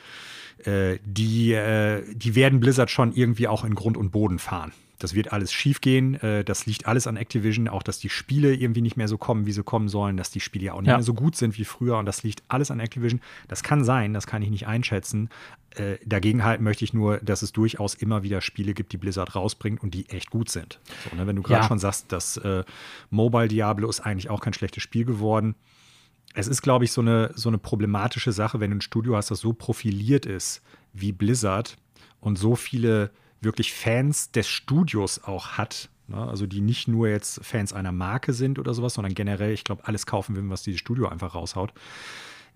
[0.63, 4.71] äh, die, äh, die werden Blizzard schon irgendwie auch in Grund und Boden fahren.
[4.99, 6.15] Das wird alles schiefgehen.
[6.21, 7.67] Äh, das liegt alles an Activision.
[7.67, 10.17] Auch, dass die Spiele irgendwie nicht mehr so kommen, wie sie kommen sollen.
[10.17, 10.97] Dass die Spiele ja auch nicht ja.
[10.97, 11.97] mehr so gut sind wie früher.
[11.97, 13.21] Und das liegt alles an Activision.
[13.47, 15.29] Das kann sein, das kann ich nicht einschätzen.
[15.71, 19.35] Äh, dagegen halten möchte ich nur, dass es durchaus immer wieder Spiele gibt, die Blizzard
[19.35, 20.79] rausbringt und die echt gut sind.
[21.09, 21.27] So, ne?
[21.27, 21.67] Wenn du gerade ja.
[21.67, 22.63] schon sagst, dass äh,
[23.11, 25.55] Mobile Diablo ist eigentlich auch kein schlechtes Spiel geworden.
[26.33, 29.31] Es ist, glaube ich, so eine, so eine problematische Sache, wenn du ein Studio hast,
[29.31, 30.61] das so profiliert ist
[30.93, 31.77] wie Blizzard
[32.19, 35.89] und so viele wirklich Fans des Studios auch hat.
[36.07, 36.17] Ne?
[36.17, 39.87] Also die nicht nur jetzt Fans einer Marke sind oder sowas, sondern generell, ich glaube,
[39.87, 41.73] alles kaufen will, was dieses Studio einfach raushaut.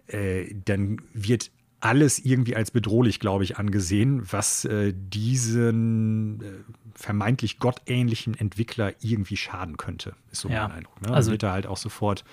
[0.08, 1.52] Äh, dann wird
[1.82, 6.46] alles irgendwie als bedrohlich, glaube ich, angesehen, was äh, diesen äh,
[6.94, 10.68] vermeintlich gottähnlichen Entwickler irgendwie schaden könnte, ist so ja.
[10.68, 11.02] mein Eindruck.
[11.02, 11.12] Ne?
[11.12, 12.24] Also wird da halt auch sofort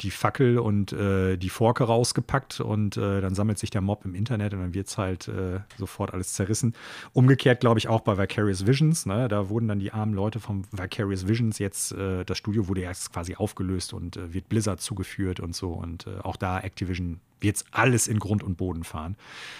[0.00, 4.14] die Fackel und äh, die Forke rausgepackt und äh, dann sammelt sich der Mob im
[4.14, 6.74] Internet und dann wird es halt äh, sofort alles zerrissen.
[7.12, 9.04] Umgekehrt, glaube ich, auch bei Vicarious Visions.
[9.04, 9.28] Ne?
[9.28, 13.12] Da wurden dann die armen Leute vom Vicarious Visions jetzt, äh, das Studio wurde jetzt
[13.12, 18.08] quasi aufgelöst und wird Blizzard zugeführt und so und auch da Activision wird es alles
[18.08, 19.16] in Grund und Boden fahren.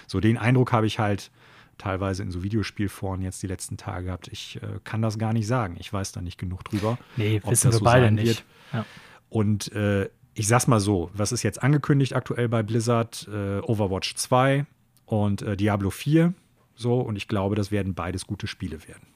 [0.07, 1.31] So den Eindruck habe ich halt
[1.79, 4.29] teilweise in so Videospielforen jetzt die letzten Tage gehabt.
[4.29, 5.77] Ich äh, kann das gar nicht sagen.
[5.79, 6.99] Ich weiß da nicht genug drüber.
[7.17, 8.45] Nee, wissen wir so beide nicht.
[8.73, 8.85] Ja.
[9.29, 13.29] Und äh, ich sag's mal so, was ist jetzt angekündigt aktuell bei Blizzard?
[13.31, 14.67] Äh, Overwatch 2
[15.07, 16.35] und äh, Diablo 4.
[16.75, 19.07] So, und ich glaube, das werden beides gute Spiele werden.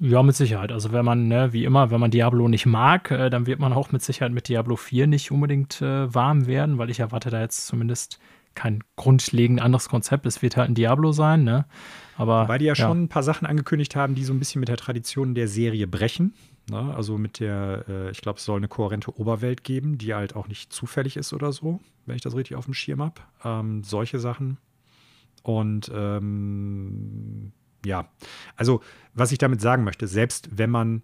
[0.00, 0.70] Ja, mit Sicherheit.
[0.70, 3.72] Also wenn man, ne, wie immer, wenn man Diablo nicht mag, äh, dann wird man
[3.72, 7.40] auch mit Sicherheit mit Diablo 4 nicht unbedingt äh, warm werden, weil ich erwarte da
[7.40, 8.20] jetzt zumindest
[8.54, 10.26] kein grundlegend anderes Konzept.
[10.26, 11.66] Es wird halt ein Diablo sein, ne?
[12.16, 12.48] Aber.
[12.48, 14.68] Weil die ja, ja, schon ein paar Sachen angekündigt haben, die so ein bisschen mit
[14.68, 16.34] der Tradition der Serie brechen.
[16.70, 16.94] Ne?
[16.94, 20.48] Also mit der, äh, ich glaube, es soll eine kohärente Oberwelt geben, die halt auch
[20.48, 23.20] nicht zufällig ist oder so, wenn ich das richtig auf dem Schirm habe.
[23.44, 24.58] Ähm, solche Sachen.
[25.42, 27.52] Und ähm,
[27.84, 28.08] ja,
[28.56, 28.82] also
[29.14, 31.02] was ich damit sagen möchte, selbst wenn man,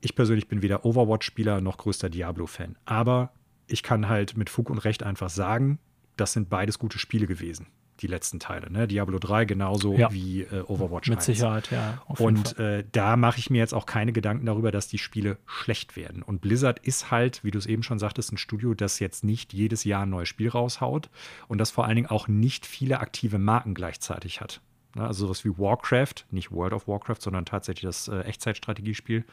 [0.00, 3.32] ich persönlich bin weder Overwatch-Spieler noch größter Diablo-Fan, aber
[3.66, 5.78] ich kann halt mit Fug und Recht einfach sagen,
[6.16, 7.68] das sind beides gute Spiele gewesen,
[8.00, 8.70] die letzten Teile.
[8.70, 8.86] Ne?
[8.86, 10.12] Diablo 3 genauso ja.
[10.12, 11.26] wie äh, Overwatch Mit 1.
[11.26, 12.02] Sicherheit, ja.
[12.06, 15.96] Und äh, da mache ich mir jetzt auch keine Gedanken darüber, dass die Spiele schlecht
[15.96, 16.22] werden.
[16.22, 19.52] Und Blizzard ist halt, wie du es eben schon sagtest, ein Studio, das jetzt nicht
[19.52, 21.08] jedes Jahr ein neues Spiel raushaut
[21.48, 24.60] und das vor allen Dingen auch nicht viele aktive Marken gleichzeitig hat.
[24.94, 29.24] Ne, also sowas wie Warcraft, nicht World of Warcraft, sondern tatsächlich das äh, Echtzeitstrategiespiel,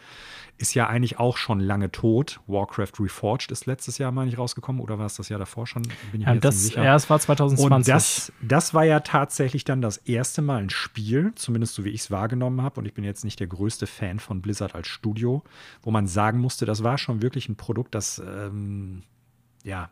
[0.57, 2.39] ist ja eigentlich auch schon lange tot.
[2.47, 4.81] Warcraft Reforged ist letztes Jahr, meine ich, rausgekommen.
[4.81, 5.83] Oder war es das Jahr davor schon?
[6.11, 6.83] Bin ich ja, mir das, sicher.
[6.83, 7.71] Ja, es war 2020.
[7.71, 11.89] Und das, das war ja tatsächlich dann das erste Mal ein Spiel, zumindest so wie
[11.89, 12.79] ich es wahrgenommen habe.
[12.79, 15.43] Und ich bin jetzt nicht der größte Fan von Blizzard als Studio,
[15.81, 19.03] wo man sagen musste, das war schon wirklich ein Produkt, das ähm,
[19.63, 19.89] ja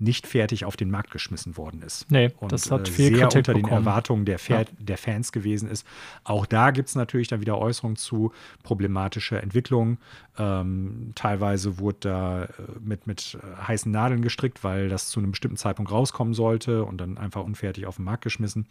[0.00, 2.10] nicht fertig auf den Markt geschmissen worden ist.
[2.10, 3.70] Nee, und das hat äh, viel sehr Kritik unter bekommen.
[3.70, 4.64] den Erwartungen der, ja.
[4.78, 5.86] der, Fans gewesen ist.
[6.24, 8.32] Auch da gibt es natürlich dann wieder Äußerungen zu
[8.62, 9.98] problematischer Entwicklung.
[10.38, 12.48] Ähm, teilweise wurde da äh,
[12.80, 17.18] mit, mit heißen Nadeln gestrickt, weil das zu einem bestimmten Zeitpunkt rauskommen sollte und dann
[17.18, 18.66] einfach unfertig auf den Markt geschmissen.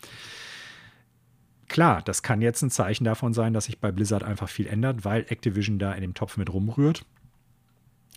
[1.68, 5.04] Klar, das kann jetzt ein Zeichen davon sein, dass sich bei Blizzard einfach viel ändert,
[5.04, 7.04] weil Activision da in dem Topf mit rumrührt.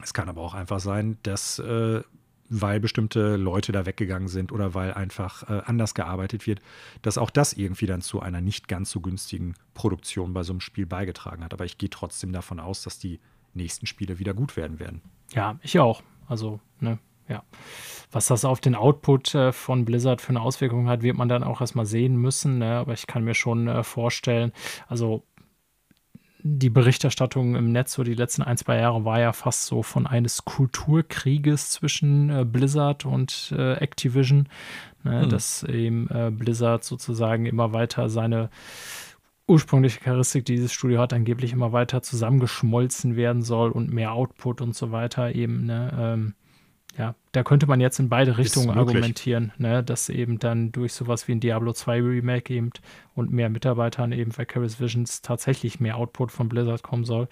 [0.03, 2.03] Es kann aber auch einfach sein, dass äh,
[2.51, 6.61] weil bestimmte Leute da weggegangen sind oder weil einfach äh, anders gearbeitet wird,
[7.01, 10.61] dass auch das irgendwie dann zu einer nicht ganz so günstigen Produktion bei so einem
[10.61, 11.55] Spiel beigetragen hat.
[11.55, 13.20] Aber ich gehe trotzdem davon aus, dass die
[13.55, 15.01] nächsten Spiele wieder gut werden werden.
[15.32, 16.03] Ja, ich auch.
[16.26, 16.98] Also, ne,
[17.30, 17.44] ja.
[18.11, 21.44] Was das auf den Output äh, von Blizzard für eine Auswirkung hat, wird man dann
[21.44, 22.59] auch erstmal sehen müssen.
[22.59, 22.78] Ne?
[22.78, 24.53] Aber ich kann mir schon äh, vorstellen,
[24.88, 25.22] also
[26.43, 30.07] die Berichterstattung im Netz so die letzten ein, zwei Jahre war ja fast so von
[30.07, 34.49] eines Kulturkrieges zwischen äh, Blizzard und äh, Activision,
[35.05, 35.28] ne, hm.
[35.30, 38.51] dass eben äh, Blizzard sozusagen immer weiter seine
[39.47, 44.61] ursprüngliche Charakteristik, die dieses Studio hat, angeblich immer weiter zusammengeschmolzen werden soll und mehr Output
[44.61, 45.66] und so weiter eben.
[45.66, 46.34] Ne, ähm,
[46.99, 51.28] ja, da könnte man jetzt in beide Richtungen argumentieren, ne, dass eben dann durch sowas
[51.28, 52.70] wie ein Diablo 2 Remake eben
[53.14, 57.28] und mehr Mitarbeitern eben Vicarious Visions tatsächlich mehr Output von Blizzard kommen soll.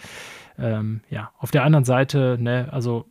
[0.58, 3.10] Ähm, ja, auf der anderen Seite, ne, also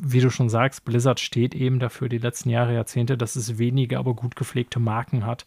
[0.00, 3.98] wie du schon sagst, Blizzard steht eben dafür die letzten Jahre, Jahrzehnte, dass es wenige,
[3.98, 5.44] aber gut gepflegte Marken hat.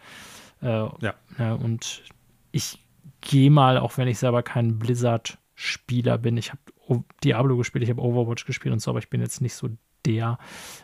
[0.61, 1.13] Äh, ja.
[1.37, 1.53] ja.
[1.53, 2.03] Und
[2.51, 2.79] ich
[3.21, 8.01] gehe mal, auch wenn ich selber kein Blizzard-Spieler bin, ich habe Diablo gespielt, ich habe
[8.01, 9.69] Overwatch gespielt und so, aber ich bin jetzt nicht so
[10.05, 10.37] der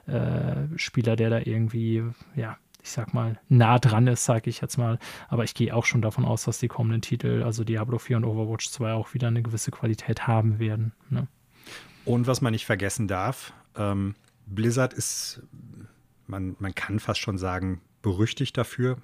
[0.05, 2.03] äh, Spieler, der da irgendwie,
[2.35, 4.97] ja, ich sag mal, nah dran ist, sag ich jetzt mal.
[5.27, 8.23] Aber ich gehe auch schon davon aus, dass die kommenden Titel, also Diablo 4 und
[8.23, 10.93] Overwatch 2, auch wieder eine gewisse Qualität haben werden.
[11.09, 11.27] Ne?
[12.05, 14.15] Und was man nicht vergessen darf, ähm,
[14.45, 15.41] Blizzard ist,
[16.27, 18.97] man, man kann fast schon sagen, berüchtigt dafür,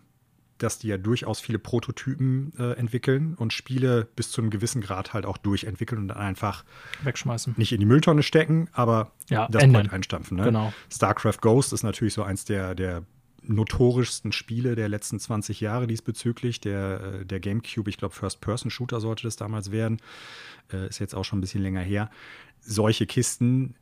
[0.64, 5.14] dass die ja durchaus viele Prototypen äh, entwickeln und Spiele bis zu einem gewissen Grad
[5.14, 6.64] halt auch durchentwickeln und dann einfach
[7.04, 7.56] wegschmeißen.
[7.58, 10.38] Nicht in die Mülltonne stecken, aber ja, das Point einstampfen.
[10.38, 10.44] Ne?
[10.44, 10.74] Genau.
[10.92, 13.04] StarCraft Ghost ist natürlich so eins der, der
[13.46, 16.62] notorischsten Spiele der letzten 20 Jahre diesbezüglich.
[16.62, 20.00] Der, äh, der GameCube, ich glaube, First-Person-Shooter sollte das damals werden.
[20.72, 22.10] Äh, ist jetzt auch schon ein bisschen länger her.
[22.62, 23.76] Solche Kisten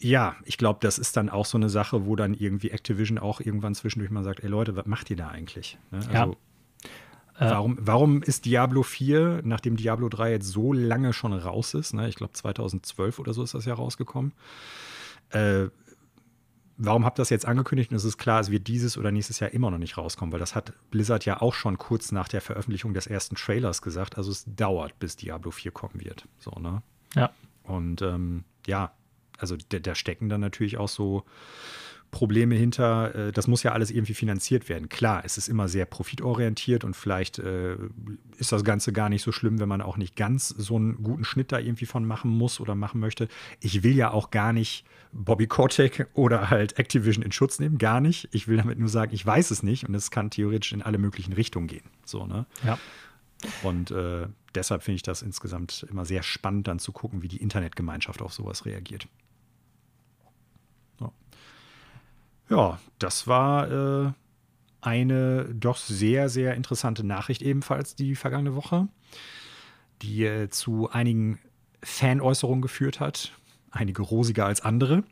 [0.00, 3.40] ja, ich glaube, das ist dann auch so eine Sache, wo dann irgendwie Activision auch
[3.40, 5.78] irgendwann zwischendurch mal sagt, ey Leute, was macht ihr da eigentlich?
[5.90, 5.98] Ne?
[5.98, 6.26] Also, ja.
[6.26, 7.50] Äh.
[7.50, 12.08] Warum, warum ist Diablo 4, nachdem Diablo 3 jetzt so lange schon raus ist, ne,
[12.08, 14.32] ich glaube 2012 oder so ist das ja rausgekommen,
[15.30, 15.68] äh,
[16.76, 17.90] warum habt ihr das jetzt angekündigt?
[17.90, 20.40] Und es ist klar, es wird dieses oder nächstes Jahr immer noch nicht rauskommen, weil
[20.40, 24.16] das hat Blizzard ja auch schon kurz nach der Veröffentlichung des ersten Trailers gesagt.
[24.16, 26.26] Also es dauert, bis Diablo 4 kommen wird.
[26.38, 26.82] So, ne?
[27.14, 27.30] Ja.
[27.62, 28.92] Und ähm, ja,
[29.40, 31.24] also da, stecken dann natürlich auch so
[32.10, 33.14] Probleme hinter.
[33.14, 34.88] Äh, das muss ja alles irgendwie finanziert werden.
[34.88, 37.76] Klar, es ist immer sehr profitorientiert und vielleicht äh,
[38.38, 41.24] ist das Ganze gar nicht so schlimm, wenn man auch nicht ganz so einen guten
[41.24, 43.28] Schnitt da irgendwie von machen muss oder machen möchte.
[43.60, 48.00] Ich will ja auch gar nicht Bobby Kotick oder halt Activision in Schutz nehmen, gar
[48.00, 48.28] nicht.
[48.32, 50.98] Ich will damit nur sagen, ich weiß es nicht und es kann theoretisch in alle
[50.98, 51.84] möglichen Richtungen gehen.
[52.04, 52.46] So, ne?
[52.64, 52.78] Ja.
[53.62, 57.38] Und äh, deshalb finde ich das insgesamt immer sehr spannend, dann zu gucken, wie die
[57.38, 59.08] Internetgemeinschaft auf sowas reagiert.
[62.50, 64.12] Ja, das war äh,
[64.80, 68.88] eine doch sehr, sehr interessante Nachricht ebenfalls die vergangene Woche,
[70.02, 71.38] die äh, zu einigen
[71.82, 73.32] Fanäußerungen geführt hat,
[73.70, 75.04] einige rosiger als andere.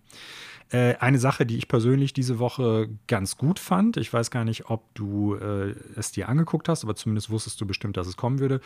[0.70, 4.68] Äh, eine Sache, die ich persönlich diese Woche ganz gut fand, ich weiß gar nicht,
[4.68, 8.40] ob du äh, es dir angeguckt hast, aber zumindest wusstest du bestimmt, dass es kommen
[8.40, 8.60] würde.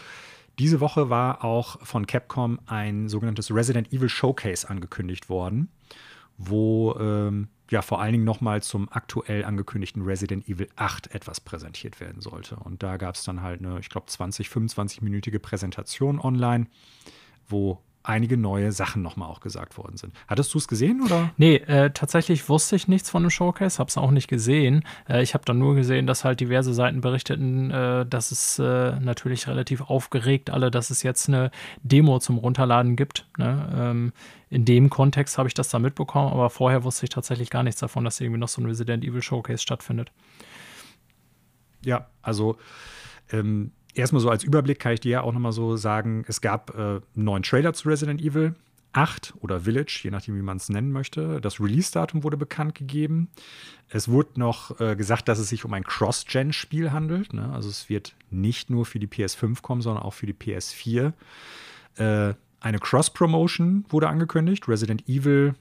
[0.58, 5.68] Diese Woche war auch von Capcom ein sogenanntes Resident Evil Showcase angekündigt worden,
[6.38, 12.00] wo ähm, ja vor allen Dingen nochmal zum aktuell angekündigten Resident Evil 8 etwas präsentiert
[12.00, 12.56] werden sollte.
[12.56, 16.66] Und da gab es dann halt eine, ich glaube, 20, 25-minütige Präsentation online,
[17.48, 20.12] wo einige neue Sachen nochmal auch gesagt worden sind.
[20.26, 21.30] Hattest du es gesehen oder?
[21.36, 24.84] Nee, äh, tatsächlich wusste ich nichts von dem Showcase, habe es auch nicht gesehen.
[25.08, 28.98] Äh, ich habe dann nur gesehen, dass halt diverse Seiten berichteten, äh, dass es äh,
[29.00, 31.50] natürlich relativ aufgeregt alle, dass es jetzt eine
[31.82, 33.26] Demo zum Runterladen gibt.
[33.38, 33.68] Ne?
[33.74, 34.12] Ähm,
[34.50, 37.80] in dem Kontext habe ich das da mitbekommen, aber vorher wusste ich tatsächlich gar nichts
[37.80, 40.12] davon, dass irgendwie noch so ein Resident Evil Showcase stattfindet.
[41.84, 42.58] Ja, also
[43.32, 46.74] ähm, erstmal so als Überblick kann ich dir ja auch nochmal so sagen, es gab
[46.74, 48.54] äh, einen neuen Trailer zu Resident Evil
[48.92, 51.40] 8 oder Village, je nachdem, wie man es nennen möchte.
[51.40, 53.28] Das Release-Datum wurde bekannt gegeben.
[53.88, 57.32] Es wurde noch äh, gesagt, dass es sich um ein Cross-Gen-Spiel handelt.
[57.32, 57.50] Ne?
[57.52, 61.12] Also es wird nicht nur für die PS5 kommen, sondern auch für die PS4.
[61.96, 64.68] Äh, eine Cross-Promotion wurde angekündigt.
[64.68, 65.54] Resident Evil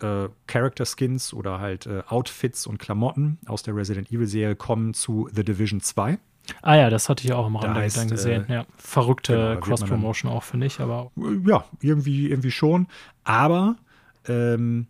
[0.00, 5.28] äh, Character Skins oder halt äh, Outfits und Klamotten aus der Resident Evil-Serie kommen zu
[5.32, 6.18] The Division 2.
[6.62, 8.48] Ah ja, das hatte ich auch im Rande heißt, dann gesehen.
[8.48, 11.10] Äh, ja, verrückte genau, Cross-Promotion auch, finde ich, aber.
[11.46, 12.86] Ja, irgendwie, irgendwie schon.
[13.24, 13.76] Aber
[14.26, 14.86] ähm,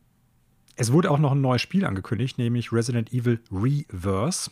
[0.77, 4.51] es wurde auch noch ein neues Spiel angekündigt, nämlich Resident Evil Reverse.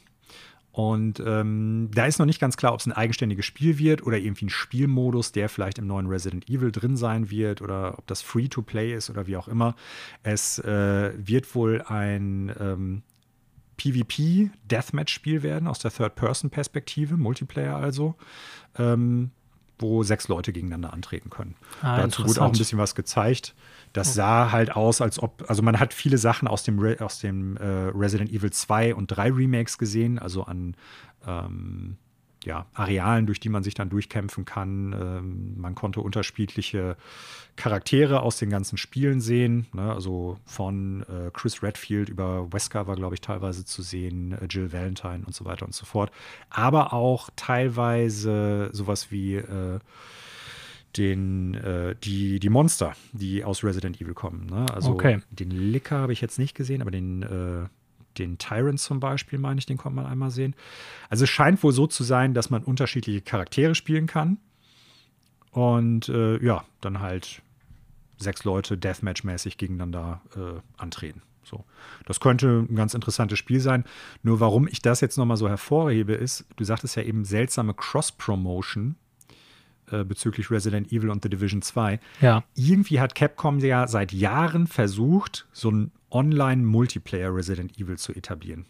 [0.72, 4.18] Und ähm, da ist noch nicht ganz klar, ob es ein eigenständiges Spiel wird oder
[4.18, 8.20] irgendwie ein Spielmodus, der vielleicht im neuen Resident Evil drin sein wird oder ob das
[8.20, 9.74] Free-to-Play ist oder wie auch immer.
[10.22, 13.02] Es äh, wird wohl ein ähm,
[13.76, 18.14] PvP-Deathmatch-Spiel werden, aus der Third-Person-Perspektive, Multiplayer also,
[18.78, 19.30] ähm,
[19.78, 21.54] wo sechs Leute gegeneinander antreten können.
[21.82, 23.54] Ah, Dazu wurde auch ein bisschen was gezeigt.
[23.92, 24.16] Das okay.
[24.16, 27.56] sah halt aus, als ob, also man hat viele Sachen aus dem, Re aus dem
[27.58, 27.64] äh,
[27.94, 30.74] Resident Evil 2 und 3 Remakes gesehen, also an
[31.26, 31.98] ähm,
[32.46, 34.92] ja, Arealen, durch die man sich dann durchkämpfen kann.
[34.92, 36.96] Ähm, man konnte unterschiedliche
[37.56, 39.66] Charaktere aus den ganzen Spielen sehen.
[39.72, 39.92] Ne?
[39.92, 44.72] Also von äh, Chris Redfield über Wesker war, glaube ich, teilweise zu sehen, äh, Jill
[44.72, 46.12] Valentine und so weiter und so fort.
[46.48, 49.80] Aber auch teilweise sowas wie äh,
[50.96, 54.46] den, äh, die, die Monster, die aus Resident Evil kommen.
[54.46, 54.66] Ne?
[54.72, 55.20] Also okay.
[55.30, 57.68] den Licker habe ich jetzt nicht gesehen, aber den äh,
[58.18, 60.54] den Tyrant zum Beispiel, meine ich, den konnte man einmal sehen.
[61.08, 64.38] Also es scheint wohl so zu sein, dass man unterschiedliche Charaktere spielen kann.
[65.50, 67.42] Und äh, ja, dann halt
[68.18, 71.22] sechs Leute Deathmatch-mäßig gegeneinander äh, antreten.
[71.42, 71.64] So.
[72.04, 73.84] Das könnte ein ganz interessantes Spiel sein.
[74.22, 78.96] Nur warum ich das jetzt nochmal so hervorhebe, ist, du sagtest ja eben seltsame Cross-Promotion
[79.90, 82.00] äh, bezüglich Resident Evil und The Division 2.
[82.20, 82.42] Ja.
[82.54, 88.66] Irgendwie hat Capcom ja seit Jahren versucht, so ein Online-Multiplayer Resident Evil zu etablieren.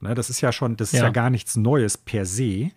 [0.00, 1.04] Ne, das ist ja schon, das ist ja.
[1.04, 2.70] ja gar nichts Neues per se.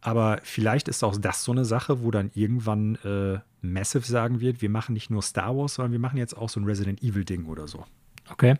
[0.00, 4.60] Aber vielleicht ist auch das so eine Sache, wo dann irgendwann äh, Massive sagen wird,
[4.60, 7.46] wir machen nicht nur Star Wars, sondern wir machen jetzt auch so ein Resident Evil-Ding
[7.46, 7.84] oder so.
[8.28, 8.56] Okay.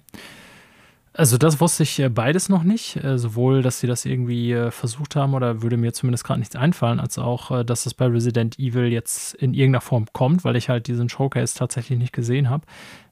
[1.15, 2.97] Also das wusste ich äh, beides noch nicht.
[2.97, 6.57] Äh, sowohl, dass sie das irgendwie äh, versucht haben oder würde mir zumindest gerade nichts
[6.57, 10.69] einfallen, als auch, dass das bei Resident Evil jetzt in irgendeiner Form kommt, weil ich
[10.69, 12.65] halt diesen Showcase tatsächlich nicht gesehen habe.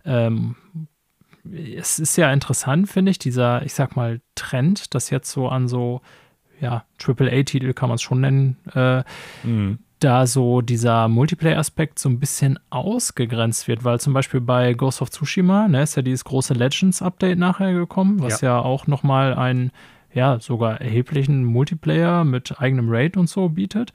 [0.05, 0.55] Ähm,
[1.44, 5.68] es ist ja interessant, finde ich, dieser, ich sag mal, Trend, das jetzt so an
[5.68, 6.00] so,
[6.60, 9.02] ja, AAA-Titel kann man es schon nennen, äh,
[9.42, 9.78] mhm.
[10.00, 15.10] da so dieser Multiplayer-Aspekt so ein bisschen ausgegrenzt wird, weil zum Beispiel bei Ghost of
[15.10, 19.70] Tsushima, ne, ist ja dieses große Legends-Update nachher gekommen, was ja, ja auch nochmal ein
[20.12, 23.93] ja, sogar erheblichen Multiplayer mit eigenem Raid und so bietet.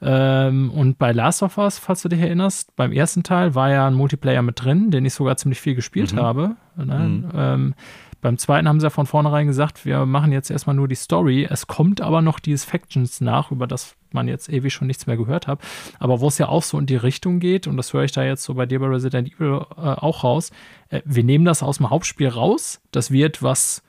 [0.00, 3.86] Ähm, und bei Last of Us, falls du dich erinnerst, beim ersten Teil war ja
[3.86, 6.20] ein Multiplayer mit drin, den ich sogar ziemlich viel gespielt mhm.
[6.20, 6.56] habe.
[6.76, 6.98] Ne?
[6.98, 7.28] Mhm.
[7.34, 7.74] Ähm,
[8.20, 11.46] beim zweiten haben sie ja von vornherein gesagt, wir machen jetzt erstmal nur die Story.
[11.48, 15.16] Es kommt aber noch dieses Factions nach, über das man jetzt ewig schon nichts mehr
[15.16, 15.60] gehört hat.
[15.98, 18.22] Aber wo es ja auch so in die Richtung geht, und das höre ich da
[18.22, 20.50] jetzt so bei dir bei Resident Evil äh, auch raus,
[20.90, 22.82] äh, wir nehmen das aus dem Hauptspiel raus.
[22.90, 23.82] Das wird was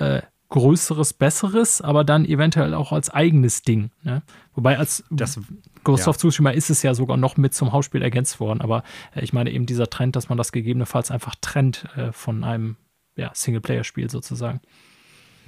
[0.00, 3.90] äh, Größeres, Besseres, aber dann eventuell auch als eigenes Ding.
[4.02, 4.22] Ne?
[4.54, 5.38] Wobei als das,
[5.84, 6.10] Ghost ja.
[6.10, 8.62] of Tsushima ist es ja sogar noch mit zum Hauptspiel ergänzt worden.
[8.62, 8.82] Aber
[9.14, 12.76] äh, ich meine eben dieser Trend, dass man das gegebenenfalls einfach trennt äh, von einem
[13.16, 14.60] ja, Singleplayer-Spiel sozusagen.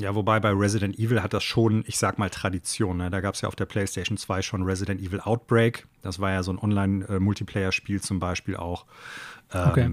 [0.00, 2.96] Ja, wobei bei Resident Evil hat das schon, ich sag mal, Tradition.
[2.96, 3.10] Ne?
[3.10, 5.86] Da gab es ja auf der PlayStation 2 schon Resident Evil Outbreak.
[6.00, 8.86] Das war ja so ein Online-Multiplayer-Spiel zum Beispiel auch.
[9.52, 9.90] Ähm, okay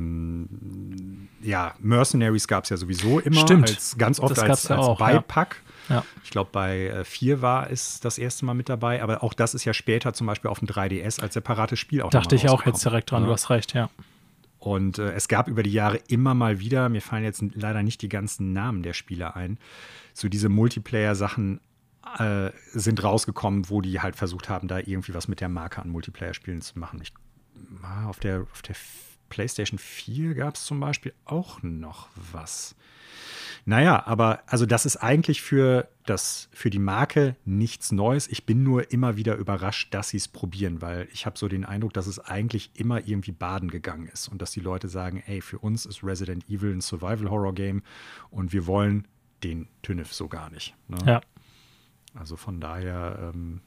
[1.47, 3.39] ja, Mercenaries gab es ja sowieso immer.
[3.41, 3.69] Stimmt.
[3.69, 5.61] Als, ganz oft das als, als auch, Beipack.
[5.89, 6.03] Ja.
[6.23, 9.53] Ich glaube, bei 4 äh, war es das erste Mal mit dabei, aber auch das
[9.53, 12.65] ist ja später zum Beispiel auf dem 3DS als separates Spiel auch Dachte ich auch
[12.65, 13.27] jetzt direkt dran, ja.
[13.27, 13.89] du hast recht, ja.
[14.59, 18.01] Und äh, es gab über die Jahre immer mal wieder, mir fallen jetzt leider nicht
[18.01, 19.57] die ganzen Namen der Spieler ein,
[20.13, 21.61] so diese Multiplayer-Sachen
[22.17, 25.89] äh, sind rausgekommen, wo die halt versucht haben, da irgendwie was mit der Marke an
[25.89, 26.99] Multiplayer-Spielen zu machen.
[27.01, 27.13] Ich,
[28.07, 28.75] auf, der, auf der
[29.29, 32.75] PlayStation 4 gab es zum Beispiel auch noch was.
[33.65, 38.29] Naja, aber also das ist eigentlich für, das, für die Marke nichts Neues.
[38.29, 41.65] Ich bin nur immer wieder überrascht, dass sie es probieren, weil ich habe so den
[41.65, 45.41] Eindruck, dass es eigentlich immer irgendwie baden gegangen ist und dass die Leute sagen, ey,
[45.41, 47.83] für uns ist Resident Evil ein Survival-Horror-Game
[48.29, 49.05] und wir wollen
[49.43, 50.73] den Tünnef so gar nicht.
[50.87, 50.97] Ne?
[51.05, 51.21] Ja.
[52.13, 53.59] Also von daher, ähm,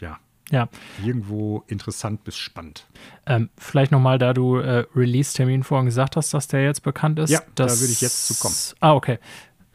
[0.00, 0.18] ja,
[0.50, 0.68] ja.
[1.02, 2.86] Irgendwo interessant bis spannend.
[3.26, 7.30] Ähm, vielleicht nochmal, da du äh, Release-Termin vorhin gesagt hast, dass der jetzt bekannt ist.
[7.30, 8.54] Ja, da würde ich jetzt zu kommen.
[8.80, 9.18] Ah, okay.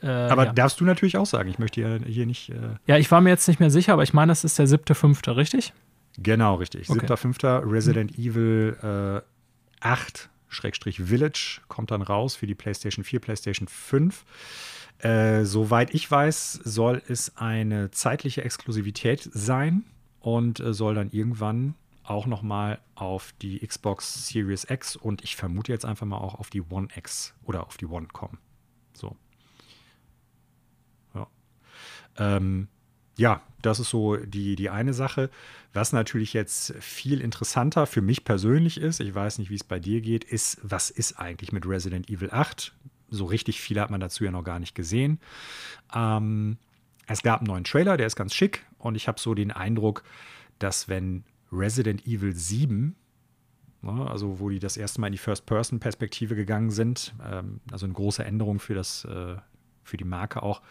[0.01, 0.53] Äh, aber ja.
[0.53, 1.49] darfst du natürlich auch sagen.
[1.49, 2.49] Ich möchte ja hier nicht.
[2.49, 4.67] Äh ja, ich war mir jetzt nicht mehr sicher, aber ich meine, das ist der
[4.67, 5.73] siebte, fünfte, richtig?
[6.17, 6.89] Genau, richtig.
[6.89, 6.99] Okay.
[6.99, 8.23] Siebter, fünfter, Resident mhm.
[8.23, 9.21] Evil
[9.81, 14.25] äh, 8 Village kommt dann raus für die PlayStation 4, PlayStation 5.
[14.99, 19.83] Äh, soweit ich weiß, soll es eine zeitliche Exklusivität sein
[20.19, 25.35] und äh, soll dann irgendwann auch noch mal auf die Xbox Series X und ich
[25.35, 28.39] vermute jetzt einfach mal auch auf die One X oder auf die One kommen.
[28.93, 29.15] So.
[31.13, 31.27] Ja.
[32.17, 32.67] Ähm,
[33.15, 35.29] ja, das ist so die, die eine Sache.
[35.73, 39.79] Was natürlich jetzt viel interessanter für mich persönlich ist, ich weiß nicht, wie es bei
[39.79, 42.73] dir geht, ist, was ist eigentlich mit Resident Evil 8?
[43.09, 45.19] So richtig viel hat man dazu ja noch gar nicht gesehen.
[45.93, 46.57] Ähm,
[47.05, 50.03] es gab einen neuen Trailer, der ist ganz schick und ich habe so den Eindruck,
[50.57, 52.95] dass wenn Resident Evil 7,
[53.81, 57.93] ne, also wo die das erste Mal in die First-Person-Perspektive gegangen sind, ähm, also eine
[57.93, 59.35] große Änderung für, das, äh,
[59.83, 60.61] für die Marke auch,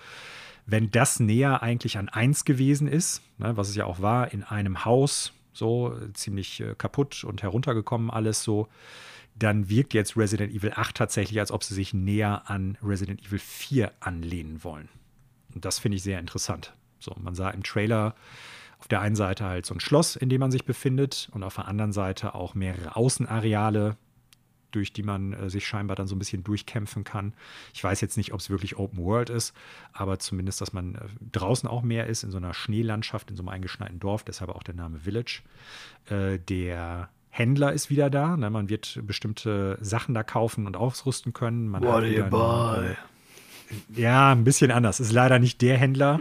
[0.67, 4.43] wenn das näher eigentlich an 1 gewesen ist, ne, was es ja auch war, in
[4.43, 8.69] einem Haus, so ziemlich äh, kaputt und heruntergekommen alles so,
[9.35, 13.39] dann wirkt jetzt Resident Evil 8 tatsächlich, als ob sie sich näher an Resident Evil
[13.39, 14.89] 4 anlehnen wollen.
[15.55, 16.75] Und das finde ich sehr interessant.
[16.99, 18.15] So, man sah im Trailer
[18.79, 21.57] auf der einen Seite halt so ein Schloss, in dem man sich befindet, und auf
[21.57, 23.97] der anderen Seite auch mehrere Außenareale,
[24.70, 27.33] durch die man äh, sich scheinbar dann so ein bisschen durchkämpfen kann.
[27.73, 29.55] Ich weiß jetzt nicht, ob es wirklich Open World ist,
[29.93, 31.01] aber zumindest, dass man äh,
[31.33, 34.62] draußen auch mehr ist, in so einer Schneelandschaft, in so einem eingeschneiten Dorf, deshalb auch
[34.62, 35.43] der Name Village.
[36.11, 38.37] Äh, der Händler ist wieder da.
[38.37, 38.51] Ne?
[38.51, 41.69] Man wird bestimmte Sachen da kaufen und ausrüsten können.
[41.69, 42.97] Man What do you buy?
[43.95, 44.99] Ja, ein bisschen anders.
[45.01, 46.20] Ist leider nicht der Händler.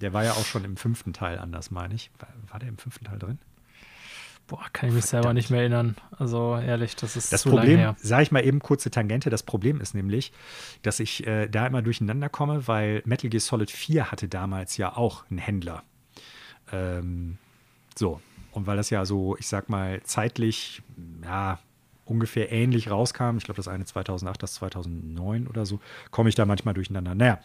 [0.00, 2.10] Der war ja auch schon im fünften Teil anders, meine ich.
[2.18, 3.38] War, war der im fünften Teil drin?
[4.46, 5.24] Boah, kann ich mich Verdammt.
[5.24, 5.96] selber nicht mehr erinnern.
[6.16, 7.96] Also ehrlich, das ist das zu Problem, lange her.
[7.98, 9.28] Sage ich mal eben kurze Tangente.
[9.28, 10.32] Das Problem ist nämlich,
[10.82, 14.96] dass ich äh, da immer durcheinander komme, weil Metal Gear Solid 4 hatte damals ja
[14.96, 15.82] auch einen Händler.
[16.72, 17.36] Ähm,
[17.94, 18.22] so.
[18.52, 20.82] Und weil das ja so, ich sag mal, zeitlich,
[21.22, 21.58] ja,
[22.08, 23.36] ungefähr ähnlich rauskam.
[23.38, 25.80] Ich glaube, das eine 2008, das 2009 oder so.
[26.10, 27.14] Komme ich da manchmal durcheinander.
[27.14, 27.40] Naja,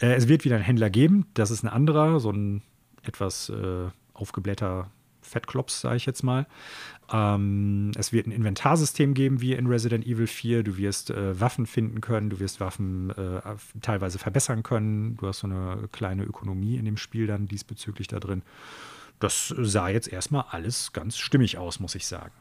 [0.00, 1.26] äh, es wird wieder einen Händler geben.
[1.34, 2.62] Das ist ein anderer, so ein
[3.02, 4.90] etwas äh, aufgeblähter
[5.22, 6.46] Fettklops, sage ich jetzt mal.
[7.12, 10.62] Ähm, es wird ein Inventarsystem geben, wie in Resident Evil 4.
[10.62, 13.40] Du wirst äh, Waffen finden können, du wirst Waffen äh,
[13.80, 15.16] teilweise verbessern können.
[15.16, 18.42] Du hast so eine kleine Ökonomie in dem Spiel dann diesbezüglich da drin.
[19.18, 22.32] Das sah jetzt erstmal alles ganz stimmig aus, muss ich sagen.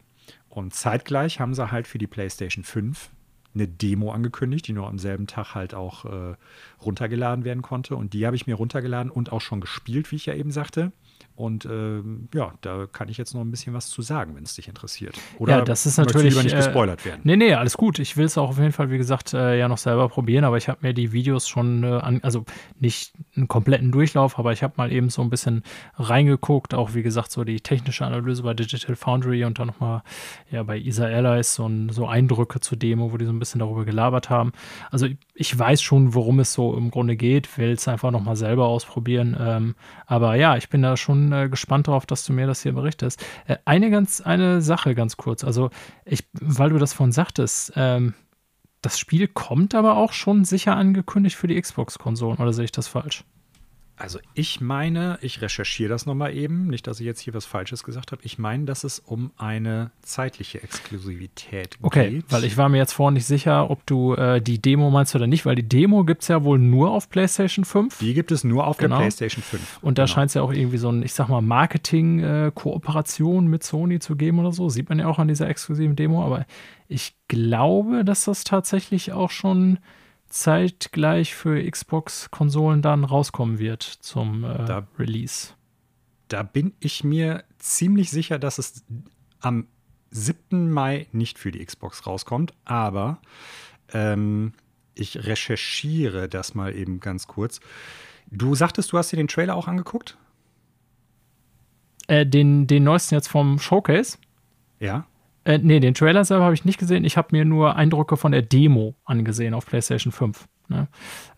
[0.50, 3.10] Und zeitgleich haben sie halt für die PlayStation 5
[3.54, 6.36] eine Demo angekündigt, die nur am selben Tag halt auch äh,
[6.84, 7.96] runtergeladen werden konnte.
[7.96, 10.92] Und die habe ich mir runtergeladen und auch schon gespielt, wie ich ja eben sagte.
[11.40, 14.56] Und ähm, ja, da kann ich jetzt noch ein bisschen was zu sagen, wenn es
[14.56, 15.18] dich interessiert.
[15.38, 17.22] Oder ja, das ist natürlich lieber nicht äh, gespoilert werden.
[17.24, 17.98] Nee, nee, alles gut.
[17.98, 20.58] Ich will es auch auf jeden Fall, wie gesagt, äh, ja noch selber probieren, aber
[20.58, 22.44] ich habe mir die Videos schon äh, an, also
[22.78, 25.64] nicht einen kompletten Durchlauf, aber ich habe mal eben so ein bisschen
[25.96, 30.04] reingeguckt, auch wie gesagt, so die technische Analyse bei Digital Foundry und dann nochmal
[30.52, 33.86] ja bei ISA Allies so, so Eindrücke zur Demo, wo die so ein bisschen darüber
[33.86, 34.52] gelabert haben.
[34.92, 35.08] Also
[35.40, 39.38] ich weiß schon, worum es so im Grunde geht, will es einfach nochmal selber ausprobieren.
[39.40, 39.76] Ähm,
[40.06, 43.26] aber ja, ich bin da schon äh, gespannt darauf, dass du mir das hier berichtest.
[43.48, 45.46] Äh, eine ganz, eine Sache ganz kurz.
[45.46, 45.70] Also,
[46.04, 48.16] ich, weil du das vorhin sagtest, ähm,
[48.82, 52.90] das Spiel kommt aber auch schon sicher angekündigt für die Xbox-Konsolen, oder sehe ich das
[52.90, 53.24] falsch?
[54.00, 57.84] Also ich meine, ich recherchiere das nochmal eben, nicht, dass ich jetzt hier was Falsches
[57.84, 58.22] gesagt habe.
[58.24, 62.24] Ich meine, dass es um eine zeitliche Exklusivität okay, geht.
[62.24, 65.16] Okay, weil ich war mir jetzt vorhin nicht sicher, ob du äh, die Demo meinst
[65.16, 68.00] oder nicht, weil die Demo gibt es ja wohl nur auf PlayStation 5.
[68.00, 68.96] Die gibt es nur auf genau.
[68.96, 69.80] der PlayStation 5.
[69.82, 70.14] Und da genau.
[70.14, 74.16] scheint es ja auch irgendwie so ein, ich sag mal, Marketing-Kooperation äh, mit Sony zu
[74.16, 74.70] geben oder so.
[74.70, 76.46] Sieht man ja auch an dieser exklusiven Demo, aber
[76.88, 79.78] ich glaube, dass das tatsächlich auch schon
[80.30, 85.54] zeitgleich für Xbox-Konsolen dann rauskommen wird zum äh, da, Release.
[86.28, 88.86] Da bin ich mir ziemlich sicher, dass es
[89.40, 89.68] am
[90.12, 90.72] 7.
[90.72, 93.20] Mai nicht für die Xbox rauskommt, aber
[93.94, 94.54] ähm,
[94.96, 97.60] ich recherchiere das mal eben ganz kurz.
[98.32, 100.18] Du sagtest, du hast dir den Trailer auch angeguckt?
[102.08, 104.18] Äh, den, den neuesten jetzt vom Showcase?
[104.80, 105.06] Ja.
[105.50, 107.04] Äh, nee, den Trailer selber habe ich nicht gesehen.
[107.06, 110.48] Ich habe mir nur Eindrücke von der Demo angesehen auf PlayStation 5.
[110.68, 110.88] Ne?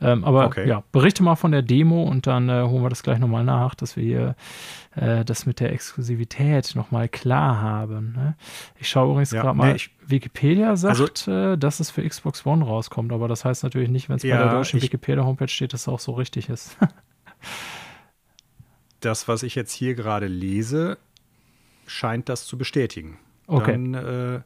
[0.02, 0.68] Ähm, aber okay.
[0.68, 3.74] ja, berichte mal von der Demo und dann äh, holen wir das gleich nochmal nach,
[3.74, 4.36] dass wir hier
[4.98, 8.12] äh, das mit der Exklusivität nochmal klar haben.
[8.12, 8.36] Ne?
[8.78, 12.06] Ich schaue übrigens ja, gerade mal, nee, ich, Wikipedia sagt, also, äh, dass es für
[12.06, 15.48] Xbox One rauskommt, aber das heißt natürlich nicht, wenn es ja, bei der deutschen Wikipedia-Homepage
[15.48, 16.76] steht, dass es auch so richtig ist.
[19.00, 20.98] das, was ich jetzt hier gerade lese,
[21.88, 23.18] scheint das zu bestätigen.
[23.52, 23.72] Okay.
[23.72, 24.40] Dann äh,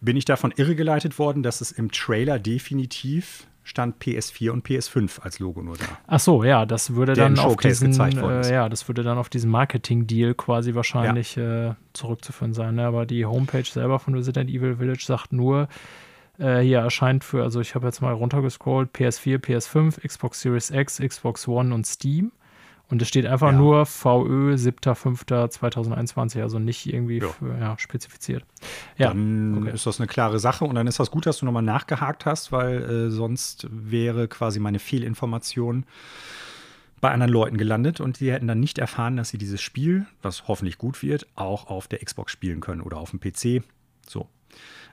[0.00, 5.38] bin ich davon irregeleitet worden, dass es im Trailer definitiv stand PS4 und PS5 als
[5.38, 5.86] Logo nur da.
[6.06, 9.50] Ach so, ja, das würde dann auf diesen, äh, ja, das würde dann auf diesen
[9.50, 11.70] Marketing-Deal quasi wahrscheinlich ja.
[11.70, 12.74] äh, zurückzuführen sein.
[12.74, 12.84] Ne?
[12.84, 15.68] Aber die Homepage selber von Resident Evil Village sagt nur,
[16.38, 20.98] äh, hier erscheint für, also ich habe jetzt mal runtergescrollt, PS4, PS5, Xbox Series X,
[20.98, 22.32] Xbox One und Steam.
[22.94, 23.58] Und es steht einfach ja.
[23.58, 27.26] nur VÖ 7.5.2021, also nicht irgendwie ja.
[27.26, 28.44] Für, ja, spezifiziert.
[28.96, 29.74] Ja, dann okay.
[29.74, 32.52] ist das eine klare Sache und dann ist das gut, dass du nochmal nachgehakt hast,
[32.52, 35.86] weil äh, sonst wäre quasi meine Fehlinformation
[37.00, 40.46] bei anderen Leuten gelandet und die hätten dann nicht erfahren, dass sie dieses Spiel, was
[40.46, 43.64] hoffentlich gut wird, auch auf der Xbox spielen können oder auf dem PC.
[44.08, 44.28] So.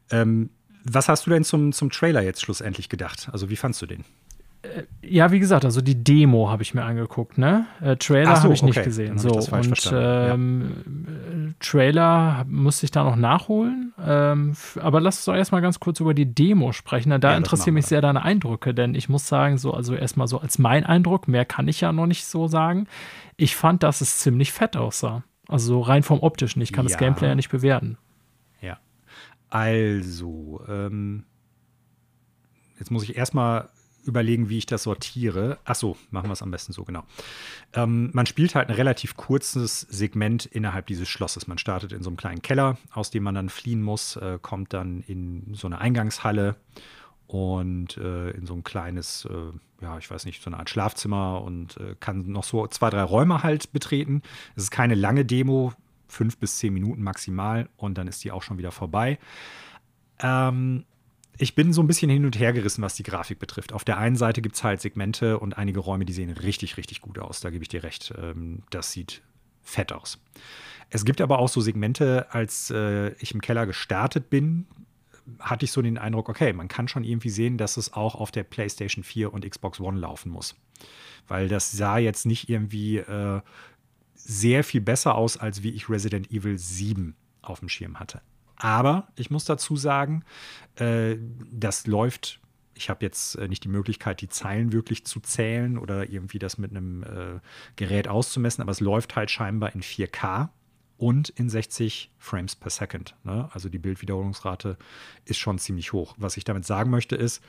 [0.09, 0.49] Ähm,
[0.83, 3.29] was hast du denn zum, zum Trailer jetzt schlussendlich gedacht?
[3.31, 4.05] Also, wie fandst du den?
[4.63, 7.65] Äh, ja, wie gesagt, also die Demo habe ich mir angeguckt, ne?
[7.81, 8.71] Äh, Trailer so, habe ich okay.
[8.71, 9.17] nicht gesehen.
[9.17, 10.71] so, und ähm,
[11.07, 11.53] ja.
[11.59, 13.93] Trailer musste ich da noch nachholen.
[14.03, 17.09] Ähm, aber lass uns doch erstmal ganz kurz über die Demo sprechen.
[17.19, 20.39] Da ja, interessieren mich sehr deine Eindrücke, denn ich muss sagen, so, also erstmal so
[20.39, 22.87] als mein Eindruck, mehr kann ich ja noch nicht so sagen.
[23.37, 25.23] Ich fand, dass es ziemlich fett aussah.
[25.47, 26.61] Also rein vom optischen.
[26.61, 26.89] Ich kann ja.
[26.89, 27.97] das Gameplay ja nicht bewerten.
[28.61, 28.77] Ja.
[29.49, 31.25] Also, ähm,
[32.77, 33.69] jetzt muss ich erstmal
[34.03, 35.59] überlegen, wie ich das sortiere.
[35.65, 37.03] Ach so, machen wir es am besten so, genau.
[37.73, 41.47] Ähm, man spielt halt ein relativ kurzes Segment innerhalb dieses Schlosses.
[41.47, 44.73] Man startet in so einem kleinen Keller, aus dem man dann fliehen muss, äh, kommt
[44.73, 46.55] dann in so eine Eingangshalle
[47.27, 51.41] und äh, in so ein kleines, äh, ja, ich weiß nicht, so eine Art Schlafzimmer
[51.41, 54.21] und äh, kann noch so zwei, drei Räume halt betreten.
[54.55, 55.73] Es ist keine lange Demo,
[56.07, 59.17] fünf bis zehn Minuten maximal und dann ist die auch schon wieder vorbei.
[60.19, 60.83] Ähm,
[61.37, 63.73] ich bin so ein bisschen hin und her gerissen, was die Grafik betrifft.
[63.73, 67.01] Auf der einen Seite gibt es halt Segmente und einige Räume, die sehen richtig, richtig
[67.01, 67.39] gut aus.
[67.39, 68.13] Da gebe ich dir recht.
[68.17, 69.21] Ähm, das sieht
[69.63, 70.19] fett aus.
[70.89, 74.67] Es gibt aber auch so Segmente, als äh, ich im Keller gestartet bin,
[75.39, 78.31] hatte ich so den Eindruck, okay, man kann schon irgendwie sehen, dass es auch auf
[78.31, 80.55] der PlayStation 4 und Xbox One laufen muss.
[81.27, 83.41] Weil das sah jetzt nicht irgendwie äh,
[84.15, 88.21] sehr viel besser aus, als wie ich Resident Evil 7 auf dem Schirm hatte.
[88.61, 90.23] Aber ich muss dazu sagen,
[90.75, 91.17] äh,
[91.51, 92.39] das läuft.
[92.75, 96.59] Ich habe jetzt äh, nicht die Möglichkeit, die Zeilen wirklich zu zählen oder irgendwie das
[96.59, 97.39] mit einem äh,
[97.75, 100.49] Gerät auszumessen, aber es läuft halt scheinbar in 4K
[100.97, 103.15] und in 60 Frames per Second.
[103.23, 103.49] Ne?
[103.51, 104.77] Also die Bildwiederholungsrate
[105.25, 106.13] ist schon ziemlich hoch.
[106.19, 107.41] Was ich damit sagen möchte ist,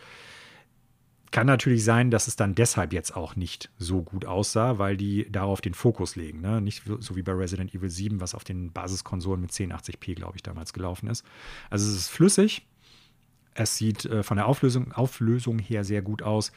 [1.33, 5.31] kann natürlich sein, dass es dann deshalb jetzt auch nicht so gut aussah, weil die
[5.33, 6.41] darauf den Fokus legen.
[6.41, 6.61] Ne?
[6.61, 10.43] Nicht so wie bei Resident Evil 7, was auf den Basiskonsolen mit 1080p, glaube ich,
[10.43, 11.25] damals gelaufen ist.
[11.71, 12.67] Also es ist flüssig.
[13.55, 16.53] Es sieht äh, von der Auflösung, Auflösung her sehr gut aus.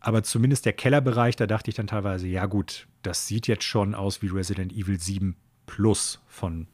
[0.00, 3.94] Aber zumindest der Kellerbereich, da dachte ich dann teilweise, ja gut, das sieht jetzt schon
[3.94, 5.36] aus wie Resident Evil 7
[5.66, 6.66] Plus von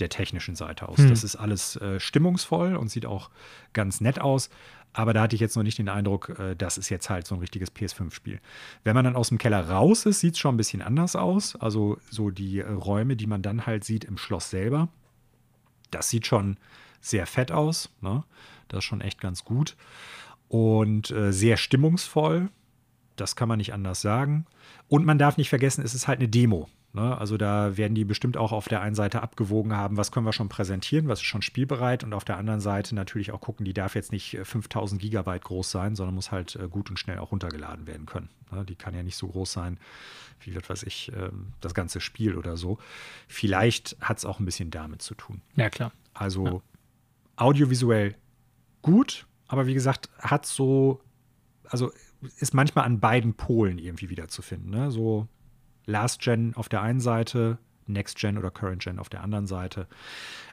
[0.00, 0.98] der technischen Seite aus.
[0.98, 1.08] Hm.
[1.08, 3.30] Das ist alles äh, stimmungsvoll und sieht auch
[3.72, 4.50] ganz nett aus.
[4.92, 7.34] Aber da hatte ich jetzt noch nicht den Eindruck, äh, das ist jetzt halt so
[7.34, 8.40] ein richtiges PS5-Spiel.
[8.82, 11.56] Wenn man dann aus dem Keller raus ist, sieht es schon ein bisschen anders aus.
[11.56, 14.88] Also so die äh, Räume, die man dann halt sieht im Schloss selber,
[15.90, 16.56] das sieht schon
[17.00, 17.90] sehr fett aus.
[18.00, 18.24] Ne?
[18.68, 19.76] Das ist schon echt ganz gut.
[20.48, 22.48] Und äh, sehr stimmungsvoll.
[23.14, 24.46] Das kann man nicht anders sagen.
[24.88, 26.68] Und man darf nicht vergessen, es ist halt eine Demo.
[26.92, 27.16] Ne?
[27.16, 30.32] Also da werden die bestimmt auch auf der einen Seite abgewogen haben, was können wir
[30.32, 33.72] schon präsentieren, was ist schon spielbereit und auf der anderen Seite natürlich auch gucken, die
[33.72, 37.18] darf jetzt nicht 5000 äh, Gigabyte groß sein, sondern muss halt äh, gut und schnell
[37.18, 38.28] auch runtergeladen werden können.
[38.50, 38.64] Ne?
[38.64, 39.78] Die kann ja nicht so groß sein
[40.40, 42.78] wie, was weiß ich, ähm, das ganze Spiel oder so.
[43.28, 45.42] Vielleicht hat es auch ein bisschen damit zu tun.
[45.54, 45.92] Ja, klar.
[46.14, 46.60] Also ja.
[47.36, 48.16] audiovisuell
[48.82, 51.00] gut, aber wie gesagt, hat so,
[51.68, 51.92] also
[52.38, 54.70] ist manchmal an beiden Polen irgendwie wiederzufinden.
[54.70, 54.90] Ne?
[54.90, 55.28] So
[55.86, 59.86] Last Gen auf der einen Seite, Next Gen oder Current Gen auf der anderen Seite.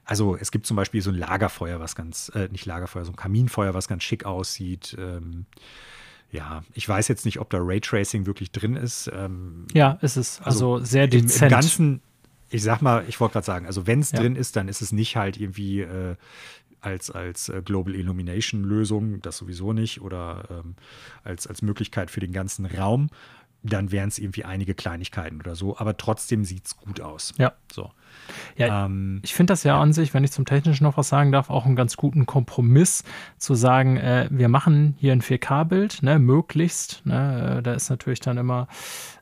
[0.06, 3.16] Also es gibt zum Beispiel so ein Lagerfeuer, was ganz, äh, nicht Lagerfeuer, so ein
[3.16, 4.96] Kaminfeuer, was ganz schick aussieht.
[5.00, 5.46] Ähm,
[6.32, 9.10] ja, ich weiß jetzt nicht, ob da Raytracing wirklich drin ist.
[9.14, 10.42] Ähm, ja, ist es.
[10.42, 11.42] Also, also sehr dezent.
[11.42, 12.02] Im, Im Ganzen,
[12.50, 14.20] ich sag mal, ich wollte gerade sagen, also wenn es ja.
[14.20, 16.16] drin ist, dann ist es nicht halt irgendwie äh,
[16.82, 20.76] als, als äh, Global Illumination Lösung, das sowieso nicht, oder ähm,
[21.24, 23.10] als, als Möglichkeit für den ganzen Raum,
[23.68, 27.34] dann wären es irgendwie einige Kleinigkeiten oder so, aber trotzdem sieht es gut aus.
[27.38, 27.54] Ja.
[27.72, 27.92] So.
[28.56, 31.10] Ja, ähm, ich finde das ja, ja, an sich, wenn ich zum Technischen noch was
[31.10, 33.04] sagen darf, auch einen ganz guten Kompromiss
[33.38, 37.06] zu sagen, äh, wir machen hier ein 4K-Bild, ne, möglichst.
[37.06, 38.68] Ne, äh, da ist natürlich dann immer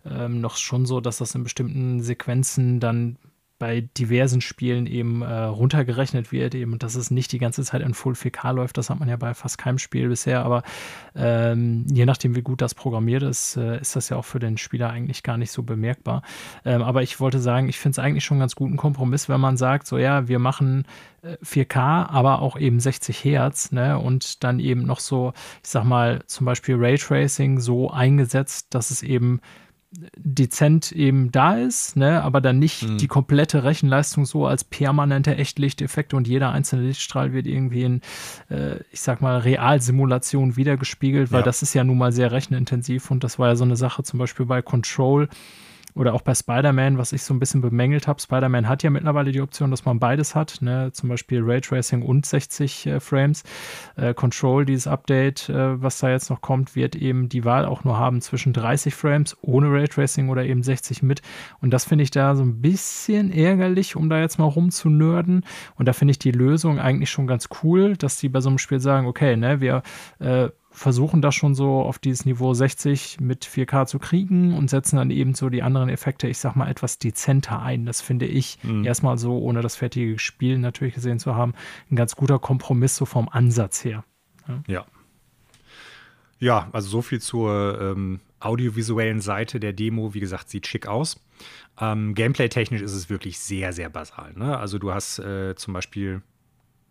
[0.06, 3.18] ähm, noch schon so, dass das in bestimmten Sequenzen dann
[3.58, 7.94] bei diversen Spielen eben äh, runtergerechnet wird, eben, dass es nicht die ganze Zeit in
[7.94, 8.78] Full 4K läuft.
[8.78, 10.64] Das hat man ja bei fast keinem Spiel bisher, aber
[11.16, 14.58] ähm, je nachdem, wie gut das programmiert ist, äh, ist das ja auch für den
[14.58, 16.22] Spieler eigentlich gar nicht so bemerkbar.
[16.66, 19.40] Ähm, aber ich wollte sagen, ich finde es eigentlich schon einen ganz guten Kompromiss, wenn
[19.40, 20.86] man sagt, so ja, wir machen
[21.44, 23.98] 4K, äh, aber auch eben 60 Hertz, ne?
[23.98, 25.34] Und dann eben noch so,
[25.64, 29.40] ich sag mal, zum Beispiel Raytracing so eingesetzt, dass es eben
[30.18, 32.98] dezent eben da ist, ne, aber dann nicht mhm.
[32.98, 38.02] die komplette Rechenleistung so als permanente Echtlichteffekte und jeder einzelne Lichtstrahl wird irgendwie in,
[38.50, 41.46] äh, ich sag mal, Realsimulation wiedergespiegelt, weil ja.
[41.46, 44.20] das ist ja nun mal sehr rechenintensiv und das war ja so eine Sache zum
[44.20, 45.30] Beispiel bei Control,
[45.96, 48.22] oder auch bei Spider-Man, was ich so ein bisschen bemängelt habe.
[48.22, 50.92] Spider-Man hat ja mittlerweile die Option, dass man beides hat, ne?
[50.92, 53.44] zum Beispiel Raytracing und 60 äh, Frames.
[53.96, 57.86] Äh, Control, dieses Update, äh, was da jetzt noch kommt, wird eben die Wahl auch
[57.86, 61.22] nur haben zwischen 30 Frames ohne Raytracing oder eben 60 mit.
[61.62, 65.46] Und das finde ich da so ein bisschen ärgerlich, um da jetzt mal rumzunörden.
[65.76, 68.58] Und da finde ich die Lösung eigentlich schon ganz cool, dass die bei so einem
[68.58, 69.82] Spiel sagen, okay, ne, wir
[70.20, 74.98] äh, versuchen das schon so auf dieses Niveau 60 mit 4K zu kriegen und setzen
[74.98, 77.86] dann eben so die anderen Effekte, ich sag mal, etwas dezenter ein.
[77.86, 78.84] Das finde ich mhm.
[78.84, 81.54] erstmal so, ohne das fertige Spiel natürlich gesehen zu haben,
[81.90, 84.04] ein ganz guter Kompromiss so vom Ansatz her.
[84.48, 84.64] Ja.
[84.68, 84.86] Ja,
[86.40, 90.14] ja also so viel zur ähm, audiovisuellen Seite der Demo.
[90.14, 91.26] Wie gesagt, sieht schick aus.
[91.80, 94.34] Ähm, Gameplay-technisch ist es wirklich sehr, sehr basal.
[94.34, 94.58] Ne?
[94.58, 96.22] Also du hast äh, zum Beispiel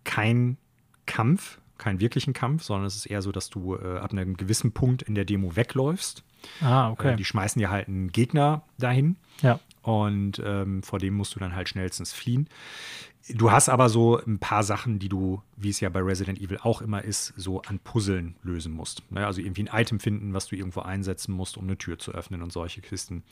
[0.05, 0.57] kein
[1.07, 4.73] Kampf keinen wirklichen Kampf, sondern es ist eher so, dass du äh, ab einem gewissen
[4.73, 6.23] Punkt in der Demo wegläufst.
[6.61, 7.13] Ah, okay.
[7.13, 9.17] Äh, die schmeißen ja halt einen Gegner dahin.
[9.43, 9.61] Ja.
[9.83, 12.49] Und ähm, vor dem musst du dann halt schnellstens fliehen.
[13.31, 16.59] Du hast aber so ein paar Sachen, die du, wie es ja bei Resident Evil
[16.63, 19.03] auch immer ist, so an Puzzeln lösen musst.
[19.11, 19.27] Ne?
[19.27, 22.43] Also irgendwie ein Item finden, was du irgendwo einsetzen musst, um eine Tür zu öffnen
[22.43, 23.23] und solche Kisten.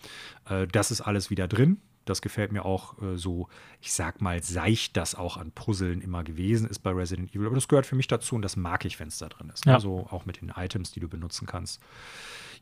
[0.48, 1.77] Äh, das ist alles wieder drin.
[2.05, 3.49] Das gefällt mir auch äh, so,
[3.81, 7.47] ich sag mal, seicht das auch an Puzzeln immer gewesen ist bei Resident Evil.
[7.47, 9.66] Aber das gehört für mich dazu und das mag ich, wenn es da drin ist.
[9.66, 9.74] Ja.
[9.74, 11.81] Also auch mit den Items, die du benutzen kannst.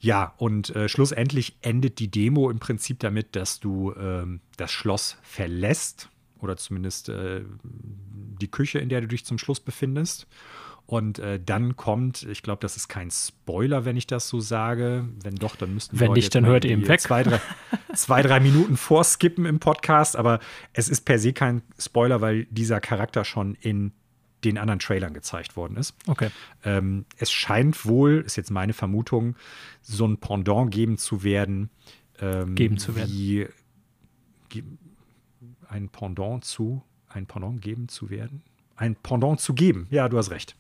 [0.00, 5.18] Ja, und äh, schlussendlich endet die Demo im Prinzip damit, dass du ähm, das Schloss
[5.22, 6.08] verlässt
[6.38, 10.26] oder zumindest äh, die Küche, in der du dich zum Schluss befindest.
[10.90, 15.08] Und äh, dann kommt, ich glaube, das ist kein Spoiler, wenn ich das so sage.
[15.22, 16.08] Wenn doch, dann müssten wir.
[16.08, 17.00] Wenn nicht, dann hört eben weg.
[17.00, 17.40] Zwei drei,
[17.94, 20.16] zwei, drei Minuten vorskippen im Podcast.
[20.16, 20.40] Aber
[20.72, 23.92] es ist per se kein Spoiler, weil dieser Charakter schon in
[24.42, 25.94] den anderen Trailern gezeigt worden ist.
[26.08, 26.30] Okay.
[26.64, 29.36] Ähm, es scheint wohl, ist jetzt meine Vermutung,
[29.82, 31.70] so ein Pendant geben zu werden.
[32.20, 33.12] Ähm, geben zu werden.
[33.12, 33.46] Wie,
[35.68, 38.42] ein Pendant zu, ein Pendant geben zu werden
[38.80, 39.86] ein Pendant zu geben.
[39.90, 40.56] Ja, du hast recht.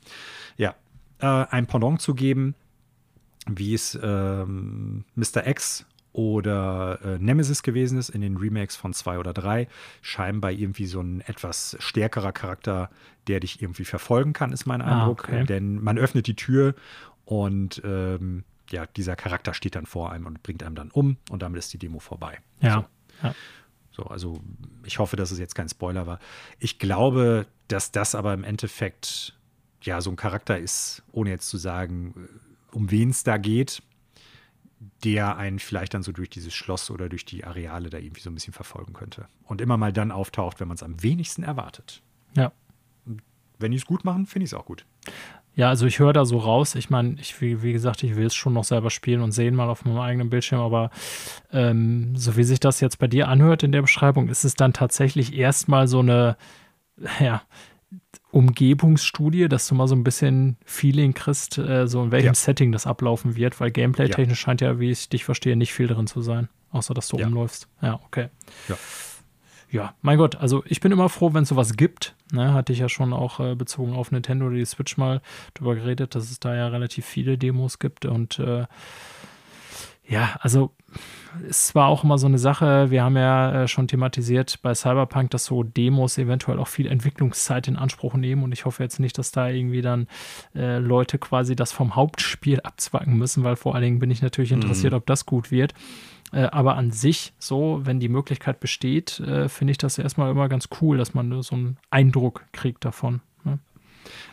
[0.56, 0.74] Ja,
[1.18, 2.54] äh, ein Pendant zu geben,
[3.48, 5.46] wie es ähm, Mr.
[5.46, 9.68] X oder äh, Nemesis gewesen ist in den Remakes von 2 oder 3.
[10.02, 12.90] Scheinbar irgendwie so ein etwas stärkerer Charakter,
[13.26, 15.28] der dich irgendwie verfolgen kann, ist mein ah, Eindruck.
[15.28, 15.46] Ah, okay.
[15.46, 16.74] Denn man öffnet die Tür
[17.24, 21.42] und ähm, ja, dieser Charakter steht dann vor einem und bringt einem dann um und
[21.42, 22.38] damit ist die Demo vorbei.
[22.60, 22.74] Ja.
[22.74, 22.84] So.
[23.28, 23.34] ja.
[24.00, 24.40] So, also
[24.84, 26.20] ich hoffe, dass es jetzt kein Spoiler war.
[26.58, 29.36] Ich glaube, dass das aber im Endeffekt
[29.82, 33.82] ja so ein Charakter ist, ohne jetzt zu sagen, äh, um wen es da geht,
[35.04, 38.30] der einen vielleicht dann so durch dieses Schloss oder durch die Areale da irgendwie so
[38.30, 39.26] ein bisschen verfolgen könnte.
[39.44, 42.00] Und immer mal dann auftaucht, wenn man es am wenigsten erwartet.
[42.34, 42.52] Ja.
[43.58, 44.86] Wenn die es gut machen, finde ich es auch gut.
[45.60, 46.74] Ja, also ich höre da so raus.
[46.74, 49.54] Ich meine, ich, wie, wie, gesagt, ich will es schon noch selber spielen und sehen
[49.54, 50.90] mal auf meinem eigenen Bildschirm, aber
[51.52, 54.72] ähm, so wie sich das jetzt bei dir anhört in der Beschreibung, ist es dann
[54.72, 56.38] tatsächlich erstmal so eine,
[57.20, 57.42] ja,
[58.30, 62.34] Umgebungsstudie, dass du mal so ein bisschen Feeling kriegst, äh, so in welchem ja.
[62.34, 64.42] Setting das ablaufen wird, weil gameplay-technisch ja.
[64.42, 67.26] scheint ja, wie ich dich verstehe, nicht viel drin zu sein, außer dass du ja.
[67.26, 67.68] rumläufst.
[67.82, 68.28] Ja, okay.
[68.66, 68.78] Ja
[69.70, 72.14] ja, mein Gott, also ich bin immer froh, wenn es sowas gibt.
[72.32, 75.20] Ne, hatte ich ja schon auch äh, bezogen auf Nintendo oder die Switch mal
[75.54, 78.04] drüber geredet, dass es da ja relativ viele Demos gibt.
[78.04, 78.66] Und äh,
[80.08, 80.72] ja, also
[81.48, 85.30] es war auch immer so eine Sache, wir haben ja äh, schon thematisiert bei Cyberpunk,
[85.30, 89.18] dass so Demos eventuell auch viel Entwicklungszeit in Anspruch nehmen und ich hoffe jetzt nicht,
[89.18, 90.08] dass da irgendwie dann
[90.54, 94.50] äh, Leute quasi das vom Hauptspiel abzwacken müssen, weil vor allen Dingen bin ich natürlich
[94.50, 94.98] interessiert, mhm.
[94.98, 95.74] ob das gut wird.
[96.32, 100.48] Äh, aber an sich, so, wenn die Möglichkeit besteht, äh, finde ich das erstmal immer
[100.48, 103.20] ganz cool, dass man so einen Eindruck kriegt davon.
[103.44, 103.58] Ne?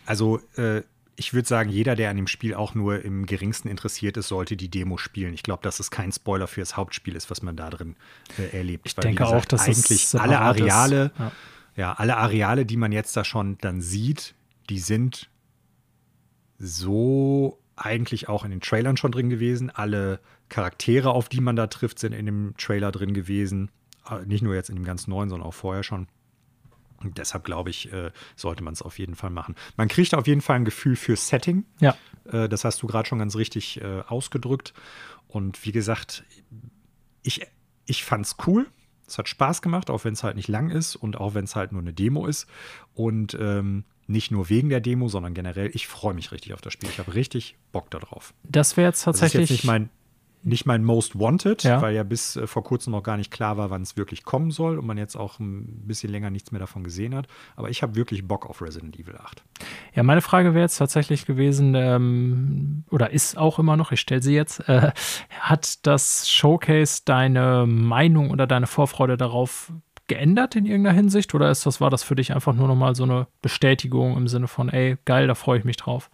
[0.05, 0.83] Also, äh,
[1.19, 4.55] ich würde sagen, jeder, der an dem Spiel auch nur im geringsten interessiert ist, sollte
[4.55, 5.33] die Demo spielen.
[5.33, 7.95] Ich glaube, dass es kein Spoiler für das Hauptspiel ist, was man da drin
[8.37, 8.85] äh, erlebt.
[8.85, 11.31] Ich Weil, denke gesagt, auch, dass eigentlich alle Areale, ja.
[11.75, 14.35] ja, alle Areale, die man jetzt da schon dann sieht,
[14.69, 15.27] die sind
[16.59, 19.71] so eigentlich auch in den Trailern schon drin gewesen.
[19.71, 20.19] Alle
[20.49, 23.71] Charaktere, auf die man da trifft, sind in dem Trailer drin gewesen.
[24.09, 26.07] Äh, nicht nur jetzt in dem ganz neuen, sondern auch vorher schon.
[26.97, 29.55] Und deshalb glaube ich, äh, sollte man es auf jeden Fall machen.
[29.75, 31.65] Man kriegt auf jeden Fall ein Gefühl für Setting.
[31.79, 31.95] Ja.
[32.31, 34.73] Äh, das hast du gerade schon ganz richtig ausgedrückt.
[35.27, 36.23] Und wie gesagt,
[37.21, 37.45] ich,
[37.85, 38.67] ich fand es cool.
[39.05, 41.55] Es hat Spaß gemacht, auch wenn es halt nicht lang ist und auch wenn es
[41.55, 42.47] halt nur eine Demo ist.
[42.93, 46.73] Und ähm, nicht nur wegen der Demo, sondern generell, ich freue mich richtig auf das
[46.73, 46.89] Spiel.
[46.89, 48.33] Ich habe richtig Bock darauf.
[48.43, 49.33] Das wäre jetzt tatsächlich.
[49.33, 49.89] Das ist jetzt nicht mein,
[50.43, 51.81] nicht mein Most Wanted, ja.
[51.81, 54.51] weil ja bis äh, vor kurzem noch gar nicht klar war, wann es wirklich kommen
[54.51, 57.27] soll und man jetzt auch ein bisschen länger nichts mehr davon gesehen hat.
[57.55, 59.43] Aber ich habe wirklich Bock auf Resident Evil 8.
[59.93, 64.21] Ja, meine Frage wäre jetzt tatsächlich gewesen, ähm, oder ist auch immer noch, ich stelle
[64.21, 64.91] sie jetzt, äh,
[65.39, 69.71] hat das Showcase deine Meinung oder deine Vorfreude darauf
[70.07, 71.35] geändert in irgendeiner Hinsicht?
[71.35, 74.47] Oder ist das, war das für dich einfach nur nochmal so eine Bestätigung im Sinne
[74.47, 76.09] von, ey, geil, da freue ich mich drauf?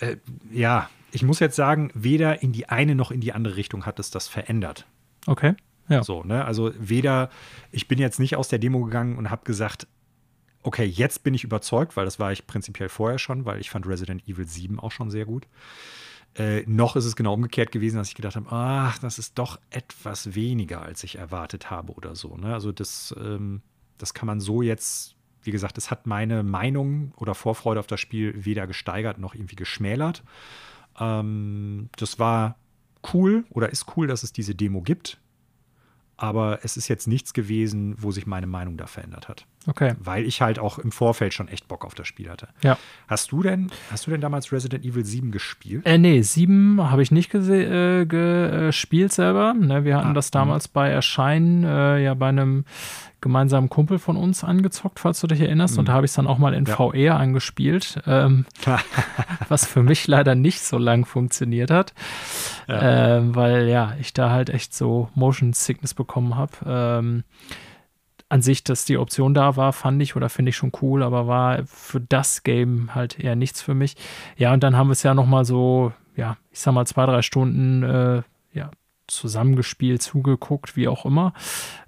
[0.00, 0.16] Äh,
[0.50, 3.98] ja, ich muss jetzt sagen, weder in die eine noch in die andere Richtung hat
[3.98, 4.86] es das verändert.
[5.26, 5.54] Okay.
[5.88, 6.04] Ja.
[6.04, 6.44] So, ne?
[6.44, 7.30] Also weder,
[7.72, 9.88] ich bin jetzt nicht aus der Demo gegangen und habe gesagt,
[10.62, 13.86] okay, jetzt bin ich überzeugt, weil das war ich prinzipiell vorher schon, weil ich fand
[13.86, 15.46] Resident Evil 7 auch schon sehr gut.
[16.36, 19.58] Äh, noch ist es genau umgekehrt gewesen, dass ich gedacht habe, ach, das ist doch
[19.70, 22.36] etwas weniger, als ich erwartet habe oder so.
[22.36, 22.54] Ne?
[22.54, 23.62] Also das, ähm,
[23.98, 28.00] das kann man so jetzt wie gesagt, es hat meine Meinung oder Vorfreude auf das
[28.00, 30.22] Spiel weder gesteigert noch irgendwie geschmälert.
[30.98, 32.56] Ähm, das war
[33.12, 35.20] cool oder ist cool, dass es diese Demo gibt.
[36.16, 39.46] Aber es ist jetzt nichts gewesen, wo sich meine Meinung da verändert hat.
[39.66, 39.94] Okay.
[39.98, 42.48] Weil ich halt auch im Vorfeld schon echt Bock auf das Spiel hatte.
[42.62, 42.78] Ja.
[43.08, 45.84] Hast du denn, hast du denn damals Resident Evil 7 gespielt?
[45.84, 49.52] Äh, nee, 7 habe ich nicht äh, gespielt selber.
[49.52, 50.70] Ne, wir hatten ah, das damals mh.
[50.72, 52.64] bei Erscheinen äh, ja bei einem
[53.20, 55.74] gemeinsamen Kumpel von uns angezockt, falls du dich erinnerst.
[55.74, 55.80] Mhm.
[55.80, 56.76] Und da habe ich es dann auch mal in ja.
[56.76, 58.46] VR angespielt, ähm,
[59.48, 61.92] was für mich leider nicht so lang funktioniert hat,
[62.66, 63.18] ja.
[63.18, 66.52] Äh, weil ja, ich da halt echt so Motion Sickness bekommen habe.
[66.66, 67.24] Ähm,
[68.30, 71.26] an sich, dass die Option da war, fand ich oder finde ich schon cool, aber
[71.26, 73.96] war für das Game halt eher nichts für mich.
[74.36, 77.22] Ja, und dann haben wir es ja nochmal so, ja, ich sag mal zwei, drei
[77.22, 78.70] Stunden äh, ja,
[79.08, 81.34] zusammengespielt, zugeguckt, wie auch immer.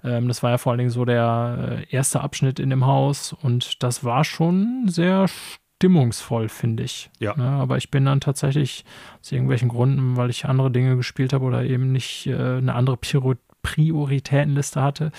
[0.03, 3.31] Ähm, das war ja vor allen Dingen so der äh, erste Abschnitt in dem Haus
[3.31, 7.09] und das war schon sehr stimmungsvoll, finde ich.
[7.19, 7.35] Ja.
[7.37, 7.59] ja.
[7.59, 8.83] Aber ich bin dann tatsächlich
[9.21, 12.97] aus irgendwelchen Gründen, weil ich andere Dinge gespielt habe oder eben nicht äh, eine andere
[12.97, 15.11] Prior Prioritätenliste hatte,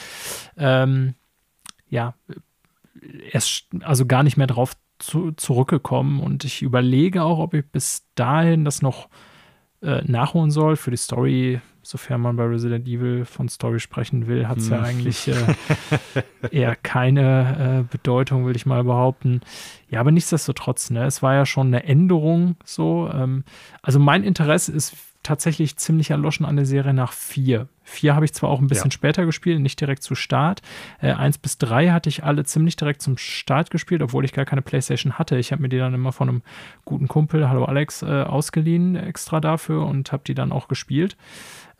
[0.56, 1.14] ähm,
[1.88, 2.14] ja,
[3.32, 8.06] erst also gar nicht mehr drauf zu, zurückgekommen und ich überlege auch, ob ich bis
[8.14, 9.08] dahin das noch
[9.82, 10.76] äh, nachholen soll.
[10.76, 14.72] Für die Story sofern man bei Resident Evil von Story sprechen will, hat es hm.
[14.72, 15.34] ja eigentlich äh,
[16.50, 19.40] eher keine äh, Bedeutung, will ich mal behaupten.
[19.90, 23.10] Ja, aber nichtsdestotrotz, ne, es war ja schon eine Änderung so.
[23.12, 23.44] Ähm,
[23.82, 27.66] also mein Interesse ist tatsächlich ziemlich erloschen an der Serie nach vier.
[27.82, 28.94] Vier habe ich zwar auch ein bisschen ja.
[28.94, 30.62] später gespielt, nicht direkt zu Start.
[31.00, 34.44] Äh, eins bis drei hatte ich alle ziemlich direkt zum Start gespielt, obwohl ich gar
[34.44, 35.36] keine Playstation hatte.
[35.36, 36.42] Ich habe mir die dann immer von einem
[36.84, 41.16] guten Kumpel, hallo Alex, äh, ausgeliehen extra dafür und habe die dann auch gespielt.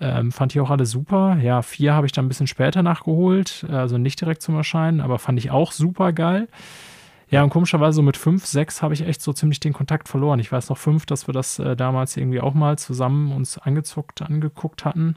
[0.01, 1.39] Ähm, fand ich auch alle super.
[1.41, 5.19] Ja, vier habe ich dann ein bisschen später nachgeholt, also nicht direkt zum Erscheinen, aber
[5.19, 6.49] fand ich auch super geil.
[7.35, 10.39] Ja, und komischerweise so mit fünf, sechs habe ich echt so ziemlich den Kontakt verloren.
[10.39, 14.23] Ich weiß noch fünf, dass wir das äh, damals irgendwie auch mal zusammen uns angezuckt,
[14.23, 15.17] angeguckt hatten.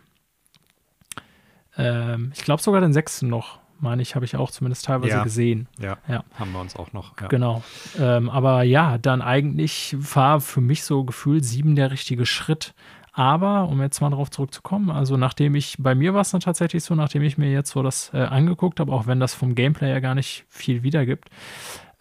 [1.77, 5.23] Ähm, ich glaube sogar den sechsten noch meine ich, habe ich auch zumindest teilweise ja.
[5.23, 5.67] gesehen.
[5.79, 7.21] Ja, ja, haben wir uns auch noch.
[7.21, 7.27] Ja.
[7.27, 7.61] Genau.
[7.99, 12.73] Ähm, aber ja, dann eigentlich war für mich so gefühlt sieben der richtige Schritt.
[13.13, 16.83] Aber, um jetzt mal darauf zurückzukommen, also nachdem ich, bei mir war es dann tatsächlich
[16.83, 19.89] so, nachdem ich mir jetzt so das äh, angeguckt habe, auch wenn das vom Gameplay
[19.89, 21.29] ja gar nicht viel wiedergibt,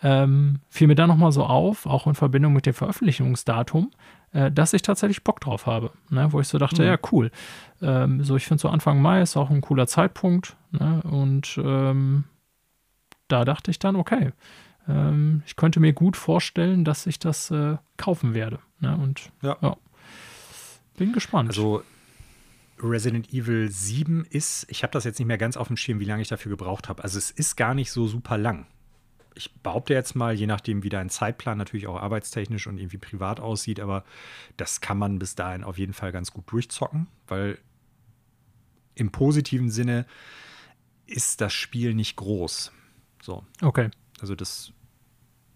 [0.02, 3.90] ähm, fiel mir dann nochmal so auf, auch in Verbindung mit dem Veröffentlichungsdatum,
[4.32, 5.90] äh, dass ich tatsächlich Bock drauf habe.
[6.10, 6.32] Ne?
[6.32, 6.88] Wo ich so dachte, mhm.
[6.88, 7.30] ja, cool.
[7.80, 10.56] Ähm, so, ich finde so Anfang Mai ist auch ein cooler Zeitpunkt.
[10.70, 11.02] Ne?
[11.02, 12.24] Und ähm,
[13.28, 14.32] da dachte ich dann, okay,
[14.88, 18.58] ähm, ich könnte mir gut vorstellen, dass ich das äh, kaufen werde.
[18.80, 18.96] Ne?
[18.96, 19.56] Und ja.
[19.62, 19.76] ja.
[20.98, 21.48] Bin gespannt.
[21.50, 21.82] Also
[22.82, 26.04] Resident Evil 7 ist, ich habe das jetzt nicht mehr ganz auf dem Schirm, wie
[26.04, 27.02] lange ich dafür gebraucht habe.
[27.02, 28.66] Also es ist gar nicht so super lang.
[29.36, 33.38] Ich behaupte jetzt mal, je nachdem, wie dein Zeitplan natürlich auch arbeitstechnisch und irgendwie privat
[33.38, 34.04] aussieht, aber
[34.56, 37.58] das kann man bis dahin auf jeden Fall ganz gut durchzocken, weil
[38.94, 40.06] im positiven Sinne
[41.06, 42.72] ist das Spiel nicht groß.
[43.22, 43.44] So.
[43.60, 43.90] Okay.
[44.20, 44.72] Also das,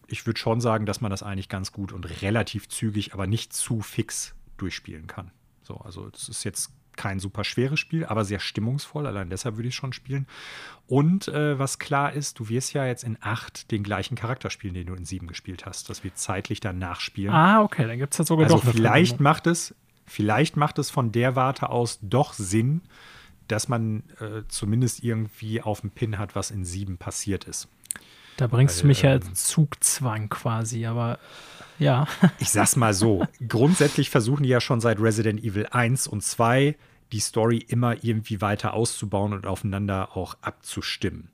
[0.06, 3.52] ich würde schon sagen, dass man das eigentlich ganz gut und relativ zügig, aber nicht
[3.52, 5.30] zu fix durchspielen kann.
[5.62, 6.70] So, also es ist jetzt
[7.00, 9.06] kein super schweres Spiel, aber sehr stimmungsvoll.
[9.06, 10.26] Allein deshalb würde ich schon spielen.
[10.86, 14.74] Und äh, was klar ist, du wirst ja jetzt in 8 den gleichen Charakter spielen,
[14.74, 15.88] den du in 7 gespielt hast.
[15.88, 17.32] Das wird zeitlich dann nachspielen.
[17.32, 19.74] Ah, okay, dann gibt es ja sogar also doch vielleicht macht es,
[20.04, 22.82] vielleicht macht es von der Warte aus doch Sinn,
[23.48, 27.66] dass man äh, zumindest irgendwie auf dem Pin hat, was in 7 passiert ist.
[28.40, 31.18] Da bringst Weil, du mich ja ähm, Zugzwang quasi, aber
[31.78, 32.08] ja.
[32.38, 36.74] ich sag's mal so: Grundsätzlich versuchen die ja schon seit Resident Evil 1 und 2
[37.12, 41.28] die Story immer irgendwie weiter auszubauen und aufeinander auch abzustimmen.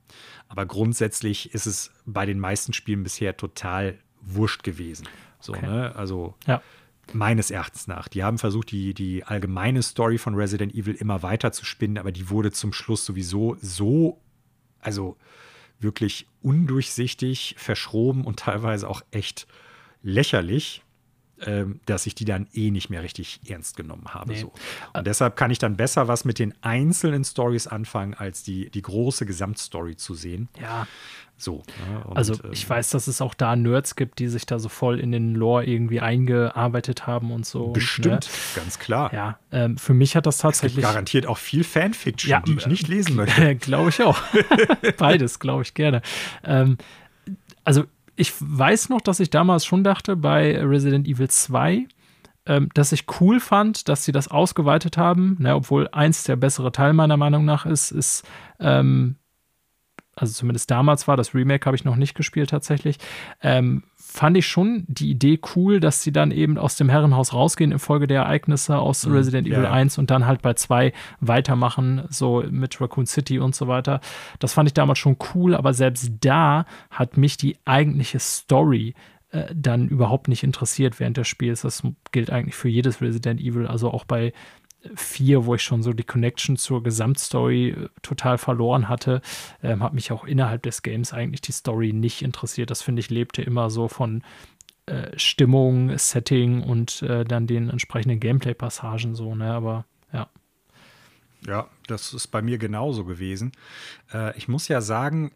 [0.49, 5.07] Aber grundsätzlich ist es bei den meisten Spielen bisher total wurscht gewesen.
[5.39, 5.65] So, okay.
[5.65, 5.95] ne?
[5.95, 6.61] Also ja.
[7.13, 8.09] meines Erachtens nach.
[8.09, 12.11] Die haben versucht, die, die allgemeine Story von Resident Evil immer weiter zu spinnen, aber
[12.11, 14.19] die wurde zum Schluss sowieso so,
[14.81, 15.15] also
[15.79, 19.47] wirklich undurchsichtig, verschroben und teilweise auch echt
[20.03, 20.83] lächerlich,
[21.85, 24.33] dass ich die dann eh nicht mehr richtig ernst genommen habe.
[24.33, 24.41] Nee.
[24.41, 24.51] So.
[24.93, 28.81] Und deshalb kann ich dann besser was mit den einzelnen Stories anfangen, als die, die
[28.81, 30.49] große Gesamtstory zu sehen.
[30.59, 30.87] Ja.
[31.37, 31.61] So.
[31.87, 32.03] Ne?
[32.05, 34.69] Und, also ich ähm, weiß, dass es auch da Nerds gibt, die sich da so
[34.69, 37.67] voll in den Lore irgendwie eingearbeitet haben und so.
[37.67, 38.61] Bestimmt, ne?
[38.61, 39.13] ganz klar.
[39.13, 40.83] Ja, ähm, für mich hat das tatsächlich.
[40.83, 43.55] garantiert auch viel Fanfiction, ja, die ich nicht lesen möchte.
[43.55, 44.19] glaube ich auch.
[44.97, 46.01] Beides, glaube ich gerne.
[46.43, 46.77] Ähm,
[47.63, 47.85] also
[48.17, 51.87] ich weiß noch, dass ich damals schon dachte bei Resident Evil 2,
[52.47, 55.37] ähm, dass ich cool fand, dass sie das ausgeweitet haben.
[55.39, 58.27] Ne, obwohl eins der bessere Teil meiner Meinung nach ist, ist
[58.59, 59.17] ähm,
[60.15, 62.97] also zumindest damals war, das Remake habe ich noch nicht gespielt tatsächlich,
[63.41, 67.71] ähm, fand ich schon die Idee cool, dass sie dann eben aus dem Herrenhaus rausgehen
[67.71, 69.71] infolge der Ereignisse aus mhm, Resident Evil ja.
[69.71, 73.99] 1 und dann halt bei 2 weitermachen, so mit Raccoon City und so weiter.
[74.39, 78.95] Das fand ich damals schon cool, aber selbst da hat mich die eigentliche Story
[79.31, 81.61] äh, dann überhaupt nicht interessiert während des Spiels.
[81.61, 84.31] Das gilt eigentlich für jedes Resident Evil, also auch bei
[84.95, 89.21] 4, wo ich schon so die Connection zur Gesamtstory äh, total verloren hatte,
[89.63, 92.71] ähm, hat mich auch innerhalb des Games eigentlich die Story nicht interessiert.
[92.71, 94.23] Das finde ich lebte immer so von
[94.87, 99.51] äh, Stimmung, Setting und äh, dann den entsprechenden Gameplay-Passagen so, ne?
[99.51, 100.29] Aber ja.
[101.45, 103.51] Ja, das ist bei mir genauso gewesen.
[104.13, 105.31] Äh, ich muss ja sagen,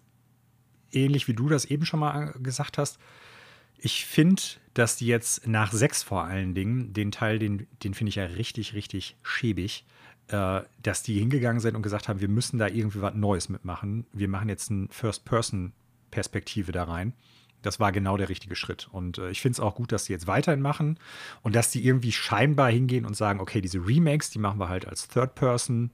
[0.92, 3.00] ähnlich wie du das eben schon mal gesagt hast,
[3.78, 4.42] ich finde,
[4.74, 8.26] dass die jetzt nach sechs vor allen Dingen, den Teil, den, den finde ich ja
[8.26, 9.86] richtig, richtig schäbig,
[10.30, 14.06] äh, dass die hingegangen sind und gesagt haben, wir müssen da irgendwie was Neues mitmachen.
[14.14, 17.14] Wir machen jetzt eine First-Person-Perspektive da rein.
[17.62, 18.88] Das war genau der richtige Schritt.
[18.92, 20.98] Und äh, ich finde es auch gut, dass die jetzt weiterhin machen
[21.42, 24.88] und dass die irgendwie scheinbar hingehen und sagen, okay, diese Remakes, die machen wir halt
[24.88, 25.92] als Third-Person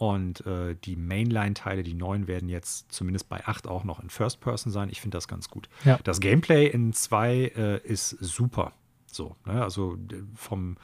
[0.00, 4.40] und äh, die Mainline-Teile, die neuen, werden jetzt zumindest bei 8 auch noch in First
[4.40, 4.88] Person sein.
[4.88, 5.68] Ich finde das ganz gut.
[5.84, 5.98] Ja.
[6.04, 8.72] Das Gameplay in 2 äh, ist super.
[9.04, 9.62] So, ne?
[9.62, 9.98] also
[10.34, 10.78] vom,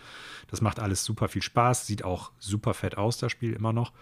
[0.49, 3.93] das macht alles super viel Spaß, sieht auch super fett aus, das Spiel immer noch.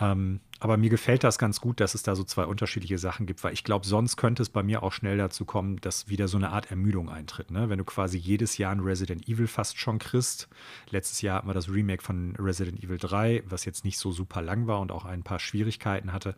[0.00, 3.44] Ähm, aber mir gefällt das ganz gut, dass es da so zwei unterschiedliche Sachen gibt,
[3.44, 6.38] weil ich glaube, sonst könnte es bei mir auch schnell dazu kommen, dass wieder so
[6.38, 7.50] eine Art Ermüdung eintritt.
[7.50, 7.68] Ne?
[7.68, 10.48] Wenn du quasi jedes Jahr ein Resident Evil fast schon kriegst.
[10.90, 14.40] Letztes Jahr hatten wir das Remake von Resident Evil 3, was jetzt nicht so super
[14.40, 16.36] lang war und auch ein paar Schwierigkeiten hatte.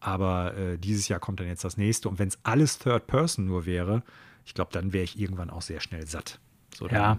[0.00, 2.08] Aber äh, dieses Jahr kommt dann jetzt das nächste.
[2.08, 4.02] Und wenn es alles Third Person nur wäre,
[4.44, 6.40] ich glaube, dann wäre ich irgendwann auch sehr schnell satt.
[6.74, 7.18] So, ja,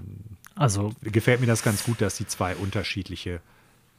[0.56, 3.40] also gefällt mir das ganz gut, dass die zwei unterschiedliche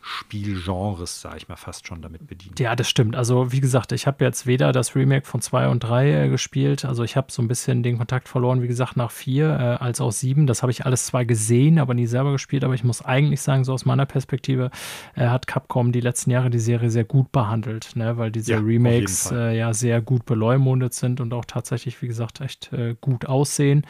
[0.06, 2.60] Spielgenres, sage ich mal, fast schon damit bedient.
[2.60, 3.16] Ja, das stimmt.
[3.16, 6.84] Also wie gesagt, ich habe jetzt weder das Remake von 2 und 3 äh, gespielt,
[6.84, 9.52] also ich habe so ein bisschen den Kontakt verloren, wie gesagt, nach 4, äh,
[9.82, 10.46] als auch 7.
[10.46, 12.64] Das habe ich alles zwar gesehen, aber nie selber gespielt.
[12.64, 14.70] Aber ich muss eigentlich sagen, so aus meiner Perspektive
[15.14, 18.18] äh, hat Capcom die letzten Jahre die Serie sehr gut behandelt, ne?
[18.18, 22.42] weil diese ja, Remakes äh, ja sehr gut beleumundet sind und auch tatsächlich, wie gesagt,
[22.42, 23.86] echt äh, gut aussehen.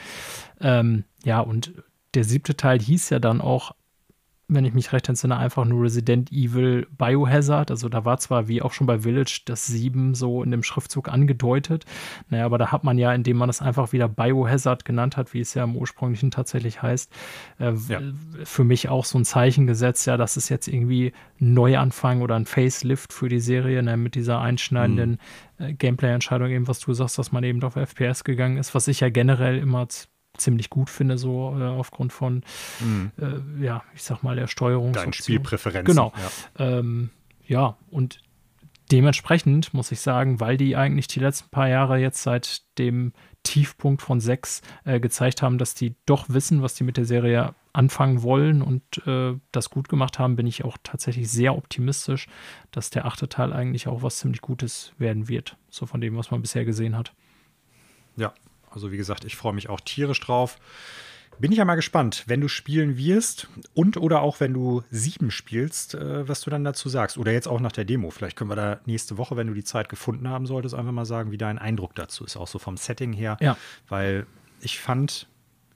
[0.60, 1.72] Ähm, ja, und
[2.14, 3.74] der siebte Teil hieß ja dann auch
[4.46, 7.70] wenn ich mich recht entsinne, einfach nur Resident Evil Biohazard.
[7.70, 11.08] Also da war zwar wie auch schon bei Village das 7 so in dem Schriftzug
[11.08, 11.86] angedeutet.
[12.28, 15.40] Naja, aber da hat man ja, indem man es einfach wieder Biohazard genannt hat, wie
[15.40, 17.10] es ja im ursprünglichen tatsächlich heißt,
[17.58, 18.00] äh, ja.
[18.44, 22.46] für mich auch so ein Zeichen gesetzt, ja, dass es jetzt irgendwie Neuanfang oder ein
[22.46, 25.18] Facelift für die Serie ne, mit dieser einschneidenden
[25.58, 25.64] mhm.
[25.64, 29.00] äh, Gameplay-Entscheidung, eben was du sagst, dass man eben auf FPS gegangen ist, was ich
[29.00, 29.88] ja generell immer
[30.36, 32.42] ziemlich gut finde, so äh, aufgrund von,
[32.80, 33.12] mhm.
[33.18, 34.92] äh, ja, ich sag mal, der Steuerung.
[34.92, 35.84] Deine Spielpräferenzen.
[35.84, 36.12] Genau.
[36.58, 36.78] Ja.
[36.78, 37.10] Ähm,
[37.46, 38.20] ja, und
[38.90, 43.12] dementsprechend muss ich sagen, weil die eigentlich die letzten paar Jahre jetzt seit dem
[43.42, 47.54] Tiefpunkt von 6 äh, gezeigt haben, dass die doch wissen, was die mit der Serie
[47.72, 52.28] anfangen wollen und äh, das gut gemacht haben, bin ich auch tatsächlich sehr optimistisch,
[52.70, 55.56] dass der achte Teil eigentlich auch was ziemlich Gutes werden wird.
[55.68, 57.12] So von dem, was man bisher gesehen hat.
[58.16, 58.32] Ja,
[58.74, 60.58] also wie gesagt, ich freue mich auch tierisch drauf.
[61.38, 65.30] Bin ich ja mal gespannt, wenn du spielen wirst und oder auch wenn du sieben
[65.30, 67.18] spielst, äh, was du dann dazu sagst.
[67.18, 68.10] Oder jetzt auch nach der Demo.
[68.10, 71.06] Vielleicht können wir da nächste Woche, wenn du die Zeit gefunden haben solltest, einfach mal
[71.06, 72.36] sagen, wie dein Eindruck dazu ist.
[72.36, 73.36] Auch so vom Setting her.
[73.40, 73.56] Ja.
[73.88, 74.26] Weil
[74.60, 75.26] ich fand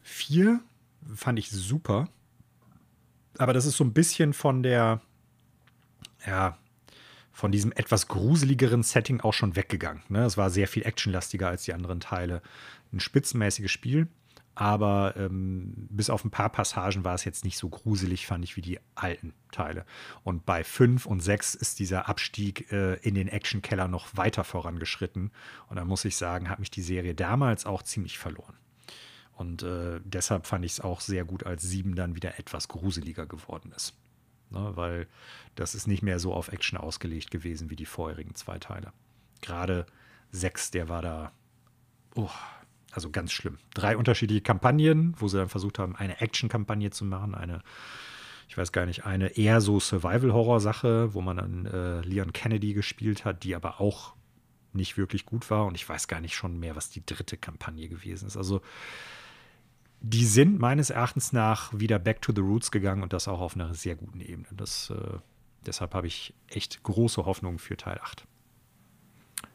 [0.00, 0.60] vier,
[1.14, 2.08] fand ich super.
[3.36, 5.00] Aber das ist so ein bisschen von der,
[6.26, 6.56] ja,
[7.32, 10.02] von diesem etwas gruseligeren Setting auch schon weggegangen.
[10.08, 10.24] Ne?
[10.24, 12.42] Es war sehr viel actionlastiger als die anderen Teile
[12.92, 14.08] ein spitzenmäßiges Spiel.
[14.54, 18.56] Aber ähm, bis auf ein paar Passagen war es jetzt nicht so gruselig, fand ich,
[18.56, 19.86] wie die alten Teile.
[20.24, 25.30] Und bei 5 und 6 ist dieser Abstieg äh, in den Actionkeller noch weiter vorangeschritten.
[25.68, 28.56] Und da muss ich sagen, hat mich die Serie damals auch ziemlich verloren.
[29.36, 33.26] Und äh, deshalb fand ich es auch sehr gut, als 7 dann wieder etwas gruseliger
[33.26, 33.94] geworden ist.
[34.50, 35.06] Ne, weil
[35.54, 38.92] das ist nicht mehr so auf Action ausgelegt gewesen wie die vorherigen zwei Teile.
[39.40, 39.86] Gerade
[40.32, 41.32] 6, der war da.
[42.16, 42.30] Oh,
[42.92, 43.58] also ganz schlimm.
[43.74, 47.62] Drei unterschiedliche Kampagnen, wo sie dann versucht haben, eine Action-Kampagne zu machen, eine,
[48.48, 53.24] ich weiß gar nicht, eine eher so Survival-Horror-Sache, wo man dann äh, Leon Kennedy gespielt
[53.24, 54.14] hat, die aber auch
[54.72, 55.66] nicht wirklich gut war.
[55.66, 58.36] Und ich weiß gar nicht schon mehr, was die dritte Kampagne gewesen ist.
[58.36, 58.62] Also
[60.00, 63.54] die sind meines Erachtens nach wieder back to the roots gegangen und das auch auf
[63.54, 64.46] einer sehr guten Ebene.
[64.52, 65.18] Das, äh,
[65.66, 68.24] deshalb habe ich echt große Hoffnung für Teil 8.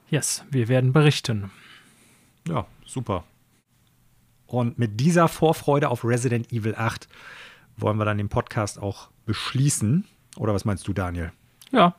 [0.10, 1.50] Yes, wir werden berichten.
[2.48, 3.24] Ja, super.
[4.48, 7.07] Und mit dieser Vorfreude auf Resident Evil 8
[7.78, 10.06] wollen wir dann den Podcast auch beschließen.
[10.38, 11.32] Oder was meinst du, Daniel?
[11.72, 11.95] Ja,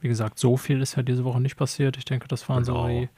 [0.00, 1.96] wie gesagt, so viel ist ja diese Woche nicht passiert.
[1.96, 2.82] Ich denke, das waren genau.
[2.82, 3.08] so die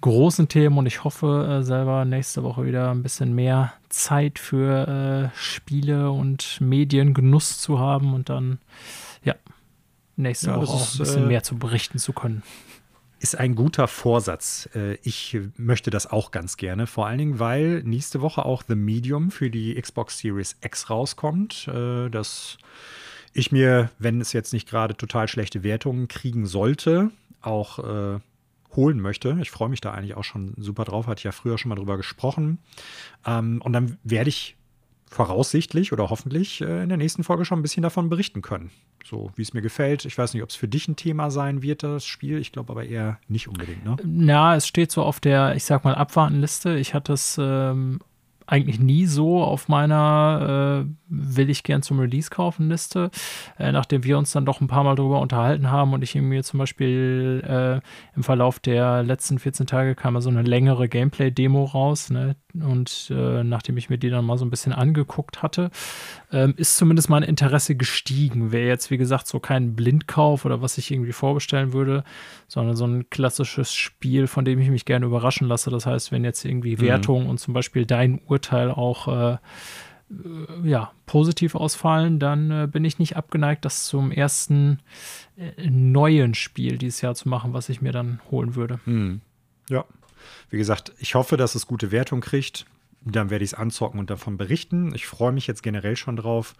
[0.00, 5.30] großen Themen und ich hoffe äh, selber nächste Woche wieder ein bisschen mehr Zeit für
[5.32, 8.58] äh, Spiele und Mediengenuss zu haben und dann,
[9.22, 9.36] ja,
[10.16, 12.42] nächste ja, Woche auch ein bisschen äh, mehr zu berichten zu können
[13.22, 14.68] ist ein guter Vorsatz.
[14.74, 18.74] Äh, ich möchte das auch ganz gerne, vor allen Dingen, weil nächste Woche auch The
[18.74, 21.68] Medium für die Xbox Series X rauskommt.
[21.68, 22.58] Äh, das
[23.32, 28.18] ich mir, wenn es jetzt nicht gerade total schlechte Wertungen kriegen sollte, auch äh,
[28.74, 29.38] holen möchte.
[29.40, 31.76] Ich freue mich da eigentlich auch schon super drauf, hatte ich ja früher schon mal
[31.76, 32.58] drüber gesprochen.
[33.24, 34.56] Ähm, und dann werde ich
[35.12, 38.70] voraussichtlich oder hoffentlich äh, in der nächsten Folge schon ein bisschen davon berichten können.
[39.04, 40.04] So wie es mir gefällt.
[40.04, 42.38] Ich weiß nicht, ob es für dich ein Thema sein wird, das Spiel.
[42.38, 43.84] Ich glaube aber eher nicht unbedingt.
[43.84, 43.96] Ne?
[44.26, 46.76] Ja, es steht so auf der, ich sag mal, Abwartenliste.
[46.76, 48.00] Ich hatte es ähm,
[48.46, 53.10] eigentlich nie so auf meiner äh, will ich gern zum Release kaufen Liste,
[53.58, 56.42] äh, nachdem wir uns dann doch ein paar Mal darüber unterhalten haben und ich mir
[56.42, 62.10] zum Beispiel äh, im Verlauf der letzten 14 Tage kam so eine längere Gameplay-Demo raus
[62.10, 62.36] ne?
[62.54, 65.70] und äh, nachdem ich mir die dann mal so ein bisschen angeguckt hatte,
[66.30, 68.52] ähm, ist zumindest mein Interesse gestiegen.
[68.52, 72.04] Wäre jetzt wie gesagt so kein Blindkauf oder was ich irgendwie vorbestellen würde,
[72.48, 75.70] sondern so ein klassisches Spiel, von dem ich mich gerne überraschen lasse.
[75.70, 76.82] Das heißt, wenn jetzt irgendwie mhm.
[76.82, 79.36] Wertung und zum Beispiel dein Urteil auch äh,
[80.64, 84.78] ja, positiv ausfallen, dann äh, bin ich nicht abgeneigt, das zum ersten
[85.36, 88.80] äh, neuen Spiel dieses Jahr zu machen, was ich mir dann holen würde.
[88.84, 89.20] Hm.
[89.68, 89.84] Ja,
[90.50, 92.66] wie gesagt, ich hoffe, dass es gute Wertung kriegt.
[93.04, 94.94] Dann werde ich es anzocken und davon berichten.
[94.94, 96.54] Ich freue mich jetzt generell schon drauf.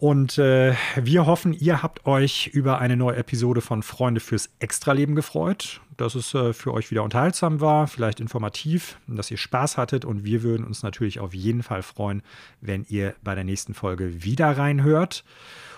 [0.00, 5.16] Und äh, wir hoffen, ihr habt euch über eine neue Episode von Freunde fürs Extraleben
[5.16, 10.04] gefreut, dass es äh, für euch wieder unterhaltsam war, vielleicht informativ, dass ihr Spaß hattet.
[10.04, 12.22] Und wir würden uns natürlich auf jeden Fall freuen,
[12.60, 15.24] wenn ihr bei der nächsten Folge wieder reinhört.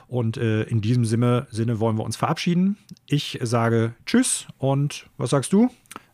[0.06, 2.76] Und äh, in diesem Sinne, Sinne wollen wir uns verabschieden.
[3.06, 5.70] Ich sage Tschüss und was sagst du?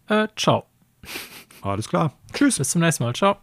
[0.06, 0.66] Äh, ciao.
[1.60, 2.12] Alles klar.
[2.32, 2.58] Tschüss.
[2.58, 3.14] Bis zum nächsten Mal.
[3.14, 3.38] Ciao.